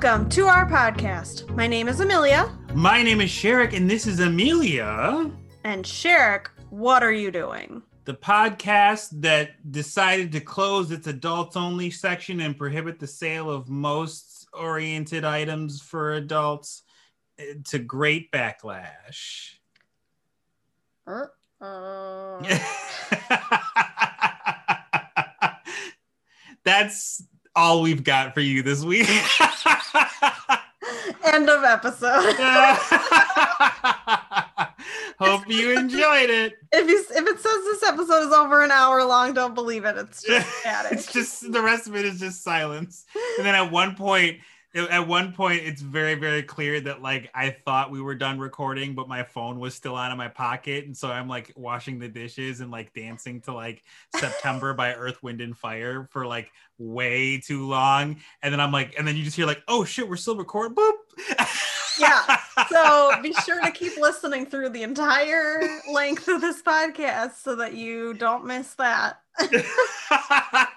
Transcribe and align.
Welcome 0.00 0.28
to 0.28 0.46
our 0.46 0.64
podcast. 0.64 1.52
My 1.56 1.66
name 1.66 1.88
is 1.88 1.98
Amelia. 1.98 2.56
My 2.72 3.02
name 3.02 3.20
is 3.20 3.30
Sherrick, 3.30 3.72
and 3.72 3.90
this 3.90 4.06
is 4.06 4.20
Amelia. 4.20 5.28
And 5.64 5.84
Sherrick, 5.84 6.46
what 6.70 7.02
are 7.02 7.10
you 7.10 7.32
doing? 7.32 7.82
The 8.04 8.14
podcast 8.14 9.08
that 9.22 9.72
decided 9.72 10.30
to 10.30 10.40
close 10.40 10.92
its 10.92 11.08
adults 11.08 11.56
only 11.56 11.90
section 11.90 12.38
and 12.42 12.56
prohibit 12.56 13.00
the 13.00 13.08
sale 13.08 13.50
of 13.50 13.68
most 13.68 14.46
oriented 14.52 15.24
items 15.24 15.82
for 15.82 16.12
adults 16.12 16.84
eh, 17.40 17.54
to 17.64 17.80
great 17.80 18.30
backlash. 18.30 19.54
Uh, 21.08 21.24
uh... 21.60 22.40
That's 26.62 27.24
all 27.58 27.82
we've 27.82 28.04
got 28.04 28.32
for 28.34 28.40
you 28.40 28.62
this 28.62 28.84
week. 28.84 29.08
End 31.24 31.50
of 31.50 31.64
episode. 31.64 32.36
Hope 35.18 35.48
you 35.48 35.76
enjoyed 35.76 36.30
it. 36.30 36.54
If 36.72 36.88
you 36.88 37.04
if 37.10 37.26
it 37.26 37.40
says 37.40 37.64
this 37.64 37.82
episode 37.82 38.28
is 38.28 38.32
over 38.32 38.62
an 38.62 38.70
hour 38.70 39.04
long, 39.04 39.34
don't 39.34 39.56
believe 39.56 39.84
it. 39.84 39.96
It's 39.96 40.22
just 40.22 40.48
it's 40.92 41.12
just 41.12 41.50
the 41.52 41.60
rest 41.60 41.88
of 41.88 41.96
it 41.96 42.04
is 42.04 42.20
just 42.20 42.44
silence. 42.44 43.04
And 43.36 43.44
then 43.44 43.56
at 43.56 43.72
one 43.72 43.96
point, 43.96 44.38
at 44.74 45.06
one 45.06 45.32
point 45.32 45.62
it's 45.64 45.80
very 45.80 46.14
very 46.14 46.42
clear 46.42 46.78
that 46.80 47.00
like 47.00 47.30
i 47.34 47.50
thought 47.64 47.90
we 47.90 48.02
were 48.02 48.14
done 48.14 48.38
recording 48.38 48.94
but 48.94 49.08
my 49.08 49.22
phone 49.22 49.58
was 49.58 49.74
still 49.74 49.96
out 49.96 50.12
of 50.12 50.18
my 50.18 50.28
pocket. 50.28 50.84
And 50.84 50.96
so 50.96 51.08
i'm 51.08 51.28
like 51.28 51.52
washing 51.56 51.98
the 51.98 52.08
dishes 52.08 52.60
and 52.60 52.70
like 52.70 52.92
dancing 52.92 53.40
to 53.42 53.54
like 53.54 53.82
september 54.14 54.74
by 54.74 54.94
earth 54.94 55.22
wind 55.22 55.40
and 55.40 55.56
fire 55.56 56.08
for 56.10 56.26
like 56.26 56.50
way 56.78 57.38
too 57.38 57.66
long. 57.66 58.16
And 58.42 58.52
then 58.52 58.60
i'm 58.60 58.72
like 58.72 58.94
and 58.98 59.08
then 59.08 59.16
you 59.16 59.24
just 59.24 59.36
hear 59.36 59.46
like 59.46 59.62
oh 59.68 59.84
shit 59.84 60.08
we're 60.08 60.16
still 60.16 60.36
recording. 60.36 60.76
Boop. 60.76 60.92
Yeah. 61.98 62.38
So 62.68 63.12
be 63.22 63.32
sure 63.44 63.60
to 63.60 63.70
keep 63.70 63.96
listening 63.96 64.46
through 64.46 64.70
the 64.70 64.82
entire 64.82 65.60
length 65.92 66.28
of 66.28 66.40
this 66.40 66.62
podcast 66.62 67.42
so 67.42 67.56
that 67.56 67.74
you 67.74 68.14
don't 68.14 68.44
miss 68.44 68.74
that 68.74 69.20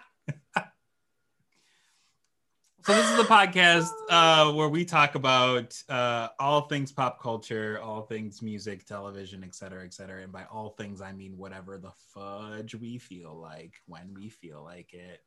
So 2.84 2.96
this 2.96 3.12
is 3.12 3.18
the 3.18 3.24
podcast 3.26 3.92
uh, 4.10 4.52
where 4.54 4.68
we 4.68 4.86
talk 4.86 5.14
about 5.14 5.80
uh, 5.88 6.30
all 6.40 6.62
things 6.62 6.92
pop 6.92 7.22
culture, 7.22 7.80
all 7.80 8.02
things 8.02 8.42
music, 8.42 8.88
television, 8.88 9.44
et 9.44 9.54
cetera, 9.54 9.86
et 9.86 9.94
cetera. 9.94 10.24
And 10.24 10.32
by 10.32 10.46
all 10.52 10.70
things, 10.72 11.00
I 11.00 11.12
mean 11.12 11.38
whatever 11.38 11.78
the 11.78 11.92
fudge 12.12 12.74
we 12.74 12.98
feel 12.98 13.40
like 13.40 13.76
when 13.86 14.16
we 14.16 14.30
feel 14.30 14.64
like 14.64 14.96
it. 14.96 15.20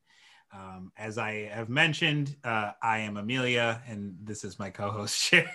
Um, 0.53 0.91
as 0.97 1.17
I 1.17 1.49
have 1.53 1.69
mentioned, 1.69 2.35
uh, 2.43 2.73
I 2.83 2.99
am 2.99 3.17
Amelia, 3.17 3.83
and 3.89 4.17
this 4.25 4.43
is 4.43 4.59
my 4.59 4.71
co-host 4.71 5.17
Sherry. 5.21 5.47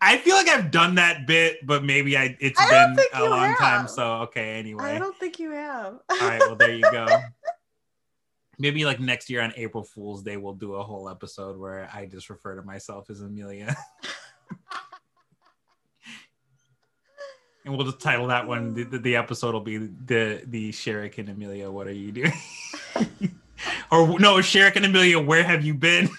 I 0.00 0.18
feel 0.18 0.36
like 0.36 0.48
I've 0.48 0.70
done 0.70 0.94
that 0.94 1.26
bit, 1.26 1.66
but 1.66 1.84
maybe 1.84 2.16
I 2.16 2.36
it's 2.40 2.60
I 2.60 2.94
been 2.94 3.04
a 3.14 3.28
long 3.28 3.48
have. 3.50 3.58
time. 3.58 3.88
So 3.88 4.12
okay, 4.22 4.58
anyway. 4.58 4.84
I 4.84 4.98
don't 4.98 5.16
think 5.18 5.40
you 5.40 5.50
have. 5.50 5.98
All 6.08 6.18
right, 6.20 6.40
well 6.46 6.54
there 6.56 6.74
you 6.74 6.82
go 6.92 7.06
maybe 8.60 8.84
like 8.84 9.00
next 9.00 9.30
year 9.30 9.40
on 9.40 9.52
April 9.56 9.82
Fool's 9.82 10.22
Day, 10.22 10.36
we'll 10.36 10.52
do 10.52 10.74
a 10.74 10.82
whole 10.82 11.08
episode 11.08 11.58
where 11.58 11.90
I 11.92 12.04
just 12.04 12.28
refer 12.28 12.54
to 12.54 12.62
myself 12.62 13.08
as 13.08 13.22
Amelia. 13.22 13.74
and 17.64 17.74
we'll 17.74 17.86
just 17.86 18.00
title 18.00 18.26
that 18.28 18.46
one. 18.46 18.74
The, 18.74 18.84
the, 18.98 19.16
episode 19.16 19.54
will 19.54 19.62
be 19.62 19.78
the 19.78 20.42
the 20.46 20.70
Sherrick 20.72 21.16
and 21.18 21.30
Amelia. 21.30 21.70
What 21.70 21.86
are 21.86 21.92
you 21.92 22.12
doing? 22.12 22.32
or 23.90 24.18
no, 24.20 24.36
Sherrick 24.36 24.76
and 24.76 24.84
Amelia. 24.84 25.18
Where 25.18 25.42
have 25.42 25.64
you 25.64 25.72
been? 25.72 26.10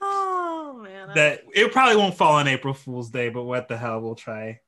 oh 0.00 0.80
man. 0.82 1.10
That 1.14 1.44
it 1.54 1.70
probably 1.70 1.96
won't 1.96 2.16
fall 2.16 2.36
on 2.36 2.48
April 2.48 2.72
Fool's 2.72 3.10
Day, 3.10 3.28
but 3.28 3.42
what 3.42 3.68
the 3.68 3.76
hell? 3.76 4.00
We'll 4.00 4.14
try. 4.14 4.60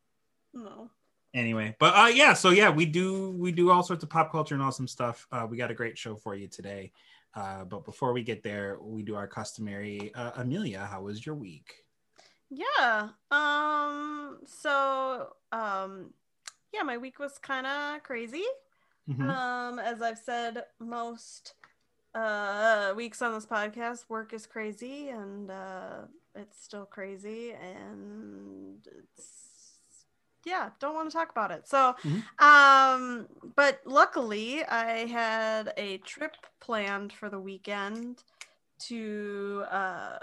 Anyway 1.32 1.76
but 1.78 1.94
uh 1.94 2.08
yeah 2.08 2.32
so 2.32 2.50
yeah 2.50 2.68
we 2.70 2.84
do 2.86 3.30
we 3.32 3.52
do 3.52 3.70
all 3.70 3.82
sorts 3.82 4.02
of 4.02 4.10
pop 4.10 4.32
culture 4.32 4.54
and 4.54 4.62
awesome 4.62 4.88
stuff. 4.88 5.26
Uh 5.30 5.46
we 5.48 5.56
got 5.56 5.70
a 5.70 5.74
great 5.74 5.96
show 5.96 6.16
for 6.16 6.34
you 6.34 6.48
today. 6.48 6.92
Uh 7.34 7.64
but 7.64 7.84
before 7.84 8.12
we 8.12 8.22
get 8.22 8.42
there 8.42 8.78
we 8.80 9.02
do 9.02 9.14
our 9.14 9.28
customary 9.28 10.12
uh, 10.14 10.32
amelia 10.36 10.80
how 10.80 11.02
was 11.02 11.24
your 11.24 11.34
week? 11.34 11.84
Yeah 12.50 13.10
um 13.30 14.38
so 14.46 15.34
um 15.52 16.12
yeah 16.74 16.82
my 16.82 16.98
week 16.98 17.18
was 17.18 17.38
kind 17.38 17.66
of 17.66 18.02
crazy. 18.02 18.44
Mm-hmm. 19.08 19.28
um 19.28 19.78
as 19.80 20.02
i've 20.02 20.18
said 20.18 20.62
most 20.78 21.54
uh 22.14 22.92
weeks 22.96 23.22
on 23.22 23.32
this 23.32 23.46
podcast 23.46 24.04
work 24.08 24.32
is 24.32 24.46
crazy 24.46 25.08
and 25.08 25.50
uh 25.50 26.02
it's 26.36 26.62
still 26.62 26.84
crazy 26.84 27.52
and 27.52 28.86
it's 28.86 29.49
yeah, 30.44 30.70
don't 30.80 30.94
want 30.94 31.10
to 31.10 31.16
talk 31.16 31.30
about 31.30 31.50
it. 31.50 31.68
So, 31.68 31.94
mm-hmm. 32.02 32.44
um, 32.44 33.28
but 33.56 33.80
luckily 33.84 34.64
I 34.64 35.06
had 35.06 35.72
a 35.76 35.98
trip 35.98 36.36
planned 36.60 37.12
for 37.12 37.28
the 37.28 37.40
weekend 37.40 38.22
to 38.80 39.64
uh 39.70 40.18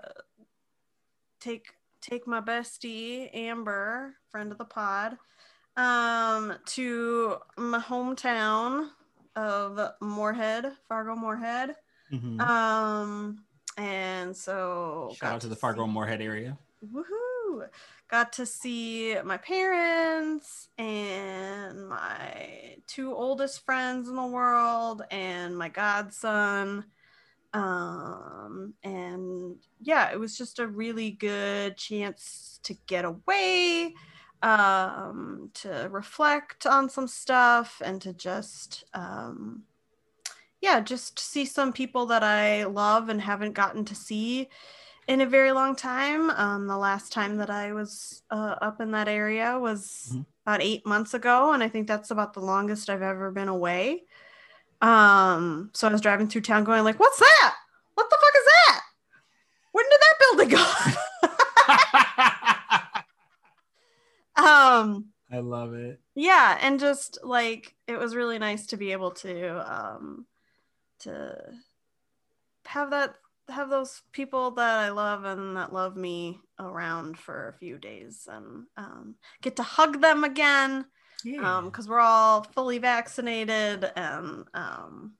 take 1.40 1.74
take 2.02 2.28
my 2.28 2.42
bestie 2.42 3.30
Amber, 3.34 4.16
friend 4.32 4.52
of 4.52 4.58
the 4.58 4.66
pod, 4.66 5.18
um, 5.76 6.56
to 6.66 7.38
my 7.58 7.80
hometown 7.80 8.90
of 9.36 9.80
Moorhead, 10.02 10.72
Fargo 10.88 11.16
Moorhead. 11.16 11.76
Mm-hmm. 12.12 12.40
Um, 12.40 13.44
and 13.78 14.36
so 14.36 15.14
shout 15.16 15.34
out 15.34 15.42
to 15.42 15.48
the 15.48 15.56
Fargo 15.56 15.86
Moorhead 15.86 16.22
area. 16.22 16.58
Woohoo! 16.94 17.37
Got 18.10 18.34
to 18.34 18.46
see 18.46 19.16
my 19.24 19.38
parents 19.38 20.70
and 20.78 21.88
my 21.90 22.78
two 22.88 23.14
oldest 23.14 23.66
friends 23.66 24.08
in 24.08 24.16
the 24.16 24.26
world 24.26 25.04
and 25.12 25.58
my 25.58 25.70
godson. 25.70 26.86
Um 27.54 28.74
and 28.84 29.56
yeah 29.82 30.12
it 30.12 30.20
was 30.20 30.38
just 30.38 30.60
a 30.60 30.68
really 30.68 31.12
good 31.12 31.78
chance 31.78 32.60
to 32.64 32.76
get 32.88 33.06
away 33.06 33.94
um 34.44 35.50
to 35.54 35.88
reflect 35.92 36.66
on 36.68 36.90
some 36.90 37.08
stuff 37.08 37.82
and 37.84 38.02
to 38.02 38.14
just 38.14 38.84
um 38.94 39.64
yeah 40.62 40.80
just 40.80 41.18
see 41.20 41.46
some 41.46 41.74
people 41.74 42.06
that 42.06 42.22
i 42.24 42.66
love 42.66 43.10
and 43.10 43.22
haven't 43.22 43.54
gotten 43.54 43.84
to 43.86 43.96
see 43.96 44.48
in 45.08 45.22
a 45.22 45.26
very 45.26 45.52
long 45.52 45.76
time. 45.76 46.30
Um, 46.32 46.68
the 46.68 46.78
last 46.78 47.12
time 47.12 47.38
that 47.38 47.50
I 47.50 47.74
was 47.74 48.22
uh, 48.30 48.56
up 48.62 48.82
in 48.82 48.92
that 48.92 49.08
area 49.08 49.58
was 49.58 50.10
mm-hmm. 50.12 50.22
about 50.46 50.62
eight 50.62 50.86
months 50.86 51.14
ago, 51.14 51.54
and 51.54 51.64
I 51.64 51.70
think 51.70 51.88
that's 51.88 52.12
about 52.12 52.34
the 52.34 52.42
longest 52.42 52.90
I've 52.90 53.02
ever 53.02 53.32
been 53.32 53.48
away. 53.48 54.04
Um, 54.82 55.72
so 55.74 55.88
I 55.88 55.92
was 55.92 56.02
driving 56.02 56.28
through 56.28 56.42
town, 56.42 56.64
going 56.64 56.84
like, 56.84 57.00
"What's 57.00 57.20
that? 57.20 57.56
What 57.96 58.10
the 58.10 58.18
fuck 58.20 58.36
is 58.38 58.46
that? 58.46 58.82
When 59.72 59.86
did 59.90 60.00
that 60.02 60.20
building 60.20 60.50
go?" 64.36 64.44
um, 64.44 65.06
I 65.32 65.40
love 65.40 65.74
it. 65.74 66.00
Yeah, 66.16 66.58
and 66.62 66.80
just 66.80 67.20
like 67.24 67.76
it 67.88 67.98
was 67.98 68.16
really 68.16 68.40
nice 68.40 68.68
to 68.68 68.78
be 68.78 68.92
able 68.92 69.12
to 69.12 69.74
um, 69.74 70.26
to 71.00 71.36
have 72.66 72.92
that 72.92 73.16
have 73.50 73.70
those 73.70 74.02
people 74.12 74.52
that 74.52 74.80
I 74.80 74.90
love 74.90 75.24
and 75.24 75.56
that 75.58 75.74
love 75.74 75.96
me 75.96 76.40
around 76.60 77.18
for 77.18 77.50
a 77.50 77.58
few 77.58 77.78
days 77.78 78.28
and 78.30 78.66
um, 78.76 79.16
get 79.42 79.56
to 79.58 79.64
hug 79.64 80.02
them 80.02 80.24
again 80.24 80.86
because 81.24 81.42
yeah. 81.42 81.58
um, 81.58 81.72
we're 81.88 82.00
all 82.00 82.44
fully 82.44 82.78
vaccinated 82.78 83.90
and 83.96 84.46
um, 84.54 85.14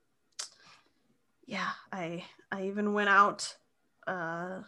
yeah, 1.46 1.70
I 1.90 2.24
I 2.52 2.66
even 2.66 2.92
went 2.92 3.08
out. 3.08 3.56
Uh, 4.06 4.60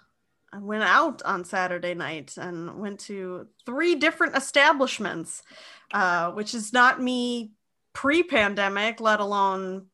I 0.52 0.58
went 0.58 0.82
out 0.82 1.22
on 1.22 1.44
Saturday 1.44 1.94
night 1.94 2.34
and 2.36 2.80
went 2.80 2.98
to 3.00 3.46
three 3.64 3.94
different 3.94 4.36
establishments, 4.36 5.42
uh, 5.92 6.32
which 6.32 6.54
is 6.54 6.72
not 6.72 7.00
me 7.00 7.52
pre-pandemic, 7.92 9.00
let 9.00 9.20
alone 9.20 9.86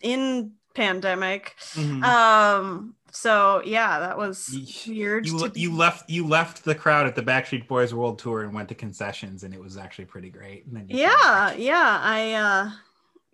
in 0.00 0.52
pandemic. 0.74 1.54
Mm-hmm. 1.74 2.04
Um, 2.04 2.94
so 3.10 3.62
yeah, 3.64 4.00
that 4.00 4.18
was 4.18 4.84
weird. 4.86 5.26
You, 5.26 5.50
you 5.54 5.74
left 5.74 6.08
you 6.10 6.26
left 6.26 6.64
the 6.64 6.74
crowd 6.74 7.06
at 7.06 7.14
the 7.14 7.22
Backstreet 7.22 7.66
Boys 7.66 7.94
World 7.94 8.18
Tour 8.18 8.42
and 8.42 8.54
went 8.54 8.68
to 8.68 8.74
concessions, 8.74 9.44
and 9.44 9.54
it 9.54 9.60
was 9.60 9.76
actually 9.76 10.04
pretty 10.04 10.30
great. 10.30 10.64
yeah, 10.88 11.52
yeah, 11.54 12.00
I 12.02 12.32
uh, 12.32 12.70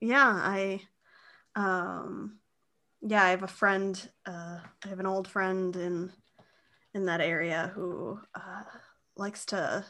yeah, 0.01 0.31
I 0.33 0.81
um, 1.57 2.39
yeah, 3.03 3.25
I 3.25 3.31
have 3.31 3.43
a 3.43 3.49
friend. 3.49 4.09
Uh, 4.25 4.59
I 4.85 4.89
have 4.89 5.01
an 5.01 5.07
old 5.07 5.29
friend 5.29 5.75
in 5.77 6.13
in 6.95 7.07
that 7.07 7.21
area 7.21 7.73
who 7.75 8.21
uh, 8.35 8.63
likes 9.17 9.45
to 9.47 9.85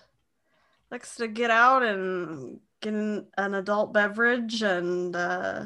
likes 0.90 1.16
to 1.16 1.28
get 1.28 1.50
out 1.50 1.82
and 1.82 2.60
get 2.80 2.94
an, 2.94 3.26
an 3.36 3.54
adult 3.54 3.92
beverage 3.92 4.62
and 4.62 5.16
uh 5.16 5.64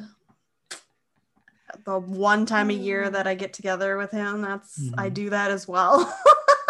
the 1.85 1.99
one 1.99 2.47
time 2.47 2.70
a 2.70 2.75
year 2.75 3.11
that 3.11 3.26
I 3.26 3.35
get 3.35 3.53
together 3.53 3.97
with 3.97 4.11
him, 4.11 4.43
that's 4.43 4.79
mm-hmm. 4.79 4.99
I 4.99 5.09
do 5.09 5.31
that 5.31 5.50
as 5.50 5.67
well. 5.69 6.05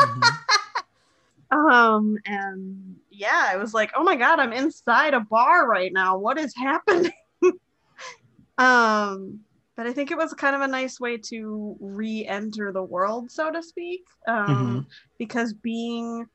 mm-hmm. 0.01 0.21
Um 1.51 2.19
and 2.27 2.97
yeah, 3.11 3.49
I 3.51 3.57
was 3.57 3.73
like, 3.73 3.91
oh 3.97 4.05
my 4.05 4.17
god, 4.17 4.39
I'm 4.39 4.53
inside 4.53 5.15
a 5.15 5.21
bar 5.21 5.67
right 5.67 5.91
now. 5.91 6.19
What 6.19 6.39
is 6.39 6.55
happening? 6.55 7.11
um 8.59 9.41
but 9.75 9.87
I 9.87 9.93
think 9.93 10.11
it 10.11 10.19
was 10.19 10.35
kind 10.35 10.55
of 10.55 10.61
a 10.61 10.69
nice 10.69 11.01
way 11.01 11.17
to 11.17 11.77
re-enter 11.81 12.71
the 12.71 12.83
world, 12.83 13.31
so 13.31 13.51
to 13.51 13.63
speak. 13.63 14.03
Um, 14.27 14.47
mm-hmm. 14.47 14.81
because 15.19 15.55
being 15.55 16.27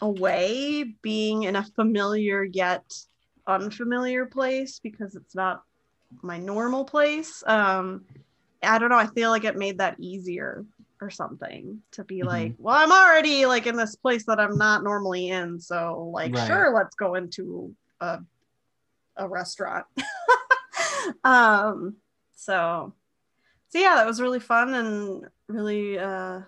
away, 0.00 0.94
being 1.02 1.42
in 1.42 1.56
a 1.56 1.64
familiar 1.64 2.44
yet 2.44 2.84
unfamiliar 3.48 4.26
place 4.26 4.78
because 4.78 5.16
it's 5.16 5.34
not 5.34 5.62
my 6.22 6.38
normal 6.38 6.84
place. 6.84 7.42
Um, 7.46 8.04
I 8.62 8.78
don't 8.78 8.90
know. 8.90 8.96
I 8.96 9.06
feel 9.06 9.30
like 9.30 9.44
it 9.44 9.56
made 9.56 9.78
that 9.78 9.96
easier 9.98 10.64
or 11.00 11.10
something 11.10 11.80
to 11.92 12.04
be 12.04 12.18
mm-hmm. 12.18 12.28
like, 12.28 12.54
well, 12.58 12.74
I'm 12.74 12.92
already 12.92 13.46
like 13.46 13.66
in 13.66 13.76
this 13.76 13.96
place 13.96 14.24
that 14.26 14.40
I'm 14.40 14.58
not 14.58 14.82
normally 14.82 15.28
in. 15.28 15.60
So 15.60 16.10
like, 16.12 16.34
right. 16.34 16.46
sure, 16.46 16.74
let's 16.74 16.96
go 16.96 17.14
into 17.14 17.74
a, 18.00 18.18
a 19.16 19.28
restaurant. 19.28 19.86
um, 21.24 21.96
so, 22.34 22.92
so 23.68 23.78
yeah, 23.78 23.96
that 23.96 24.06
was 24.06 24.20
really 24.20 24.40
fun 24.40 24.74
and 24.74 25.26
really, 25.48 25.98
uh, 25.98 26.40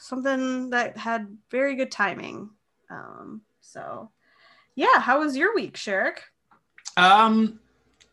something 0.00 0.70
that 0.70 0.96
had 0.98 1.34
very 1.50 1.76
good 1.76 1.90
timing. 1.90 2.50
Um, 2.90 3.42
so 3.60 4.10
yeah, 4.74 4.98
how 4.98 5.20
was 5.20 5.36
your 5.36 5.54
week, 5.54 5.76
Sherrick? 5.76 6.18
Um, 6.96 7.60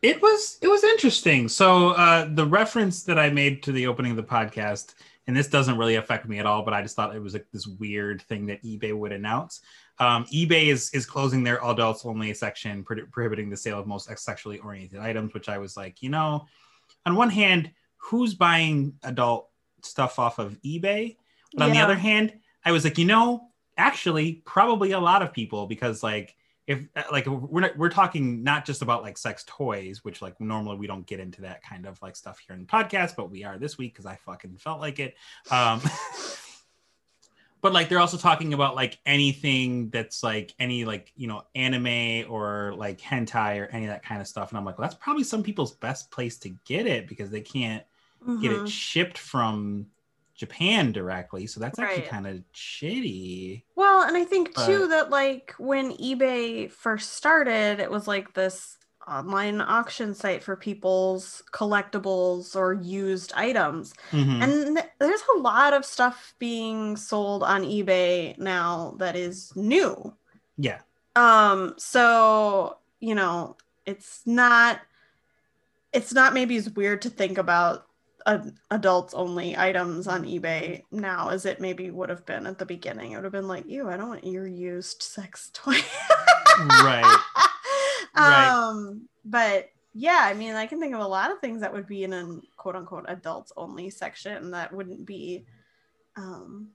it 0.02 0.20
was 0.20 0.58
it 0.60 0.68
was 0.68 0.82
interesting. 0.82 1.48
So 1.48 1.90
uh, 1.90 2.28
the 2.28 2.44
reference 2.44 3.04
that 3.04 3.18
I 3.18 3.30
made 3.30 3.62
to 3.62 3.72
the 3.72 3.86
opening 3.86 4.10
of 4.10 4.16
the 4.16 4.24
podcast, 4.24 4.94
and 5.28 5.36
this 5.36 5.46
doesn't 5.46 5.78
really 5.78 5.94
affect 5.94 6.28
me 6.28 6.40
at 6.40 6.46
all, 6.46 6.62
but 6.62 6.74
I 6.74 6.82
just 6.82 6.96
thought 6.96 7.14
it 7.14 7.22
was 7.22 7.34
like 7.34 7.46
this 7.52 7.68
weird 7.68 8.20
thing 8.22 8.46
that 8.46 8.62
eBay 8.64 8.92
would 8.92 9.12
announce. 9.12 9.60
Um, 10.00 10.24
eBay 10.26 10.66
is 10.66 10.90
is 10.90 11.06
closing 11.06 11.44
their 11.44 11.64
adults 11.64 12.04
only 12.04 12.34
section, 12.34 12.82
pro- 12.82 13.06
prohibiting 13.12 13.48
the 13.48 13.56
sale 13.56 13.78
of 13.78 13.86
most 13.86 14.10
sexually 14.18 14.58
oriented 14.58 14.98
items. 14.98 15.34
Which 15.34 15.48
I 15.48 15.58
was 15.58 15.76
like, 15.76 16.02
you 16.02 16.08
know, 16.08 16.46
on 17.06 17.14
one 17.14 17.30
hand, 17.30 17.70
who's 17.98 18.34
buying 18.34 18.94
adult 19.04 19.50
stuff 19.82 20.18
off 20.18 20.40
of 20.40 20.60
eBay? 20.62 21.16
But 21.54 21.64
on 21.64 21.72
the 21.72 21.80
other 21.80 21.94
hand, 21.94 22.32
I 22.64 22.72
was 22.72 22.82
like, 22.82 22.98
you 22.98 23.04
know, 23.04 23.50
actually, 23.76 24.42
probably 24.46 24.92
a 24.92 25.00
lot 25.00 25.22
of 25.22 25.32
people 25.32 25.66
because 25.66 26.02
like 26.02 26.34
if 26.66 26.86
uh, 26.94 27.02
like 27.10 27.26
we're 27.26 27.60
not, 27.60 27.76
we're 27.76 27.88
talking 27.88 28.42
not 28.42 28.64
just 28.64 28.82
about 28.82 29.02
like 29.02 29.18
sex 29.18 29.44
toys 29.46 30.04
which 30.04 30.22
like 30.22 30.40
normally 30.40 30.76
we 30.76 30.86
don't 30.86 31.06
get 31.06 31.20
into 31.20 31.42
that 31.42 31.62
kind 31.62 31.86
of 31.86 32.00
like 32.02 32.16
stuff 32.16 32.38
here 32.38 32.54
in 32.54 32.62
the 32.62 32.66
podcast 32.66 33.16
but 33.16 33.30
we 33.30 33.44
are 33.44 33.58
this 33.58 33.78
week 33.78 33.92
because 33.92 34.06
i 34.06 34.16
fucking 34.16 34.56
felt 34.56 34.80
like 34.80 34.98
it 34.98 35.16
um 35.50 35.80
but 37.62 37.72
like 37.72 37.88
they're 37.88 38.00
also 38.00 38.16
talking 38.16 38.54
about 38.54 38.76
like 38.76 38.98
anything 39.06 39.88
that's 39.90 40.22
like 40.22 40.54
any 40.58 40.84
like 40.84 41.12
you 41.16 41.26
know 41.26 41.42
anime 41.54 42.30
or 42.30 42.74
like 42.76 43.00
hentai 43.00 43.60
or 43.60 43.66
any 43.66 43.86
of 43.86 43.90
that 43.90 44.04
kind 44.04 44.20
of 44.20 44.26
stuff 44.26 44.50
and 44.50 44.58
i'm 44.58 44.64
like 44.64 44.78
well 44.78 44.86
that's 44.86 44.98
probably 45.00 45.24
some 45.24 45.42
people's 45.42 45.72
best 45.72 46.10
place 46.10 46.36
to 46.38 46.50
get 46.64 46.86
it 46.86 47.08
because 47.08 47.30
they 47.30 47.40
can't 47.40 47.84
mm-hmm. 48.22 48.40
get 48.40 48.52
it 48.52 48.58
mm-hmm. 48.58 48.66
shipped 48.66 49.18
from 49.18 49.86
Japan 50.42 50.90
directly, 50.90 51.46
so 51.46 51.60
that's 51.60 51.78
actually 51.78 52.00
right. 52.00 52.10
kind 52.10 52.26
of 52.26 52.42
shitty. 52.52 53.62
Well, 53.76 54.02
and 54.02 54.16
I 54.16 54.24
think 54.24 54.56
but... 54.56 54.66
too 54.66 54.88
that 54.88 55.08
like 55.08 55.54
when 55.56 55.92
eBay 55.92 56.68
first 56.68 57.12
started, 57.12 57.78
it 57.78 57.88
was 57.88 58.08
like 58.08 58.34
this 58.34 58.76
online 59.06 59.60
auction 59.60 60.14
site 60.14 60.42
for 60.42 60.56
people's 60.56 61.44
collectibles 61.52 62.56
or 62.56 62.72
used 62.72 63.32
items. 63.36 63.94
Mm-hmm. 64.10 64.42
And 64.42 64.76
th- 64.76 64.88
there's 64.98 65.22
a 65.36 65.38
lot 65.38 65.74
of 65.74 65.84
stuff 65.84 66.34
being 66.40 66.96
sold 66.96 67.44
on 67.44 67.62
eBay 67.62 68.36
now 68.36 68.96
that 68.98 69.14
is 69.14 69.52
new. 69.54 70.12
Yeah. 70.58 70.80
Um 71.14 71.74
so, 71.78 72.78
you 72.98 73.14
know, 73.14 73.56
it's 73.86 74.22
not 74.26 74.80
it's 75.92 76.12
not 76.12 76.34
maybe 76.34 76.56
as 76.56 76.68
weird 76.70 77.02
to 77.02 77.10
think 77.10 77.38
about 77.38 77.86
adults 78.70 79.14
only 79.14 79.56
items 79.56 80.06
on 80.06 80.24
eBay 80.24 80.82
now 80.90 81.28
as 81.28 81.46
it 81.46 81.60
maybe 81.60 81.90
would 81.90 82.08
have 82.08 82.24
been 82.26 82.46
at 82.46 82.58
the 82.58 82.66
beginning. 82.66 83.12
It 83.12 83.16
would 83.16 83.24
have 83.24 83.32
been 83.32 83.48
like, 83.48 83.66
ew, 83.66 83.88
I 83.88 83.96
don't 83.96 84.08
want 84.08 84.26
your 84.26 84.46
used 84.46 85.02
sex 85.02 85.50
toy. 85.54 85.76
right. 86.58 87.18
right. 88.16 88.48
Um, 88.48 89.08
but 89.24 89.70
yeah, 89.94 90.20
I 90.22 90.34
mean, 90.34 90.54
I 90.54 90.66
can 90.66 90.80
think 90.80 90.94
of 90.94 91.00
a 91.00 91.06
lot 91.06 91.30
of 91.30 91.40
things 91.40 91.60
that 91.60 91.72
would 91.72 91.86
be 91.86 92.04
in 92.04 92.12
a 92.12 92.40
quote 92.56 92.76
unquote 92.76 93.04
adults 93.08 93.52
only 93.56 93.90
section 93.90 94.52
that 94.52 94.72
wouldn't 94.72 95.06
be 95.06 95.44
um 96.16 96.68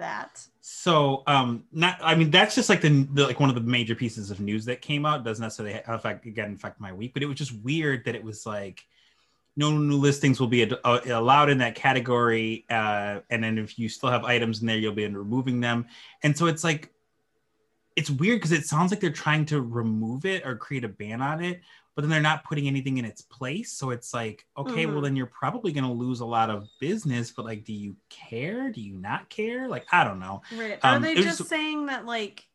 that. 0.00 0.44
So, 0.60 1.22
um, 1.26 1.64
not 1.72 1.98
I 2.02 2.14
mean 2.14 2.30
that's 2.30 2.54
just 2.54 2.68
like 2.68 2.80
the, 2.80 3.06
the, 3.12 3.26
like 3.26 3.38
one 3.38 3.48
of 3.48 3.54
the 3.54 3.60
major 3.60 3.94
pieces 3.94 4.30
of 4.30 4.40
news 4.40 4.64
that 4.64 4.82
came 4.82 5.06
out. 5.06 5.20
It 5.20 5.24
doesn't 5.24 5.42
necessarily 5.42 5.80
affect 5.86 6.26
again 6.26 6.54
affect 6.54 6.80
my 6.80 6.92
week, 6.92 7.14
but 7.14 7.22
it 7.22 7.26
was 7.26 7.36
just 7.36 7.54
weird 7.62 8.04
that 8.04 8.14
it 8.14 8.24
was 8.24 8.44
like 8.44 8.84
no 9.56 9.70
new 9.70 9.96
listings 9.96 10.40
will 10.40 10.46
be 10.46 10.62
ad- 10.62 10.78
uh, 10.84 11.00
allowed 11.06 11.50
in 11.50 11.58
that 11.58 11.74
category. 11.74 12.64
Uh, 12.70 13.20
and 13.30 13.42
then 13.42 13.58
if 13.58 13.78
you 13.78 13.88
still 13.88 14.10
have 14.10 14.24
items 14.24 14.60
in 14.60 14.66
there, 14.66 14.78
you'll 14.78 14.94
be 14.94 15.06
removing 15.06 15.60
them. 15.60 15.86
And 16.22 16.36
so 16.36 16.46
it's 16.46 16.64
like, 16.64 16.92
it's 17.96 18.10
weird 18.10 18.38
because 18.38 18.52
it 18.52 18.64
sounds 18.64 18.90
like 18.90 19.00
they're 19.00 19.10
trying 19.10 19.44
to 19.46 19.60
remove 19.60 20.24
it 20.24 20.46
or 20.46 20.56
create 20.56 20.84
a 20.84 20.88
ban 20.88 21.20
on 21.20 21.42
it, 21.42 21.60
but 21.94 22.02
then 22.02 22.10
they're 22.10 22.20
not 22.20 22.44
putting 22.44 22.68
anything 22.68 22.98
in 22.98 23.04
its 23.04 23.22
place. 23.22 23.72
So 23.72 23.90
it's 23.90 24.14
like, 24.14 24.46
okay, 24.56 24.84
mm-hmm. 24.84 24.92
well, 24.92 25.02
then 25.02 25.16
you're 25.16 25.26
probably 25.26 25.72
going 25.72 25.84
to 25.84 25.92
lose 25.92 26.20
a 26.20 26.24
lot 26.24 26.48
of 26.48 26.68
business, 26.80 27.32
but 27.32 27.44
like, 27.44 27.64
do 27.64 27.72
you 27.72 27.96
care? 28.08 28.70
Do 28.70 28.80
you 28.80 28.94
not 28.94 29.28
care? 29.28 29.68
Like, 29.68 29.86
I 29.92 30.04
don't 30.04 30.20
know. 30.20 30.42
Right. 30.56 30.78
Are 30.82 30.96
um, 30.96 31.02
they 31.02 31.16
just 31.16 31.40
was... 31.40 31.48
saying 31.48 31.86
that, 31.86 32.06
like, 32.06 32.46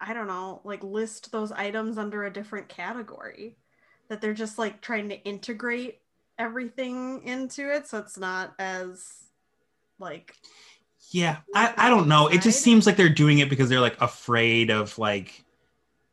I 0.00 0.14
don't 0.14 0.28
know, 0.28 0.60
like 0.64 0.84
list 0.84 1.32
those 1.32 1.50
items 1.50 1.98
under 1.98 2.24
a 2.24 2.32
different 2.32 2.68
category? 2.68 3.56
That 4.08 4.20
they're 4.20 4.34
just 4.34 4.56
like 4.56 4.80
trying 4.80 5.08
to 5.08 5.20
integrate 5.24 5.98
everything 6.38 7.22
into 7.24 7.72
it 7.74 7.86
so 7.86 7.98
it's 7.98 8.18
not 8.18 8.54
as 8.58 9.24
like 9.98 10.34
yeah 11.10 11.38
I, 11.54 11.72
I 11.76 11.88
don't 11.88 12.08
know. 12.08 12.26
It 12.28 12.42
just 12.42 12.60
seems 12.60 12.84
like 12.84 12.96
they're 12.96 13.08
doing 13.08 13.38
it 13.38 13.48
because 13.48 13.68
they're 13.68 13.80
like 13.80 14.00
afraid 14.00 14.70
of 14.70 14.98
like 14.98 15.44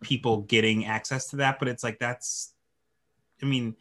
people 0.04 0.42
getting 0.42 0.86
access 0.86 1.30
to 1.30 1.38
that 1.38 1.58
but 1.58 1.68
it's 1.68 1.84
like 1.84 1.98
that's 1.98 2.54
i 3.42 3.46
mean 3.46 3.76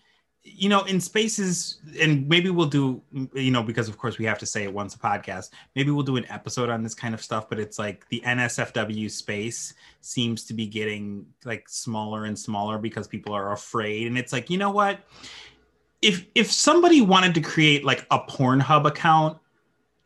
you 0.45 0.69
know 0.69 0.83
in 0.85 1.01
spaces 1.01 1.79
and 2.01 2.29
maybe 2.29 2.51
we'll 2.51 2.67
do 2.67 3.01
you 3.35 3.51
know 3.51 3.63
because 3.63 3.89
of 3.89 3.99
course 3.99 4.19
we 4.19 4.25
have 4.25 4.39
to 4.39 4.47
say 4.47 4.65
it 4.65 4.73
once 4.73 4.95
a 4.95 4.99
podcast 4.99 5.51
maybe 5.77 5.91
we'll 5.91 6.03
do 6.03 6.17
an 6.17 6.29
episode 6.31 6.69
on 6.69 6.83
this 6.83 6.95
kind 6.95 7.15
of 7.15 7.23
stuff 7.23 7.49
but 7.49 7.61
it's 7.61 7.79
like 7.79 8.09
the 8.09 8.21
nsfw 8.25 9.11
space 9.11 9.75
seems 10.01 10.45
to 10.45 10.55
be 10.55 10.67
getting 10.67 11.27
like 11.45 11.69
smaller 11.69 12.25
and 12.25 12.39
smaller 12.39 12.79
because 12.79 13.07
people 13.07 13.33
are 13.33 13.53
afraid 13.53 14.07
and 14.07 14.17
it's 14.17 14.33
like 14.33 14.51
you 14.51 14.59
know 14.59 14.71
what 14.71 15.01
if 16.03 16.27
if 16.35 16.51
somebody 16.51 17.01
wanted 17.01 17.35
to 17.35 17.41
create 17.41 17.85
like 17.85 18.05
a 18.11 18.19
Pornhub 18.19 18.87
account, 18.87 19.39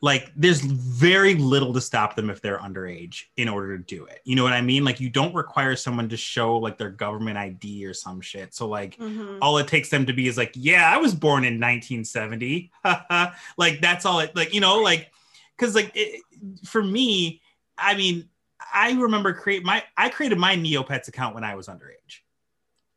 like 0.02 0.30
there's 0.36 0.60
very 0.60 1.34
little 1.34 1.72
to 1.72 1.80
stop 1.80 2.14
them 2.14 2.28
if 2.28 2.42
they're 2.42 2.58
underage 2.58 3.24
in 3.38 3.48
order 3.48 3.78
to 3.78 3.82
do 3.82 4.04
it. 4.04 4.20
You 4.24 4.36
know 4.36 4.44
what 4.44 4.52
I 4.52 4.60
mean? 4.60 4.84
Like 4.84 5.00
you 5.00 5.08
don't 5.08 5.34
require 5.34 5.74
someone 5.74 6.08
to 6.10 6.16
show 6.18 6.58
like 6.58 6.76
their 6.76 6.90
government 6.90 7.38
ID 7.38 7.86
or 7.86 7.94
some 7.94 8.20
shit. 8.20 8.54
So 8.54 8.68
like 8.68 8.96
mm-hmm. 8.98 9.38
all 9.40 9.56
it 9.56 9.68
takes 9.68 9.88
them 9.88 10.04
to 10.06 10.12
be 10.12 10.28
is 10.28 10.36
like, 10.36 10.52
yeah, 10.54 10.92
I 10.92 10.98
was 10.98 11.14
born 11.14 11.44
in 11.44 11.54
1970. 11.54 12.70
like 13.56 13.80
that's 13.80 14.04
all 14.04 14.20
it 14.20 14.36
like, 14.36 14.52
you 14.52 14.60
know, 14.60 14.82
like 14.82 15.10
cuz 15.56 15.74
like 15.74 15.92
it, 15.94 16.22
for 16.66 16.82
me, 16.82 17.40
I 17.78 17.96
mean, 17.96 18.28
I 18.72 18.92
remember 18.92 19.32
create 19.32 19.64
my 19.64 19.82
I 19.96 20.10
created 20.10 20.38
my 20.38 20.56
Neopets 20.56 21.08
account 21.08 21.34
when 21.34 21.42
I 21.42 21.54
was 21.54 21.68
underage. 21.68 22.20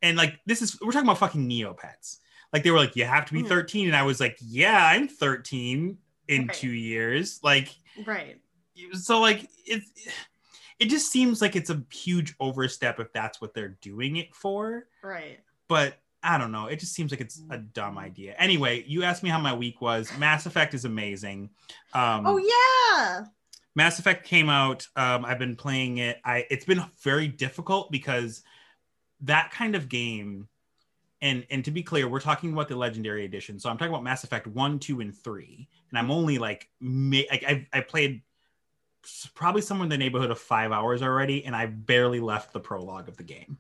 And 0.02 0.18
like 0.18 0.38
this 0.46 0.62
is 0.62 0.80
we're 0.82 0.92
talking 0.92 1.08
about 1.08 1.20
fucking 1.20 1.50
Neopets 1.50 2.18
like 2.54 2.64
they 2.64 2.72
were 2.72 2.78
like 2.78 2.96
you 2.96 3.06
have 3.06 3.26
to 3.26 3.34
be 3.34 3.42
hmm. 3.42 3.48
13 3.48 3.88
and 3.88 3.96
i 3.96 4.04
was 4.04 4.20
like 4.20 4.38
yeah 4.42 4.86
i'm 4.86 5.08
13 5.08 5.98
in 6.30 6.48
right. 6.48 6.56
two 6.56 6.70
years. 6.70 7.42
Like 7.44 7.76
right. 8.06 8.38
so 8.94 9.20
like 9.20 9.50
it 9.66 9.84
it 10.80 10.90
just 10.90 11.12
seems 11.12 11.42
like 11.42 11.58
it's 11.58 11.70
a 11.70 11.84
huge 11.92 12.36
overstep 12.40 13.02
if 13.02 13.12
that's 13.12 13.42
what 13.42 13.54
they're 13.54 13.78
doing 13.82 14.16
it 14.16 14.34
for. 14.34 14.86
Right. 15.04 15.40
But 15.68 15.96
i 16.22 16.38
don't 16.38 16.52
know. 16.52 16.68
It 16.68 16.80
just 16.80 16.94
seems 16.94 17.12
like 17.12 17.22
it's 17.22 17.42
a 17.50 17.58
dumb 17.58 17.98
idea. 17.98 18.36
Anyway 18.38 18.86
you 18.88 19.04
asked 19.04 19.24
me 19.24 19.30
how 19.30 19.40
my 19.40 19.54
week 19.54 19.82
was. 19.82 20.16
Mass 20.18 20.46
effect 20.46 20.74
is 20.74 20.86
amazing. 20.86 21.50
Um 21.94 22.26
oh 22.26 22.38
yeah. 22.38 23.26
Mass 23.76 24.00
effect 24.00 24.26
came 24.26 24.50
out. 24.50 24.88
Um 24.96 25.26
i've 25.26 25.40
been 25.40 25.56
playing 25.56 25.98
it. 25.98 26.22
I 26.24 26.46
it's 26.50 26.66
been 26.66 26.84
very 27.02 27.28
difficult 27.28 27.92
because 27.92 28.44
that 29.22 29.52
kind 29.52 29.76
of 29.76 29.90
game 29.90 30.48
and 31.22 31.46
and 31.50 31.66
to 31.66 31.72
be 31.72 31.84
clear, 31.84 32.08
we're 32.08 32.20
talking 32.20 32.54
about 32.54 32.68
the 32.68 32.76
legendary 32.76 33.26
edition. 33.26 33.60
So 33.60 33.70
I'm 33.70 33.78
talking 33.78 33.94
about 33.94 34.04
Mass 34.04 34.24
Effect 34.24 34.48
one, 34.48 34.80
two, 34.80 35.02
and 35.02 35.16
three. 35.16 35.68
And 35.90 36.00
I'm 36.00 36.12
only 36.12 36.38
like, 36.38 36.70
I 36.82 37.68
I 37.74 37.82
played 37.82 38.22
probably 39.34 39.62
somewhere 39.62 39.86
in 39.86 39.90
the 39.90 39.98
neighborhood 39.98 40.32
of 40.32 40.40
five 40.40 40.72
hours 40.72 41.02
already, 41.02 41.46
and 41.46 41.56
I 41.56 41.66
barely 41.66 42.20
left 42.20 42.54
the 42.54 42.60
prologue 42.60 43.10
of 43.10 43.18
the 43.18 43.24
game. 43.24 43.58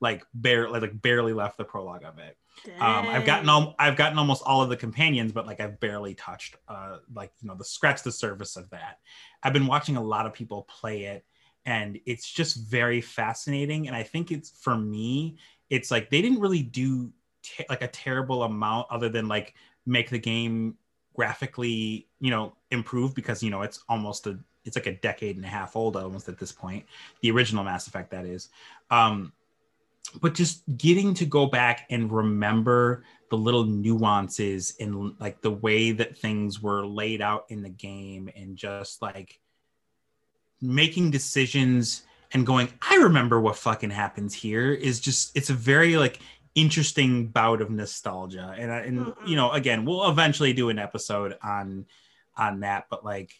Like 0.00 0.24
barely, 0.32 0.80
like 0.80 1.02
barely 1.02 1.32
left 1.32 1.58
the 1.58 1.64
prologue 1.64 2.04
of 2.04 2.18
it. 2.18 2.36
Um, 2.78 3.06
I've 3.06 3.24
gotten 3.26 3.48
all, 3.48 3.74
I've 3.78 3.96
gotten 3.96 4.18
almost 4.18 4.42
all 4.44 4.62
of 4.62 4.68
the 4.68 4.76
companions, 4.76 5.32
but 5.32 5.46
like 5.46 5.60
I've 5.60 5.78
barely 5.80 6.14
touched, 6.14 6.56
uh, 6.68 6.98
like 7.14 7.32
you 7.40 7.48
know, 7.48 7.54
the 7.54 7.64
scratch 7.64 8.02
the 8.02 8.12
surface 8.12 8.56
of 8.56 8.70
that. 8.70 8.98
I've 9.42 9.52
been 9.52 9.66
watching 9.66 9.96
a 9.96 10.02
lot 10.02 10.26
of 10.26 10.32
people 10.32 10.66
play 10.68 11.04
it, 11.04 11.24
and 11.64 11.98
it's 12.06 12.30
just 12.30 12.68
very 12.68 13.00
fascinating. 13.00 13.88
And 13.88 13.96
I 13.96 14.02
think 14.02 14.30
it's 14.30 14.50
for 14.50 14.76
me, 14.76 15.38
it's 15.70 15.90
like 15.90 16.10
they 16.10 16.20
didn't 16.20 16.40
really 16.40 16.62
do 16.62 17.10
te- 17.42 17.64
like 17.68 17.82
a 17.82 17.88
terrible 17.88 18.42
amount 18.42 18.88
other 18.90 19.08
than 19.08 19.28
like 19.28 19.54
make 19.86 20.10
the 20.10 20.18
game 20.18 20.76
graphically, 21.14 22.06
you 22.20 22.30
know, 22.30 22.54
improve 22.70 23.14
because 23.14 23.42
you 23.42 23.50
know 23.50 23.62
it's 23.62 23.82
almost 23.88 24.26
a 24.26 24.38
it's 24.64 24.76
like 24.76 24.86
a 24.86 24.92
decade 24.92 25.36
and 25.36 25.44
a 25.44 25.48
half 25.48 25.74
old 25.76 25.96
almost 25.96 26.28
at 26.28 26.38
this 26.38 26.52
point. 26.52 26.84
The 27.22 27.30
original 27.30 27.64
Mass 27.64 27.86
Effect, 27.86 28.10
that 28.10 28.26
is. 28.26 28.50
Um, 28.90 29.32
but 30.20 30.34
just 30.34 30.62
getting 30.76 31.14
to 31.14 31.24
go 31.24 31.46
back 31.46 31.86
and 31.90 32.10
remember 32.10 33.04
the 33.30 33.36
little 33.36 33.64
nuances 33.64 34.74
in 34.76 35.14
like 35.20 35.40
the 35.40 35.50
way 35.50 35.92
that 35.92 36.18
things 36.18 36.60
were 36.60 36.84
laid 36.84 37.22
out 37.22 37.46
in 37.48 37.62
the 37.62 37.68
game 37.68 38.28
and 38.34 38.56
just 38.56 39.00
like 39.02 39.38
making 40.60 41.10
decisions 41.10 42.02
and 42.32 42.46
going 42.46 42.68
i 42.82 42.96
remember 42.96 43.40
what 43.40 43.56
fucking 43.56 43.90
happens 43.90 44.34
here 44.34 44.72
is 44.72 45.00
just 45.00 45.36
it's 45.36 45.50
a 45.50 45.54
very 45.54 45.96
like 45.96 46.18
interesting 46.54 47.28
bout 47.28 47.60
of 47.60 47.70
nostalgia 47.70 48.54
and, 48.58 48.70
and 48.70 49.14
you 49.26 49.36
know 49.36 49.50
again 49.52 49.84
we'll 49.84 50.08
eventually 50.08 50.52
do 50.52 50.68
an 50.68 50.78
episode 50.78 51.36
on 51.42 51.86
on 52.36 52.60
that 52.60 52.86
but 52.90 53.04
like 53.04 53.32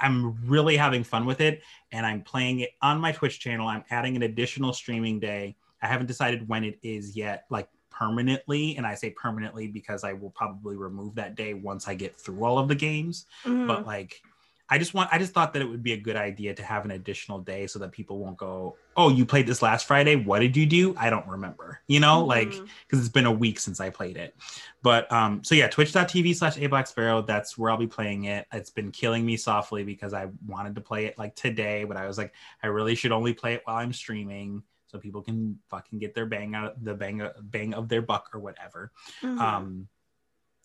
i'm 0.00 0.46
really 0.46 0.76
having 0.76 1.02
fun 1.02 1.24
with 1.24 1.40
it 1.40 1.62
and 1.90 2.04
i'm 2.04 2.22
playing 2.22 2.60
it 2.60 2.70
on 2.82 3.00
my 3.00 3.12
twitch 3.12 3.40
channel 3.40 3.66
i'm 3.66 3.84
adding 3.90 4.14
an 4.14 4.22
additional 4.22 4.72
streaming 4.72 5.18
day 5.18 5.56
I 5.82 5.86
haven't 5.86 6.06
decided 6.06 6.48
when 6.48 6.64
it 6.64 6.78
is 6.82 7.16
yet, 7.16 7.44
like 7.50 7.68
permanently. 7.90 8.76
And 8.76 8.86
I 8.86 8.94
say 8.94 9.10
permanently 9.10 9.68
because 9.68 10.04
I 10.04 10.12
will 10.12 10.30
probably 10.30 10.76
remove 10.76 11.14
that 11.16 11.34
day 11.34 11.54
once 11.54 11.88
I 11.88 11.94
get 11.94 12.16
through 12.16 12.44
all 12.44 12.58
of 12.58 12.68
the 12.68 12.74
games. 12.74 13.26
Mm-hmm. 13.44 13.66
But 13.66 13.86
like, 13.86 14.22
I 14.70 14.78
just 14.78 14.94
want, 14.94 15.10
I 15.12 15.18
just 15.18 15.32
thought 15.32 15.52
that 15.52 15.62
it 15.62 15.68
would 15.68 15.82
be 15.82 15.92
a 15.92 15.96
good 15.96 16.16
idea 16.16 16.54
to 16.54 16.62
have 16.62 16.84
an 16.84 16.92
additional 16.92 17.40
day 17.40 17.66
so 17.66 17.80
that 17.80 17.90
people 17.90 18.18
won't 18.18 18.36
go, 18.36 18.76
oh, 18.96 19.08
you 19.08 19.26
played 19.26 19.46
this 19.46 19.62
last 19.62 19.86
Friday. 19.86 20.14
What 20.14 20.38
did 20.38 20.56
you 20.56 20.64
do? 20.64 20.94
I 20.96 21.10
don't 21.10 21.26
remember, 21.26 21.80
you 21.88 21.98
know, 21.98 22.18
mm-hmm. 22.20 22.28
like, 22.28 22.50
because 22.50 23.00
it's 23.00 23.08
been 23.08 23.26
a 23.26 23.32
week 23.32 23.58
since 23.58 23.80
I 23.80 23.90
played 23.90 24.16
it. 24.16 24.34
But 24.82 25.10
um, 25.12 25.42
so 25.42 25.54
yeah, 25.54 25.68
twitch.tv 25.68 26.36
slash 26.36 26.56
a 26.56 26.66
black 26.68 26.86
sparrow. 26.86 27.20
That's 27.20 27.58
where 27.58 27.70
I'll 27.70 27.76
be 27.76 27.86
playing 27.86 28.24
it. 28.24 28.46
It's 28.52 28.70
been 28.70 28.92
killing 28.92 29.26
me 29.26 29.36
softly 29.36 29.82
because 29.82 30.14
I 30.14 30.28
wanted 30.46 30.76
to 30.76 30.80
play 30.80 31.06
it 31.06 31.18
like 31.18 31.34
today, 31.34 31.84
but 31.84 31.96
I 31.96 32.06
was 32.06 32.16
like, 32.16 32.32
I 32.62 32.68
really 32.68 32.94
should 32.94 33.12
only 33.12 33.34
play 33.34 33.54
it 33.54 33.62
while 33.64 33.76
I'm 33.76 33.92
streaming 33.92 34.62
so 34.86 34.98
people 34.98 35.22
can 35.22 35.58
fucking 35.68 35.98
get 35.98 36.14
their 36.14 36.26
bang 36.26 36.54
out 36.54 36.82
the 36.82 36.94
bang 36.94 37.26
bang 37.42 37.74
of 37.74 37.88
their 37.88 38.02
buck 38.02 38.30
or 38.34 38.40
whatever. 38.40 38.92
Mm-hmm. 39.22 39.38
Um, 39.38 39.88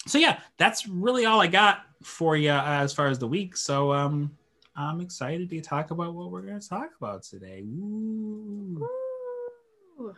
so 0.05 0.17
yeah, 0.17 0.39
that's 0.57 0.87
really 0.87 1.25
all 1.25 1.41
I 1.41 1.47
got 1.47 1.79
for 2.03 2.37
you 2.37 2.51
uh, 2.51 2.63
as 2.63 2.93
far 2.93 3.07
as 3.07 3.19
the 3.19 3.27
week. 3.27 3.57
So 3.57 3.91
um, 3.91 4.31
I'm 4.75 5.01
excited 5.01 5.49
to 5.49 5.61
talk 5.61 5.91
about 5.91 6.13
what 6.13 6.31
we're 6.31 6.41
going 6.41 6.59
to 6.59 6.69
talk 6.69 6.91
about 6.99 7.23
today. 7.23 7.61
Ooh. 7.61 8.87
Ooh. 9.99 10.13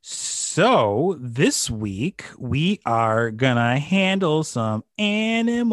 So 0.00 1.16
this 1.20 1.70
week 1.70 2.24
we 2.36 2.80
are 2.84 3.30
gonna 3.30 3.78
handle 3.78 4.42
some 4.42 4.82
animorphs. 4.98 5.68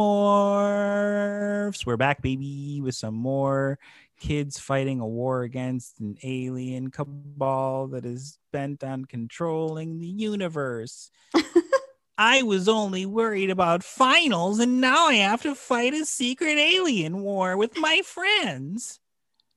We're 1.86 1.98
back, 1.98 2.22
baby, 2.22 2.82
with 2.84 2.96
some 2.96 3.16
more 3.16 3.80
kids 4.20 4.60
fighting 4.60 5.00
a 5.00 5.08
war 5.08 5.44
against 5.44 6.00
an 6.00 6.18
alien 6.24 6.92
cabal 6.92 7.88
that 7.88 8.06
is 8.06 8.38
bent 8.52 8.84
on 8.84 9.06
controlling 9.06 10.00
the 10.00 10.08
universe. 10.08 11.10
I 12.18 12.44
was 12.44 12.70
only 12.70 13.06
worried 13.06 13.50
about 13.50 13.84
finals, 13.84 14.60
and 14.60 14.80
now 14.80 15.08
I 15.08 15.16
have 15.16 15.42
to 15.42 15.56
fight 15.56 15.94
a 15.94 16.06
secret 16.06 16.58
alien 16.58 17.22
war 17.22 17.58
with 17.58 17.78
my 17.78 18.02
friends. 18.04 19.00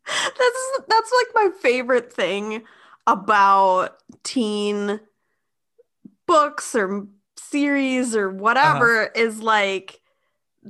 That's 0.07 0.81
that's 0.89 1.13
like 1.13 1.35
my 1.35 1.51
favorite 1.61 2.13
thing 2.13 2.65
about 3.07 3.99
teen 4.23 5.01
books 6.27 6.75
or 6.75 7.07
series 7.37 8.17
or 8.17 8.31
whatever 8.31 9.05
uh-huh. 9.05 9.11
is 9.15 9.41
like 9.41 10.01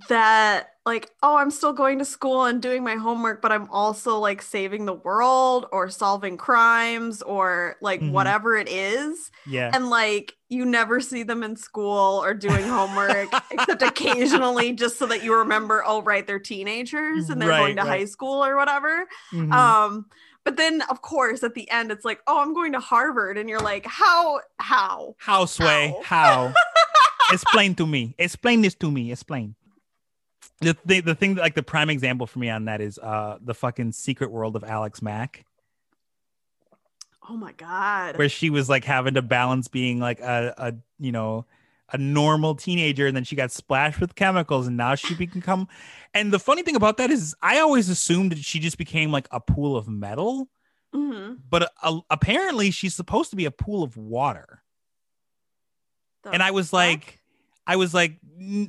that 0.09 0.75
like 0.89 1.11
oh 1.23 1.37
i'm 1.37 1.51
still 1.51 1.73
going 1.73 1.99
to 1.99 2.05
school 2.05 2.45
and 2.45 2.63
doing 2.63 2.83
my 2.83 2.95
homework 2.95 3.43
but 3.43 3.53
i'm 3.53 3.69
also 3.71 4.19
like 4.19 4.43
saving 4.43 4.87
the 4.87 4.95
world 4.95 5.67
or 5.71 5.89
solving 5.89 6.37
crimes 6.37 7.23
or 7.23 7.77
like 7.81 8.01
mm-hmm. 8.01 8.13
whatever 8.13 8.57
it 8.57 8.69
is. 8.69 9.31
Yeah. 9.47 9.71
And 9.73 9.91
like 9.91 10.37
you 10.49 10.65
never 10.65 11.01
see 11.01 11.23
them 11.23 11.43
in 11.43 11.57
school 11.57 12.23
or 12.23 12.35
doing 12.35 12.65
homework 12.65 13.29
except 13.51 13.83
occasionally 13.83 14.73
just 14.73 14.99
so 14.99 15.07
that 15.07 15.23
you 15.23 15.35
remember 15.37 15.83
oh 15.87 16.03
right 16.03 16.27
they're 16.27 16.39
teenagers 16.39 17.29
and 17.29 17.41
they're 17.41 17.51
right, 17.51 17.59
going 17.59 17.77
to 17.77 17.83
right. 17.83 18.01
high 18.01 18.05
school 18.07 18.45
or 18.45 18.57
whatever. 18.57 19.07
Mm-hmm. 19.33 19.53
um 19.53 20.07
but 20.45 20.57
then 20.57 20.83
of 20.89 21.03
course 21.03 21.43
at 21.43 21.55
the 21.55 21.71
end 21.71 21.91
it's 21.91 22.05
like 22.05 22.21
oh 22.27 22.41
i'm 22.41 22.55
going 22.55 22.73
to 22.73 22.81
harvard. 22.81 23.37
And 23.39 23.49
you're 23.49 23.61
like 23.61 23.87
how? 23.87 24.41
How? 24.59 25.15
How 25.19 25.45
sway? 25.45 25.95
How, 26.03 26.49
how? 26.49 26.55
explain 27.33 27.75
to 27.77 27.87
me. 27.87 28.15
Explain 28.19 28.63
this 28.63 28.75
to 28.77 28.91
me. 28.91 29.13
Explain 29.13 29.55
the 30.61 30.75
thing, 30.75 31.03
the 31.03 31.15
thing 31.15 31.35
that 31.35 31.43
like 31.43 31.55
the 31.55 31.63
prime 31.63 31.91
example 31.91 32.27
for 32.27 32.39
me 32.39 32.51
on 32.51 32.67
that 32.67 32.81
is 32.81 32.99
uh 32.99 33.39
the 33.41 33.55
fucking 33.55 33.93
secret 33.93 34.31
world 34.31 34.57
of 34.57 34.65
Alex 34.65 35.03
Mack. 35.03 35.45
Oh 37.29 37.37
my 37.37 37.53
god. 37.53 38.17
Where 38.17 38.29
she 38.29 38.51
was 38.51 38.69
like 38.69 38.85
having 38.85 39.15
to 39.15 39.23
balance 39.23 39.69
being 39.69 40.01
like 40.01 40.21
a, 40.21 40.55
a 40.57 40.75
you 40.99 41.13
know 41.13 41.47
a 41.91 41.99
normal 41.99 42.55
teenager 42.55 43.07
and 43.07 43.17
then 43.17 43.25
she 43.25 43.37
got 43.37 43.51
splashed 43.51 44.01
with 44.01 44.15
chemicals 44.15 44.67
and 44.67 44.77
now 44.77 44.95
she 44.95 45.15
become 45.15 45.69
and 46.13 46.33
the 46.33 46.39
funny 46.39 46.63
thing 46.63 46.77
about 46.77 46.97
that 46.99 47.11
is 47.11 47.35
I 47.43 47.61
always 47.61 47.89
assumed 47.89 48.33
that 48.33 48.39
she 48.39 48.59
just 48.59 48.79
became 48.79 49.11
like 49.11 49.29
a 49.31 49.41
pool 49.41 49.77
of 49.77 49.89
metal. 49.89 50.49
Mm-hmm. 50.95 51.35
But 51.49 51.71
uh, 51.83 52.01
apparently 52.11 52.71
she's 52.71 52.95
supposed 52.95 53.31
to 53.31 53.37
be 53.37 53.45
a 53.45 53.51
pool 53.51 53.83
of 53.83 53.97
water. 53.97 54.63
The 56.25 56.31
and 56.31 56.43
I 56.43 56.51
was 56.51 56.71
fuck? 56.71 56.79
like 56.79 57.21
I 57.69 57.77
was 57.77 57.93
like, 57.93 58.17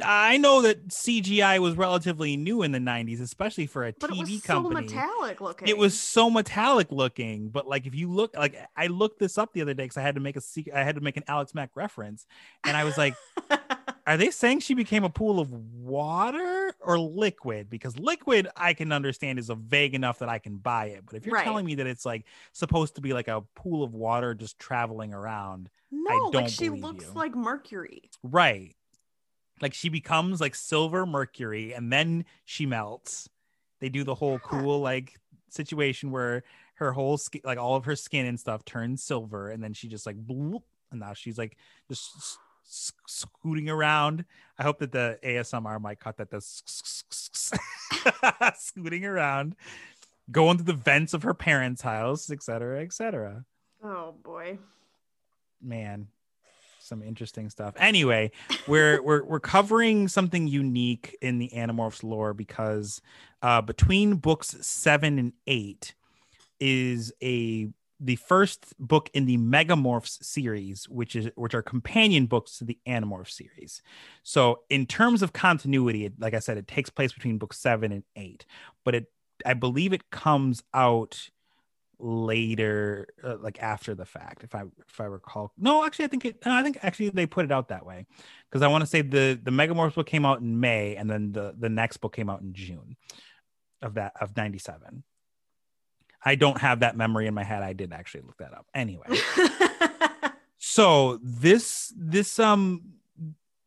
I 0.03 0.37
know 0.37 0.61
that 0.63 0.89
CGI 0.89 1.59
was 1.59 1.77
relatively 1.77 2.35
new 2.35 2.63
in 2.63 2.73
the 2.73 2.79
90s, 2.79 3.21
especially 3.21 3.65
for 3.65 3.87
a 3.87 3.93
but 3.97 4.09
TV 4.09 4.43
company. 4.43 4.75
It 4.75 4.83
was 4.83 4.91
so 4.91 4.97
metallic 4.99 5.41
looking. 5.41 5.67
It 5.69 5.77
was 5.77 5.97
so 5.97 6.29
metallic 6.29 6.91
looking, 6.91 7.47
but 7.47 7.65
like 7.65 7.87
if 7.87 7.95
you 7.95 8.11
look, 8.11 8.35
like 8.35 8.57
I 8.75 8.87
looked 8.87 9.19
this 9.19 9.37
up 9.37 9.53
the 9.53 9.61
other 9.61 9.73
day 9.73 9.83
because 9.83 9.95
I 9.95 10.01
had 10.01 10.15
to 10.15 10.21
make 10.21 10.35
a 10.35 10.41
I 10.75 10.83
had 10.83 10.95
to 10.95 11.01
make 11.01 11.15
an 11.15 11.23
Alex 11.29 11.55
Mack 11.55 11.69
reference, 11.75 12.25
and 12.65 12.75
I 12.75 12.83
was 12.83 12.97
like, 12.97 13.15
are 14.05 14.17
they 14.17 14.31
saying 14.31 14.59
she 14.59 14.73
became 14.73 15.05
a 15.05 15.09
pool 15.09 15.39
of 15.39 15.53
water 15.53 16.73
or 16.81 16.99
liquid? 16.99 17.69
Because 17.69 17.97
liquid 17.97 18.49
I 18.57 18.73
can 18.73 18.91
understand 18.91 19.39
is 19.39 19.49
a 19.49 19.55
vague 19.55 19.93
enough 19.93 20.19
that 20.19 20.27
I 20.27 20.39
can 20.39 20.57
buy 20.57 20.87
it, 20.87 21.05
but 21.05 21.15
if 21.15 21.25
you're 21.25 21.35
right. 21.35 21.45
telling 21.45 21.65
me 21.65 21.75
that 21.75 21.87
it's 21.87 22.05
like 22.05 22.25
supposed 22.51 22.95
to 22.95 23.01
be 23.01 23.13
like 23.13 23.29
a 23.29 23.43
pool 23.55 23.81
of 23.81 23.93
water 23.93 24.33
just 24.33 24.59
traveling 24.59 25.13
around, 25.13 25.69
no, 25.89 26.11
I 26.11 26.15
don't 26.15 26.35
like 26.35 26.49
she 26.49 26.69
looks 26.69 27.05
you. 27.05 27.11
like 27.13 27.33
Mercury, 27.33 28.09
right? 28.23 28.75
Like 29.61 29.73
she 29.73 29.89
becomes 29.89 30.41
like 30.41 30.55
silver 30.55 31.05
mercury 31.05 31.73
and 31.73 31.91
then 31.91 32.25
she 32.45 32.65
melts. 32.65 33.29
They 33.79 33.89
do 33.89 34.03
the 34.03 34.15
whole 34.15 34.39
cool 34.39 34.79
like 34.79 35.19
situation 35.49 36.11
where 36.11 36.43
her 36.75 36.91
whole 36.91 37.17
skin 37.17 37.41
like 37.43 37.57
all 37.57 37.75
of 37.75 37.85
her 37.85 37.95
skin 37.95 38.25
and 38.25 38.39
stuff 38.39 38.65
turns 38.65 39.03
silver 39.03 39.49
and 39.49 39.63
then 39.63 39.73
she 39.73 39.87
just 39.87 40.05
like 40.05 40.17
bloop, 40.17 40.63
and 40.91 40.99
now 40.99 41.13
she's 41.13 41.37
like 41.37 41.57
just 41.87 42.37
scooting 42.63 43.69
around. 43.69 44.25
I 44.57 44.63
hope 44.63 44.79
that 44.79 44.91
the 44.91 45.17
asmr 45.23 45.81
might 45.81 45.99
cut 45.99 46.17
that 46.17 46.29
the 46.29 46.41
scooting 48.57 49.05
around 49.05 49.55
going 50.31 50.57
to 50.57 50.63
the 50.63 50.73
vents 50.73 51.15
of 51.15 51.23
her 51.23 51.33
parents 51.33 51.81
house 51.81 52.29
etc 52.29 52.81
etc 52.81 53.45
oh 53.83 54.13
boy. 54.23 54.59
Man 55.61 56.07
some 56.89 57.01
interesting 57.01 57.49
stuff. 57.49 57.73
Anyway, 57.77 58.31
we're 58.67 59.01
we're 59.03 59.23
we're 59.23 59.39
covering 59.39 60.07
something 60.07 60.47
unique 60.47 61.15
in 61.21 61.37
the 61.37 61.49
Animorphs 61.55 62.03
lore 62.03 62.33
because 62.33 63.01
uh, 63.41 63.61
between 63.61 64.15
books 64.15 64.57
seven 64.61 65.17
and 65.17 65.33
eight 65.47 65.93
is 66.59 67.13
a 67.23 67.69
the 67.99 68.15
first 68.15 68.73
book 68.79 69.09
in 69.13 69.25
the 69.25 69.37
Megamorphs 69.37 70.23
series, 70.23 70.87
which 70.87 71.15
is 71.15 71.29
which 71.35 71.53
are 71.53 71.61
companion 71.61 72.25
books 72.25 72.57
to 72.57 72.65
the 72.65 72.77
Animorphs 72.87 73.31
series. 73.31 73.81
So, 74.23 74.61
in 74.69 74.85
terms 74.85 75.21
of 75.21 75.33
continuity, 75.33 76.05
it, 76.05 76.13
like 76.19 76.33
I 76.33 76.39
said, 76.39 76.57
it 76.57 76.67
takes 76.67 76.89
place 76.89 77.11
between 77.11 77.37
book 77.37 77.53
seven 77.53 77.91
and 77.91 78.03
eight, 78.15 78.45
but 78.85 78.95
it 78.95 79.05
I 79.45 79.53
believe 79.53 79.93
it 79.93 80.09
comes 80.11 80.63
out 80.73 81.29
later 81.99 83.07
uh, 83.23 83.35
like 83.41 83.61
after 83.61 83.93
the 83.93 84.05
fact 84.05 84.43
if 84.43 84.55
i 84.55 84.63
if 84.87 85.01
i 85.01 85.03
recall. 85.03 85.51
No 85.57 85.85
actually 85.85 86.05
i 86.05 86.07
think 86.07 86.25
it 86.25 86.37
i 86.45 86.63
think 86.63 86.79
actually 86.81 87.09
they 87.09 87.25
put 87.25 87.45
it 87.45 87.51
out 87.51 87.67
that 87.69 87.85
way 87.85 88.05
because 88.49 88.61
i 88.61 88.67
want 88.67 88.81
to 88.81 88.87
say 88.87 89.01
the 89.01 89.39
the 89.41 89.51
megamorphs 89.51 89.95
book 89.95 90.07
came 90.07 90.25
out 90.25 90.39
in 90.39 90.59
may 90.59 90.95
and 90.95 91.09
then 91.09 91.31
the 91.31 91.53
the 91.57 91.69
next 91.69 91.97
book 91.97 92.15
came 92.15 92.29
out 92.29 92.41
in 92.41 92.53
june 92.53 92.95
of 93.81 93.95
that 93.95 94.13
of 94.21 94.35
97 94.37 95.03
i 96.23 96.35
don't 96.35 96.59
have 96.59 96.79
that 96.81 96.95
memory 96.95 97.27
in 97.27 97.33
my 97.33 97.43
head. 97.43 97.63
I 97.63 97.73
did 97.73 97.93
actually 97.93 98.21
look 98.21 98.37
that 98.37 98.53
up. 98.53 98.65
Anyway. 98.73 99.07
So 100.59 101.19
this 101.23 101.91
this 101.97 102.37
um 102.37 102.83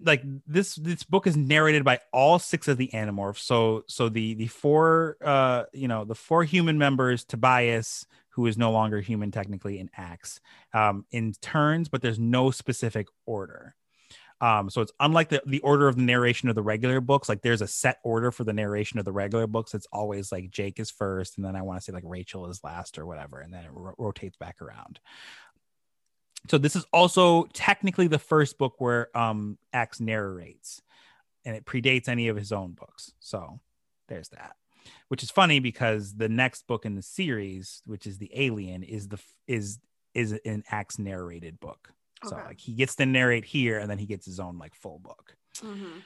like 0.00 0.22
this 0.46 0.74
this 0.76 1.04
book 1.04 1.26
is 1.26 1.36
narrated 1.36 1.84
by 1.84 2.00
all 2.12 2.38
six 2.38 2.68
of 2.68 2.76
the 2.76 2.90
animorphs. 2.92 3.38
So 3.38 3.84
so 3.88 4.08
the 4.08 4.34
the 4.34 4.46
four 4.46 5.16
uh 5.24 5.64
you 5.72 5.88
know 5.88 6.04
the 6.04 6.14
four 6.14 6.44
human 6.44 6.78
members 6.78 7.24
tobias 7.24 8.06
who 8.32 8.46
is 8.46 8.58
no 8.58 8.70
longer 8.70 9.00
human 9.00 9.30
technically 9.30 9.78
in 9.78 9.90
Ax 9.96 10.40
um 10.74 11.04
in 11.10 11.32
turns 11.40 11.88
but 11.88 12.02
there's 12.02 12.18
no 12.18 12.50
specific 12.50 13.06
order 13.26 13.74
um, 14.42 14.70
so 14.70 14.80
it's 14.80 14.90
unlike 14.98 15.28
the, 15.28 15.40
the 15.46 15.60
order 15.60 15.86
of 15.86 15.94
the 15.94 16.02
narration 16.02 16.48
of 16.48 16.56
the 16.56 16.64
regular 16.64 17.00
books. 17.00 17.28
Like 17.28 17.42
there's 17.42 17.62
a 17.62 17.68
set 17.68 17.98
order 18.02 18.32
for 18.32 18.42
the 18.42 18.52
narration 18.52 18.98
of 18.98 19.04
the 19.04 19.12
regular 19.12 19.46
books. 19.46 19.72
It's 19.72 19.86
always 19.92 20.32
like 20.32 20.50
Jake 20.50 20.80
is 20.80 20.90
first, 20.90 21.36
and 21.36 21.46
then 21.46 21.54
I 21.54 21.62
want 21.62 21.78
to 21.78 21.84
say 21.84 21.92
like 21.92 22.02
Rachel 22.04 22.50
is 22.50 22.64
last 22.64 22.98
or 22.98 23.06
whatever, 23.06 23.38
and 23.38 23.54
then 23.54 23.64
it 23.64 23.70
ro- 23.72 23.94
rotates 23.96 24.36
back 24.36 24.60
around. 24.60 24.98
So 26.50 26.58
this 26.58 26.74
is 26.74 26.84
also 26.92 27.44
technically 27.52 28.08
the 28.08 28.18
first 28.18 28.58
book 28.58 28.74
where 28.78 29.16
um, 29.16 29.58
narrates, 30.00 30.82
and 31.44 31.54
it 31.54 31.64
predates 31.64 32.08
any 32.08 32.26
of 32.26 32.36
his 32.36 32.50
own 32.50 32.72
books. 32.72 33.12
So 33.20 33.60
there's 34.08 34.30
that, 34.30 34.56
which 35.08 35.22
is 35.22 35.30
funny 35.30 35.58
because 35.60 36.14
the 36.14 36.28
next 36.28 36.66
book 36.66 36.84
in 36.84 36.94
the 36.94 37.02
series, 37.02 37.82
which 37.86 38.06
is 38.06 38.18
the 38.18 38.30
Alien, 38.34 38.82
is 38.82 39.08
the 39.08 39.18
is 39.46 39.78
is 40.14 40.32
an 40.44 40.64
Ax 40.70 40.98
narrated 40.98 41.58
book. 41.60 41.92
So 42.24 42.36
like 42.36 42.60
he 42.60 42.74
gets 42.74 42.94
to 42.96 43.06
narrate 43.06 43.44
here, 43.44 43.78
and 43.78 43.90
then 43.90 43.98
he 43.98 44.06
gets 44.06 44.26
his 44.26 44.38
own 44.38 44.58
like 44.58 44.74
full 44.74 44.98
book. 44.98 45.36
Mhm. 45.60 46.02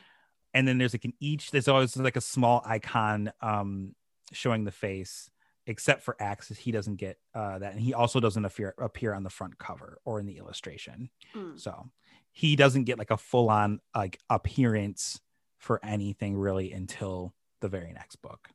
And 0.54 0.66
then 0.66 0.78
there's 0.78 0.94
like 0.94 1.04
an 1.04 1.12
each. 1.20 1.50
There's 1.50 1.68
always 1.68 1.96
like 1.96 2.16
a 2.16 2.22
small 2.22 2.62
icon 2.64 3.32
um, 3.42 3.94
showing 4.32 4.64
the 4.64 4.70
face, 4.72 5.30
except 5.66 6.02
for 6.02 6.16
Ax's. 6.18 6.56
He 6.56 6.72
doesn't 6.72 6.96
get 6.96 7.18
uh, 7.34 7.58
that, 7.58 7.72
and 7.72 7.80
he 7.80 7.92
also 7.92 8.20
doesn't 8.20 8.44
appear 8.44 8.74
appear 8.78 9.12
on 9.12 9.24
the 9.24 9.30
front 9.30 9.58
cover 9.58 9.98
or 10.06 10.18
in 10.18 10.26
the 10.26 10.38
illustration. 10.38 11.10
Mm. 11.34 11.60
So 11.60 11.90
he 12.32 12.56
doesn't 12.56 12.84
get 12.84 12.98
like 12.98 13.10
a 13.10 13.16
full 13.18 13.50
on 13.50 13.80
like 13.94 14.18
appearance 14.30 15.20
for 15.58 15.84
anything 15.84 16.36
really 16.36 16.72
until 16.72 17.34
the 17.60 17.68
very 17.68 17.92
next 17.92 18.16
book. 18.16 18.48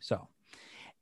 So, 0.00 0.28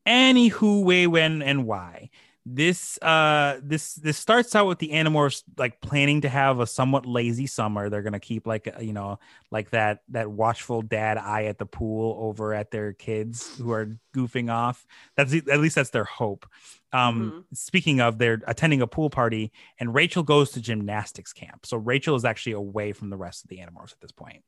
anywho, 0.07 0.85
way, 0.85 1.07
when, 1.07 1.43
and 1.43 1.67
why. 1.67 2.11
This 2.49 2.97
uh 3.03 3.59
this 3.61 3.95
this 3.95 4.17
starts 4.17 4.55
out 4.55 4.69
with 4.69 4.79
the 4.79 4.91
Animorphs 4.91 5.43
like 5.59 5.81
planning 5.81 6.21
to 6.21 6.29
have 6.29 6.61
a 6.61 6.67
somewhat 6.67 7.05
lazy 7.05 7.49
summer. 7.49 7.91
They're 7.91 8.03
gonna 8.03 8.21
keep 8.21 8.47
like 8.47 8.69
uh, 8.69 8.81
you 8.81 8.93
know 8.93 9.19
like 9.51 9.71
that 9.71 10.03
that 10.11 10.31
watchful 10.31 10.81
dad 10.83 11.19
eye 11.19 11.47
at 11.47 11.59
the 11.59 11.67
pool 11.67 12.17
over 12.21 12.55
at 12.55 12.71
their 12.71 12.93
kids 12.93 13.59
who 13.59 13.73
are 13.73 13.99
goofing 14.15 14.49
off. 14.49 14.87
That's 15.17 15.35
at 15.35 15.59
least 15.59 15.75
that's 15.75 15.91
their 15.91 16.05
hope. 16.05 16.47
Um, 16.93 17.47
speaking 17.53 18.01
of, 18.01 18.19
they're 18.19 18.41
attending 18.47 18.81
a 18.81 18.87
pool 18.87 19.11
party, 19.11 19.51
and 19.81 19.93
Rachel 19.93 20.23
goes 20.23 20.53
to 20.53 20.61
gymnastics 20.61 21.33
camp. 21.33 21.67
So 21.67 21.77
Rachel 21.77 22.15
is 22.15 22.25
actually 22.25 22.53
away 22.53 22.93
from 22.93 23.11
the 23.11 23.17
rest 23.17 23.43
of 23.43 23.51
the 23.51 23.59
Animorphs 23.59 23.93
at 23.93 24.01
this 24.01 24.13
point. 24.13 24.45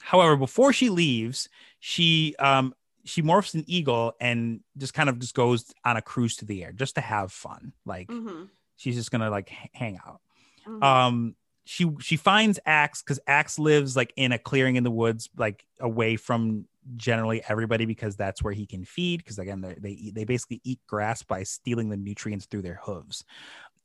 However, 0.00 0.36
before 0.36 0.72
she 0.72 0.90
leaves, 0.90 1.48
she 1.80 2.36
um 2.38 2.72
she 3.06 3.22
morphs 3.22 3.54
an 3.54 3.64
eagle 3.66 4.12
and 4.20 4.60
just 4.76 4.92
kind 4.92 5.08
of 5.08 5.18
just 5.18 5.34
goes 5.34 5.72
on 5.84 5.96
a 5.96 6.02
cruise 6.02 6.36
to 6.36 6.44
the 6.44 6.62
air 6.64 6.72
just 6.72 6.96
to 6.96 7.00
have 7.00 7.32
fun. 7.32 7.72
Like 7.86 8.08
Mhm. 8.08 8.48
she's 8.76 8.96
just 8.96 9.10
gonna 9.10 9.30
like 9.30 9.50
h- 9.52 9.70
hang 9.72 9.98
out 10.06 10.20
Mhm. 10.66 10.82
um 10.82 11.36
she 11.64 11.90
she 12.00 12.16
finds 12.16 12.60
Ax 12.66 13.02
because 13.02 13.18
Ax 13.26 13.58
lives 13.58 13.96
like 13.96 14.12
in 14.16 14.32
a 14.32 14.38
clearing 14.38 14.76
in 14.76 14.84
the 14.84 14.90
woods 14.90 15.28
like 15.36 15.64
away 15.80 16.16
from 16.16 16.66
generally 16.96 17.42
everybody 17.48 17.84
because 17.86 18.14
that's 18.16 18.42
where 18.42 18.52
he 18.52 18.66
can 18.66 18.84
feed 18.84 19.18
because 19.18 19.38
again 19.40 19.60
they 19.60 19.74
they, 19.74 19.90
eat, 19.90 20.14
they 20.14 20.24
basically 20.24 20.60
eat 20.62 20.78
grass 20.86 21.22
by 21.24 21.42
stealing 21.42 21.88
the 21.88 21.96
nutrients 21.96 22.46
through 22.46 22.62
their 22.62 22.78
hooves 22.84 23.24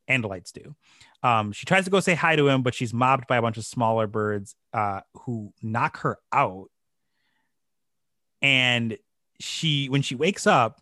andalites 0.07 0.51
do 0.51 0.75
um 1.23 1.51
she 1.51 1.65
tries 1.65 1.85
to 1.85 1.89
go 1.89 1.99
say 1.99 2.13
hi 2.13 2.35
to 2.35 2.47
him 2.47 2.61
but 2.61 2.75
she's 2.75 2.93
mobbed 2.93 3.25
by 3.27 3.37
a 3.37 3.41
bunch 3.41 3.57
of 3.57 3.65
smaller 3.65 4.05
birds 4.05 4.55
uh 4.73 5.01
who 5.13 5.51
knock 5.63 5.97
her 6.01 6.19
out 6.31 6.69
and 8.41 8.97
she 9.41 9.87
when 9.89 10.01
she 10.01 10.15
wakes 10.15 10.45
up 10.47 10.81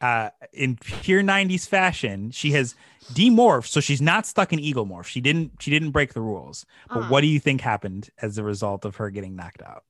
uh 0.00 0.30
in 0.52 0.76
pure 0.76 1.22
90s 1.22 1.68
fashion 1.68 2.30
she 2.32 2.50
has 2.52 2.74
demorphed 3.12 3.66
so 3.68 3.78
she's 3.80 4.00
not 4.02 4.24
stuck 4.26 4.52
in 4.52 4.58
eagle 4.58 4.86
morph. 4.86 5.04
She 5.06 5.20
didn't 5.20 5.52
she 5.60 5.70
didn't 5.70 5.90
break 5.90 6.14
the 6.14 6.20
rules. 6.20 6.64
But 6.88 7.00
Uh-huh. 7.00 7.08
what 7.10 7.20
do 7.20 7.26
you 7.26 7.38
think 7.40 7.60
happened 7.60 8.10
as 8.20 8.38
a 8.38 8.42
result 8.44 8.84
of 8.84 8.96
her 8.96 9.10
getting 9.10 9.36
knocked 9.36 9.60
out? 9.62 9.84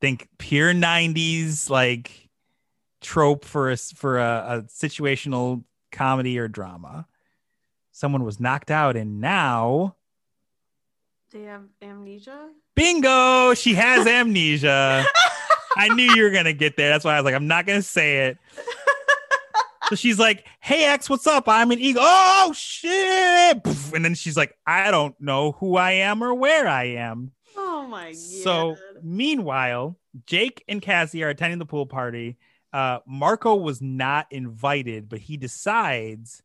Think 0.00 0.28
pure 0.38 0.72
90s 0.72 1.70
like 1.70 2.28
trope 3.00 3.44
for 3.44 3.70
a 3.70 3.76
for 3.76 4.18
a, 4.18 4.44
a 4.48 4.62
situational 4.64 5.64
comedy 5.90 6.38
or 6.38 6.48
drama. 6.48 7.06
Someone 7.92 8.22
was 8.24 8.38
knocked 8.38 8.70
out 8.70 8.96
and 8.96 9.20
now 9.20 9.96
they 11.32 11.42
have 11.42 11.62
amnesia? 11.82 12.50
bingo! 12.74 13.54
She 13.54 13.74
has 13.74 14.06
amnesia 14.06 15.04
i 15.78 15.88
knew 15.88 16.12
you 16.14 16.22
were 16.24 16.30
gonna 16.30 16.52
get 16.52 16.76
there. 16.76 16.88
That's 16.90 17.04
why 17.04 17.14
i 17.14 17.20
was 17.20 17.24
like 17.24 17.34
i'm 17.34 17.46
not 17.46 17.66
gonna 17.66 17.82
say 17.82 18.26
it. 18.26 18.38
So 19.88 19.94
she's 19.94 20.18
like 20.18 20.44
hey 20.60 20.84
Ax 20.84 21.08
what's 21.08 21.26
up? 21.26 21.48
I'm 21.48 21.70
an 21.70 21.78
eagle. 21.78 22.02
Oh 22.04 22.52
shit. 22.54 23.66
And 23.94 24.04
then 24.04 24.14
she's 24.14 24.36
like 24.36 24.54
i 24.66 24.90
don't 24.90 25.18
know 25.20 25.52
who 25.52 25.76
i 25.76 25.92
am 25.92 26.22
or 26.22 26.34
where 26.34 26.68
i 26.68 26.84
am. 26.84 27.32
Oh 27.56 27.86
my 27.88 28.08
god. 28.08 28.16
so 28.16 28.76
meanwhile 29.02 29.96
jake 30.26 30.62
and 30.68 30.82
cassie 30.82 31.22
are 31.22 31.30
attending 31.30 31.58
the 31.58 31.66
pool 31.66 31.86
party. 31.86 32.36
Uh 32.72 32.98
marco 33.06 33.54
was 33.54 33.80
not 33.80 34.26
invited 34.30 35.08
but 35.08 35.20
he 35.20 35.38
decides 35.38 36.42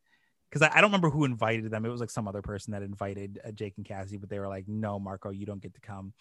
because 0.48 0.62
I, 0.62 0.78
I 0.78 0.80
don't 0.80 0.90
remember 0.90 1.10
who 1.10 1.24
invited 1.24 1.68
them. 1.70 1.84
It 1.84 1.88
was 1.88 2.00
like 2.00 2.10
some 2.10 2.28
other 2.28 2.40
person 2.40 2.72
that 2.72 2.82
invited 2.82 3.40
uh, 3.44 3.50
jake 3.50 3.74
and 3.76 3.84
cassie 3.84 4.16
but 4.16 4.30
they 4.30 4.38
were 4.38 4.48
like 4.48 4.68
no 4.68 4.98
marco 4.98 5.28
you 5.30 5.44
don't 5.44 5.60
get 5.60 5.74
to 5.74 5.80
come 5.80 6.14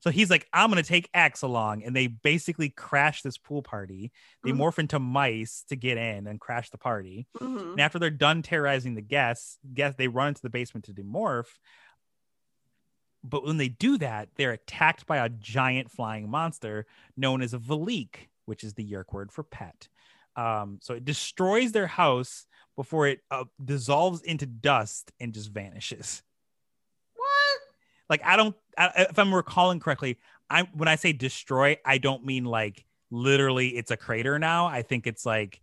so 0.00 0.10
he's 0.10 0.30
like 0.30 0.48
i'm 0.52 0.68
gonna 0.70 0.82
take 0.82 1.08
Ax 1.14 1.42
along 1.42 1.82
and 1.84 1.94
they 1.94 2.06
basically 2.08 2.68
crash 2.70 3.22
this 3.22 3.38
pool 3.38 3.62
party 3.62 4.12
they 4.44 4.50
Mhm. 4.50 4.58
morph 4.58 4.78
into 4.78 4.98
mice 4.98 5.64
to 5.68 5.76
get 5.76 5.96
in 5.98 6.26
and 6.26 6.40
crash 6.40 6.70
the 6.70 6.78
party 6.78 7.26
Mhm. 7.38 7.72
and 7.72 7.80
after 7.80 7.98
they're 7.98 8.10
done 8.10 8.42
terrorizing 8.42 8.94
the 8.94 9.02
guests, 9.02 9.58
guests 9.72 9.96
they 9.96 10.08
run 10.08 10.28
into 10.28 10.42
the 10.42 10.50
basement 10.50 10.84
to 10.86 10.92
demorph. 10.94 11.58
But 13.22 13.44
when 13.44 13.58
they 13.58 13.68
do 13.68 13.98
that, 13.98 14.30
they're 14.36 14.52
attacked 14.52 15.06
by 15.06 15.18
a 15.18 15.28
giant 15.28 15.90
flying 15.90 16.30
monster 16.30 16.86
known 17.16 17.42
as 17.42 17.52
a 17.52 17.58
Veleek, 17.58 18.28
which 18.46 18.64
is 18.64 18.74
the 18.74 18.84
Yeerk 18.90 19.12
word 19.12 19.30
for 19.30 19.42
pet. 19.44 19.88
Um, 20.36 20.78
so 20.80 20.94
it 20.94 21.04
destroys 21.04 21.72
their 21.72 21.86
house 21.86 22.46
before 22.76 23.06
it 23.08 23.20
uh, 23.30 23.44
dissolves 23.62 24.22
into 24.22 24.46
dust 24.46 25.12
and 25.20 25.34
just 25.34 25.50
vanishes. 25.50 26.22
Like 28.10 28.22
I 28.24 28.36
don't, 28.36 28.56
I, 28.76 29.06
if 29.08 29.18
I'm 29.18 29.32
recalling 29.32 29.80
correctly, 29.80 30.18
I 30.50 30.68
when 30.74 30.88
I 30.88 30.96
say 30.96 31.12
destroy, 31.12 31.78
I 31.86 31.98
don't 31.98 32.26
mean 32.26 32.44
like 32.44 32.84
literally 33.10 33.68
it's 33.68 33.92
a 33.92 33.96
crater 33.96 34.38
now. 34.38 34.66
I 34.66 34.82
think 34.82 35.06
it's 35.06 35.24
like, 35.24 35.60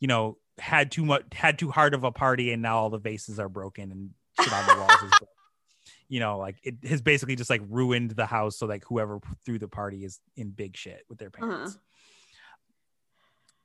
you 0.00 0.08
know, 0.08 0.38
had 0.58 0.90
too 0.90 1.04
much, 1.04 1.24
had 1.32 1.58
too 1.58 1.70
hard 1.70 1.94
of 1.94 2.02
a 2.02 2.10
party, 2.10 2.52
and 2.52 2.62
now 2.62 2.78
all 2.78 2.90
the 2.90 2.98
vases 2.98 3.38
are 3.38 3.50
broken 3.50 3.92
and 3.92 4.10
shit 4.40 4.52
on 4.52 4.66
the 4.66 4.74
walls. 4.76 4.92
is 4.92 5.10
broken. 5.10 5.26
You 6.08 6.18
know, 6.18 6.38
like 6.38 6.56
it 6.64 6.74
has 6.88 7.00
basically 7.00 7.36
just 7.36 7.50
like 7.50 7.62
ruined 7.68 8.10
the 8.10 8.26
house, 8.26 8.58
so 8.58 8.66
like 8.66 8.84
whoever 8.84 9.20
threw 9.46 9.60
the 9.60 9.68
party 9.68 10.04
is 10.04 10.18
in 10.36 10.50
big 10.50 10.76
shit 10.76 11.04
with 11.08 11.18
their 11.18 11.28
uh-huh. 11.28 11.46
parents. 11.46 11.78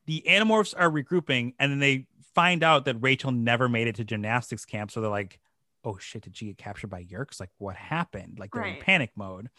The 0.06 0.24
Animorphs 0.30 0.76
are 0.78 0.91
regrouping, 0.91 1.56
and 1.58 1.71
then 1.71 1.80
they 1.80 2.06
find 2.36 2.62
out 2.62 2.86
that 2.86 2.98
Rachel 3.02 3.32
never 3.32 3.67
made 3.67 3.88
it 3.88 3.95
to 3.95 4.04
gymnastics 4.04 4.63
camp, 4.63 4.91
so 4.91 5.02
they're 5.02 5.10
like, 5.10 5.39
"Oh 5.86 5.98
shit, 5.98 6.24
did 6.24 6.36
she 6.36 6.48
get 6.48 6.58
captured 6.58 6.88
by 6.89 7.04
Yeerks? 7.04 7.39
Like, 7.39 7.52
what 7.58 7.76
happened?" 7.76 8.39
Like 8.39 8.52
they're 8.52 8.63
in 8.78 8.82
panic 8.84 9.12
mode. 9.15 9.50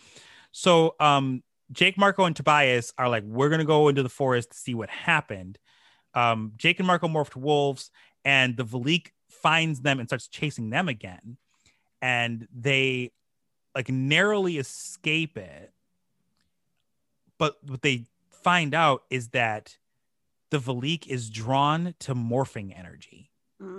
So, 0.53 0.95
um, 1.01 1.43
Jake, 1.73 1.97
Marco, 1.99 2.25
and 2.25 2.37
Tobias 2.37 2.93
are 2.99 3.09
like, 3.09 3.25
"We're 3.25 3.49
gonna 3.49 3.65
go 3.65 3.89
into 3.89 4.03
the 4.03 4.09
forest 4.09 4.51
to 4.51 4.57
see 4.57 4.75
what 4.75 4.91
happened." 4.91 5.59
Um, 6.15 6.53
Jake 6.57 6.79
and 6.81 6.87
Marco 6.87 7.09
morphed 7.09 7.37
wolves, 7.37 7.91
and 8.25 8.57
the 8.57 8.65
Veleek 8.65 9.13
finds 9.29 9.81
them 9.81 10.01
and 10.01 10.09
starts 10.09 10.29
chasing 10.29 10.71
them 10.71 10.89
again, 10.89 11.37
and 12.01 12.49
they 12.55 13.13
like 13.75 13.89
narrowly 13.91 14.59
escape 14.59 15.37
it. 15.37 15.73
But 17.39 17.57
what 17.67 17.83
they 17.83 18.07
find 18.31 18.75
out 18.75 19.03
is 19.11 19.29
that 19.29 19.77
the 20.51 20.59
Veleek 20.59 21.07
is 21.07 21.29
drawn 21.29 21.95
to 22.01 22.15
morphing 22.15 22.77
energy. 22.77 23.31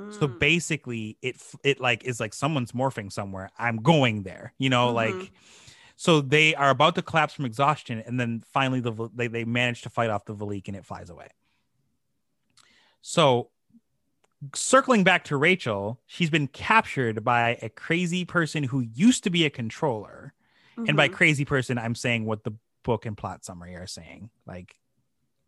So 0.09 0.27
Mm. 0.27 0.39
basically, 0.39 1.17
it 1.21 1.37
it 1.63 1.79
like 1.79 2.03
is 2.05 2.19
like 2.19 2.33
someone's 2.33 2.71
morphing 2.71 3.11
somewhere. 3.11 3.51
I'm 3.57 3.77
going 3.77 4.23
there, 4.23 4.53
you 4.57 4.69
know, 4.69 4.91
Mhm. 4.91 4.95
like. 4.95 5.31
So 5.99 6.21
they 6.21 6.53
are 6.55 6.69
about 6.69 6.95
to 6.95 7.01
collapse 7.01 7.33
from 7.33 7.45
exhaustion, 7.45 7.99
and 8.05 8.19
then 8.19 8.41
finally 8.41 8.79
the 8.81 9.09
they 9.15 9.27
they 9.27 9.45
manage 9.45 9.81
to 9.81 9.89
fight 9.89 10.09
off 10.11 10.25
the 10.25 10.35
Veleek, 10.35 10.67
and 10.67 10.77
it 10.77 10.85
flies 10.85 11.09
away. 11.09 11.29
So, 13.01 13.49
circling 14.53 15.03
back 15.03 15.23
to 15.25 15.37
Rachel, 15.37 15.99
she's 16.05 16.29
been 16.29 16.47
captured 16.47 17.23
by 17.23 17.57
a 17.61 17.69
crazy 17.69 18.25
person 18.25 18.63
who 18.63 18.81
used 18.81 19.23
to 19.23 19.29
be 19.29 19.45
a 19.45 19.49
controller, 19.49 20.33
and 20.85 20.95
by 20.95 21.07
Mhm. 21.07 21.13
crazy 21.13 21.45
person, 21.45 21.77
I'm 21.77 21.95
saying 21.95 22.25
what 22.25 22.43
the 22.43 22.53
book 22.83 23.05
and 23.05 23.17
plot 23.17 23.43
summary 23.43 23.75
are 23.75 23.87
saying. 23.87 24.29
Like 24.45 24.75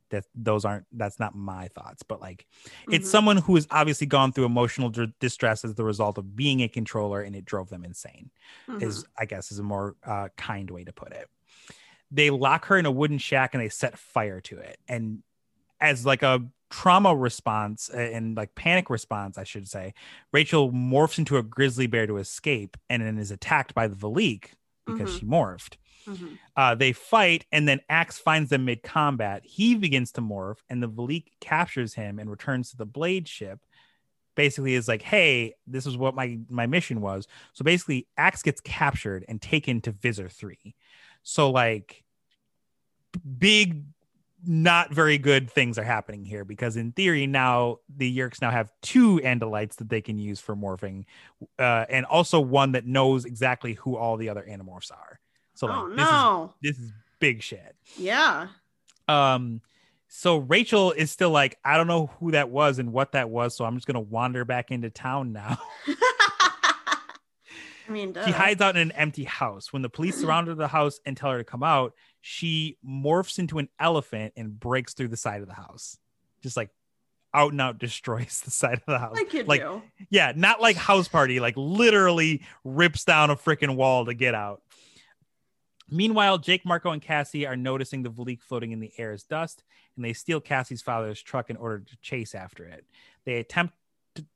that 0.09 0.25
those 0.35 0.65
aren't 0.65 0.85
that's 0.91 1.19
not 1.19 1.35
my 1.35 1.67
thoughts, 1.69 2.03
but 2.03 2.19
like 2.21 2.45
it's 2.91 3.07
Mhm. 3.07 3.11
someone 3.11 3.37
who 3.37 3.55
has 3.55 3.67
obviously 3.71 4.07
gone 4.07 4.31
through 4.31 4.45
emotional 4.45 4.89
d- 4.89 5.13
distress 5.19 5.63
as 5.63 5.75
the 5.75 5.83
result 5.83 6.17
of 6.17 6.35
being 6.35 6.61
a 6.61 6.67
controller 6.67 7.21
and 7.21 7.35
it 7.35 7.45
drove 7.45 7.69
them 7.69 7.83
insane 7.85 8.31
Mhm. 8.67 8.81
is 8.83 9.05
I 9.17 9.25
guess 9.25 9.51
is 9.51 9.59
a 9.59 9.63
more 9.63 9.95
uh, 10.03 10.29
kind 10.37 10.69
way 10.71 10.83
to 10.83 10.91
put 10.93 11.11
it. 11.11 11.29
They 12.11 12.29
lock 12.29 12.65
her 12.65 12.77
in 12.77 12.85
a 12.85 12.91
wooden 12.91 13.17
shack 13.19 13.53
and 13.53 13.61
they 13.63 13.69
set 13.69 13.97
fire 13.97 14.41
to 14.41 14.57
it. 14.57 14.79
And 14.87 15.21
as 15.79 16.05
like 16.05 16.23
a 16.23 16.45
trauma 16.71 17.15
response 17.15 17.89
and 17.89 18.35
like 18.35 18.53
panic 18.55 18.89
response, 18.89 19.37
I 19.37 19.43
should 19.43 19.67
say, 19.67 19.93
Rachel 20.33 20.71
morphs 20.71 21.17
into 21.17 21.37
a 21.37 21.43
grizzly 21.43 21.87
bear 21.87 22.05
to 22.07 22.17
escape 22.17 22.77
and 22.89 23.01
then 23.03 23.17
is 23.17 23.31
attacked 23.31 23.73
by 23.73 23.87
the 23.87 23.95
Veleek 23.95 24.51
because 24.85 25.11
Mhm. 25.15 25.19
she 25.19 25.25
morphed. 25.25 25.77
Mhm. 26.07 26.37
Uh, 26.55 26.75
they 26.75 26.93
fight, 26.93 27.45
and 27.51 27.67
then 27.67 27.81
Ax 27.89 28.17
finds 28.17 28.49
them 28.49 28.65
mid 28.65 28.83
combat. 28.83 29.43
He 29.45 29.75
begins 29.75 30.11
to 30.13 30.21
morph, 30.21 30.57
and 30.69 30.81
the 30.81 30.89
Veleek 30.89 31.31
captures 31.39 31.93
him 31.93 32.19
and 32.19 32.29
returns 32.29 32.71
to 32.71 32.77
the 32.77 32.85
Blade 32.85 33.27
ship. 33.27 33.59
Basically, 34.35 34.73
is 34.75 34.87
like, 34.87 35.01
"Hey, 35.01 35.55
this 35.67 35.85
is 35.85 35.97
what 35.97 36.15
my 36.15 36.39
my 36.49 36.65
mission 36.67 37.01
was." 37.01 37.27
So 37.53 37.63
basically, 37.63 38.07
Ax 38.17 38.41
gets 38.41 38.61
captured 38.61 39.25
and 39.27 39.41
taken 39.41 39.81
to 39.81 39.91
Visser 39.91 40.29
Three. 40.29 40.75
So 41.23 41.49
like, 41.51 42.03
big, 43.37 43.83
not 44.45 44.93
very 44.93 45.17
good 45.17 45.51
things 45.51 45.77
are 45.77 45.83
happening 45.83 46.23
here 46.23 46.45
because 46.45 46.77
in 46.77 46.93
theory 46.93 47.27
now 47.27 47.77
the 47.93 48.17
Yeerks 48.17 48.41
now 48.41 48.51
have 48.51 48.71
two 48.81 49.19
Andalites 49.23 49.75
that 49.77 49.89
they 49.89 50.01
can 50.01 50.17
use 50.17 50.39
for 50.39 50.55
morphing, 50.55 51.03
uh, 51.57 51.85
and 51.89 52.05
also 52.05 52.39
one 52.39 52.71
that 52.73 52.85
knows 52.85 53.25
exactly 53.25 53.73
who 53.73 53.97
all 53.97 54.15
the 54.17 54.29
other 54.29 54.45
Animorphs 54.49 54.91
are. 54.91 55.19
So 55.59 55.67
like, 55.67 55.75
oh 55.77 55.89
this 55.89 55.97
is 55.97 56.11
no. 56.11 56.53
this 56.61 56.79
is 56.79 56.93
big 57.19 57.43
shit. 57.43 57.75
Yeah. 57.97 58.47
Um, 59.09 59.59
so 60.07 60.37
Rachel 60.37 60.93
is 60.93 61.11
still 61.11 61.31
like, 61.31 61.57
I 61.65 61.75
don't 61.75 61.87
know 61.87 62.11
who 62.19 62.31
that 62.31 62.49
was 62.49 62.79
and 62.79 62.93
what 62.93 63.11
that 63.11 63.29
was, 63.29 63.57
so 63.57 63.65
I'm 63.65 63.75
just 63.75 63.85
gonna 63.85 63.99
wander 63.99 64.45
back 64.45 64.71
into 64.71 64.89
town 64.89 65.33
now. 65.33 65.57
I 67.89 67.91
mean, 67.91 68.15
she 68.23 68.31
hides 68.31 68.61
out 68.61 68.77
in 68.77 68.83
an 68.83 68.93
empty 68.93 69.25
house. 69.25 69.73
When 69.73 69.81
the 69.81 69.89
police 69.89 70.15
surround 70.21 70.47
her 70.47 70.55
the 70.55 70.69
house 70.69 71.01
and 71.05 71.17
tell 71.17 71.31
her 71.31 71.39
to 71.39 71.43
come 71.43 71.63
out, 71.63 71.93
she 72.21 72.77
morphs 72.87 73.37
into 73.37 73.59
an 73.59 73.67
elephant 73.81 74.31
and 74.37 74.57
breaks 74.57 74.93
through 74.93 75.09
the 75.09 75.17
side 75.17 75.41
of 75.41 75.49
the 75.49 75.55
house. 75.55 75.97
Just 76.41 76.55
like 76.55 76.69
out 77.33 77.51
and 77.51 77.59
out 77.59 77.79
destroys 77.79 78.39
the 78.45 78.51
side 78.51 78.75
of 78.75 78.85
the 78.85 78.97
house. 78.97 79.17
like 79.17 79.33
you 79.33 79.43
like 79.43 79.65
yeah, 80.09 80.31
not 80.33 80.61
like 80.61 80.77
house 80.77 81.09
party, 81.09 81.41
like 81.41 81.55
literally 81.57 82.43
rips 82.63 83.03
down 83.03 83.29
a 83.29 83.35
freaking 83.35 83.75
wall 83.75 84.05
to 84.05 84.13
get 84.13 84.33
out. 84.33 84.61
Meanwhile, 85.91 86.39
Jake, 86.39 86.65
Marco, 86.65 86.91
and 86.91 87.01
Cassie 87.01 87.45
are 87.45 87.55
noticing 87.55 88.03
the 88.03 88.09
Veleek 88.09 88.41
floating 88.41 88.71
in 88.71 88.79
the 88.79 88.91
air 88.97 89.11
as 89.11 89.23
dust, 89.23 89.63
and 89.95 90.05
they 90.05 90.13
steal 90.13 90.39
Cassie's 90.39 90.81
father's 90.81 91.21
truck 91.21 91.49
in 91.49 91.57
order 91.57 91.79
to 91.79 91.97
chase 92.01 92.35
after 92.35 92.65
it. 92.65 92.85
They 93.25 93.37
attempt 93.37 93.73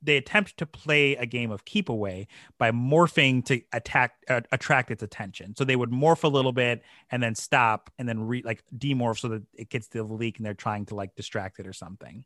they 0.02 0.18
attempt 0.18 0.58
to 0.58 0.66
play 0.66 1.16
a 1.16 1.26
game 1.26 1.52
of 1.52 1.66
keep 1.66 1.90
away 1.90 2.28
by 2.58 2.72
morphing 2.72 3.44
to 3.46 3.62
attack 3.74 4.14
uh, 4.30 4.42
attract 4.52 4.92
its 4.92 5.04
attention. 5.04 5.56
So 5.56 5.66
they 5.66 5.76
would 5.76 5.92
morph 5.92 6.24
a 6.24 6.28
little 6.28 6.54
bit 6.54 6.84
and 7.12 7.22
then 7.22 7.36
stop 7.36 7.92
and 7.98 8.08
then 8.08 8.22
re 8.22 8.42
like 8.44 8.64
demorph 8.78 9.20
so 9.20 9.30
that 9.30 9.44
it 9.54 9.70
gets 9.70 9.88
the 9.88 10.04
leak 10.04 10.38
and 10.38 10.46
they're 10.46 10.54
trying 10.54 10.86
to 10.88 10.96
like 10.96 11.16
distract 11.16 11.60
it 11.60 11.68
or 11.68 11.74
something. 11.74 12.24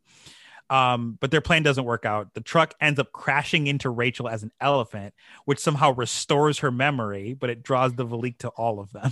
Um, 0.70 1.18
but 1.22 1.32
their 1.32 1.42
plan 1.42 1.64
doesn't 1.64 1.86
work 1.86 2.06
out. 2.06 2.34
The 2.34 2.42
truck 2.42 2.74
ends 2.82 3.00
up 3.00 3.12
crashing 3.14 3.68
into 3.68 3.90
Rachel 3.90 4.28
as 4.28 4.44
an 4.44 4.52
elephant, 4.60 5.14
which 5.46 5.60
somehow 5.60 5.94
restores 5.94 6.60
her 6.60 6.72
memory, 6.72 7.34
but 7.34 7.50
it 7.50 7.64
draws 7.64 7.94
the 7.94 8.06
Veleek 8.06 8.40
to 8.40 8.50
all 8.50 8.80
of 8.80 8.92
them. 8.92 9.12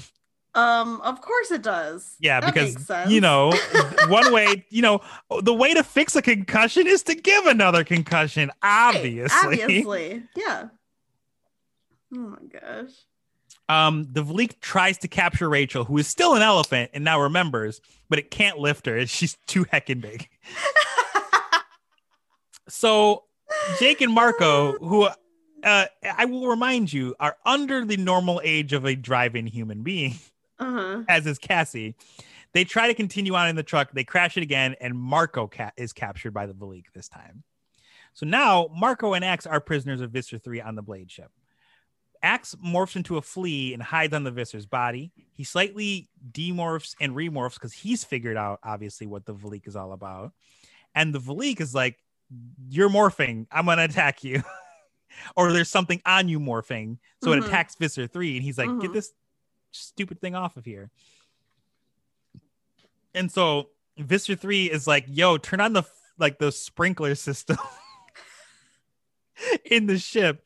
Um, 0.54 1.02
of 1.02 1.20
course 1.20 1.52
it 1.52 1.62
does. 1.62 2.15
Yeah, 2.20 2.39
That 2.39 2.54
because 2.54 2.89
you 3.12 3.20
know, 3.20 3.54
one 4.08 4.32
way, 4.32 4.65
you 4.70 4.82
know, 4.82 5.02
the 5.41 5.54
way 5.54 5.74
to 5.74 5.84
fix 5.84 6.15
a 6.15 6.22
concussion 6.22 6.88
is 6.88 7.04
to 7.04 7.15
give 7.15 7.46
another 7.46 7.84
concussion, 7.84 8.50
Right, 8.63 8.96
obviously. 8.96 9.63
Obviously. 9.63 10.24
Yeah. 10.36 10.68
Oh 12.13 12.18
my 12.18 12.38
gosh. 12.60 12.91
Um, 13.68 14.08
the 14.12 14.24
Veleek 14.24 14.60
tries 14.62 14.98
to 15.00 15.08
capture 15.08 15.50
Rachel, 15.50 15.84
who 15.84 15.98
is 15.98 16.08
still 16.08 16.36
an 16.36 16.41
elephant 16.41 16.91
and 16.94 17.04
now 17.04 17.20
remembers, 17.20 17.82
but 18.10 18.20
it 18.20 18.30
can't 18.32 18.58
lift 18.60 18.86
her. 18.86 19.06
She's 19.08 19.38
too 19.48 19.65
heckin' 19.65 20.02
big. 20.02 20.30
So 22.67 23.23
Jake 23.80 24.01
and 24.01 24.13
Marco, 24.13 24.73
who 24.80 25.08
uh, 25.63 25.86
I 26.04 26.25
will 26.25 26.47
remind 26.47 26.91
you, 26.91 27.15
are 27.19 27.38
under 27.45 27.86
the 27.86 27.97
normal 27.97 28.41
age 28.43 28.73
of 28.73 28.86
a 28.86 28.95
drive-in 28.95 29.47
human 29.47 29.84
being, 29.84 30.15
uh-huh. 30.60 31.04
as 31.10 31.25
is 31.25 31.38
Cassie. 31.38 31.95
They 32.54 32.63
try 32.63 32.88
to 32.88 32.93
continue 32.93 33.36
on 33.36 33.49
in 33.49 33.56
the 33.56 33.63
truck. 33.63 33.91
They 33.91 34.06
crash 34.06 34.38
it 34.38 34.43
again, 34.43 34.75
and 34.80 34.97
Marco 34.97 35.47
ca- 35.47 35.71
is 35.75 35.91
captured 35.91 36.32
by 36.32 36.45
the 36.45 36.54
Veleek 36.54 36.86
this 36.93 37.10
time. 37.10 37.43
So 38.13 38.25
now 38.25 38.69
Marco 38.73 39.13
and 39.13 39.25
Ax 39.25 39.45
are 39.45 39.60
prisoners 39.60 39.99
of 39.99 40.12
Visser 40.12 40.38
3 40.38 40.62
on 40.62 40.75
the 40.75 40.82
Blade 40.82 41.12
ship. 41.12 41.32
Ax 42.23 42.56
morphs 42.56 42.95
into 42.95 43.17
a 43.17 43.21
flea 43.21 43.73
and 43.73 43.84
hides 43.84 44.13
on 44.13 44.23
the 44.23 44.32
Visser's 44.32 44.65
body. 44.65 45.12
He 45.34 45.43
slightly 45.43 46.10
demorphs 46.32 46.95
and 47.01 47.13
remorphs 47.13 47.56
because 47.56 47.73
he's 47.73 48.04
figured 48.04 48.38
out, 48.38 48.60
obviously, 48.63 49.06
what 49.06 49.25
the 49.25 49.36
Veleek 49.36 49.67
is 49.67 49.75
all 49.75 49.91
about. 49.91 50.32
And 50.95 51.13
the 51.13 51.19
Veleek 51.19 51.60
is 51.60 51.75
like, 51.75 51.99
You're 52.70 52.90
morphing. 52.90 53.48
I'm 53.52 53.66
going 53.66 53.78
to 53.78 53.86
attack 53.86 54.24
you. 54.24 54.44
or 55.36 55.52
there's 55.52 55.70
something 55.70 56.02
on 56.06 56.28
you 56.28 56.40
morphing. 56.40 56.98
So 57.24 57.32
it 57.32 57.42
Mhm. 57.42 57.48
attacks 57.48 57.76
Visser 57.76 58.08
3. 58.08 58.38
And 58.38 58.44
he's 58.44 58.58
like, 58.58 58.70
Get 58.80 58.92
Mhm. 58.92 58.94
this 58.94 59.14
stupid 59.72 60.22
thing 60.22 60.36
off 60.36 60.58
of 60.58 60.66
here. 60.66 60.90
And 63.14 63.32
so 63.32 63.70
Visser 63.98 64.36
3 64.36 64.70
is 64.70 64.88
like, 64.88 65.06
Yo, 65.08 65.38
turn 65.38 65.62
on 65.62 65.74
the 65.74 65.84
like 66.18 66.40
the 66.40 66.52
sprinkler 66.52 67.14
system 67.16 67.58
in 69.66 69.86
the 69.86 69.98
ship. 69.98 70.46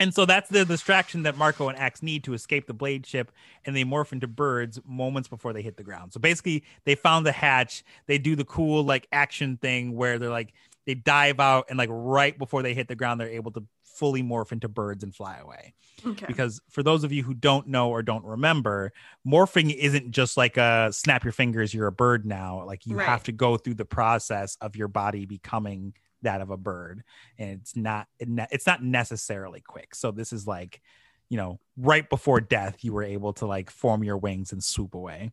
And 0.00 0.12
so 0.12 0.24
that's 0.24 0.48
the 0.48 0.64
distraction 0.64 1.22
that 1.24 1.36
Marco 1.36 1.68
and 1.68 1.78
Ax 1.78 2.02
need 2.02 2.24
to 2.24 2.34
escape 2.34 2.66
the 2.66 2.74
blade 2.74 3.06
ship, 3.06 3.30
and 3.64 3.76
they 3.76 3.84
morph 3.84 4.12
into 4.12 4.26
birds 4.26 4.80
moments 4.84 5.28
before 5.28 5.52
they 5.52 5.62
hit 5.62 5.76
the 5.76 5.84
ground. 5.84 6.12
So 6.12 6.18
basically, 6.18 6.64
they 6.84 6.96
found 6.96 7.24
the 7.24 7.30
hatch. 7.32 7.84
They 8.06 8.18
do 8.18 8.34
the 8.34 8.44
cool 8.44 8.82
like 8.82 9.06
action 9.12 9.58
thing 9.58 9.94
where 9.94 10.18
they're 10.18 10.30
like 10.30 10.54
they 10.86 10.94
dive 10.94 11.40
out, 11.40 11.66
and 11.68 11.78
like 11.78 11.90
right 11.92 12.36
before 12.38 12.62
they 12.62 12.74
hit 12.74 12.88
the 12.88 12.94
ground, 12.96 13.20
they're 13.20 13.28
able 13.28 13.50
to 13.52 13.64
fully 13.84 14.22
morph 14.22 14.52
into 14.52 14.68
birds 14.68 15.04
and 15.04 15.14
fly 15.14 15.38
away. 15.38 15.74
Okay. 16.04 16.24
Because 16.26 16.60
for 16.70 16.82
those 16.82 17.04
of 17.04 17.12
you 17.12 17.22
who 17.22 17.34
don't 17.34 17.68
know 17.68 17.90
or 17.90 18.02
don't 18.02 18.24
remember, 18.24 18.92
morphing 19.26 19.72
isn't 19.74 20.10
just 20.10 20.36
like 20.36 20.56
a 20.56 20.88
snap 20.92 21.24
your 21.24 21.32
fingers, 21.32 21.74
you're 21.74 21.86
a 21.86 21.92
bird 21.92 22.24
now. 22.24 22.64
Like 22.64 22.86
you 22.86 22.96
Right. 22.96 23.06
have 23.06 23.22
to 23.24 23.32
go 23.32 23.56
through 23.56 23.74
the 23.74 23.84
process 23.84 24.56
of 24.60 24.76
your 24.76 24.88
body 24.88 25.26
becoming 25.26 25.94
that 26.22 26.40
of 26.40 26.50
a 26.50 26.56
bird 26.56 27.02
and 27.36 27.50
it's 27.50 27.74
not 27.74 28.06
it's 28.20 28.64
not 28.64 28.80
necessarily 28.80 29.60
quick 29.60 29.92
so 29.92 30.12
this 30.12 30.32
is 30.32 30.46
like 30.46 30.80
you 31.28 31.36
know 31.36 31.58
right 31.76 32.08
before 32.08 32.40
death 32.40 32.84
you 32.84 32.92
were 32.92 33.02
able 33.02 33.32
to 33.32 33.44
like 33.44 33.68
form 33.70 34.04
your 34.04 34.16
wings 34.16 34.52
and 34.52 34.62
swoop 34.62 34.94
away 34.94 35.32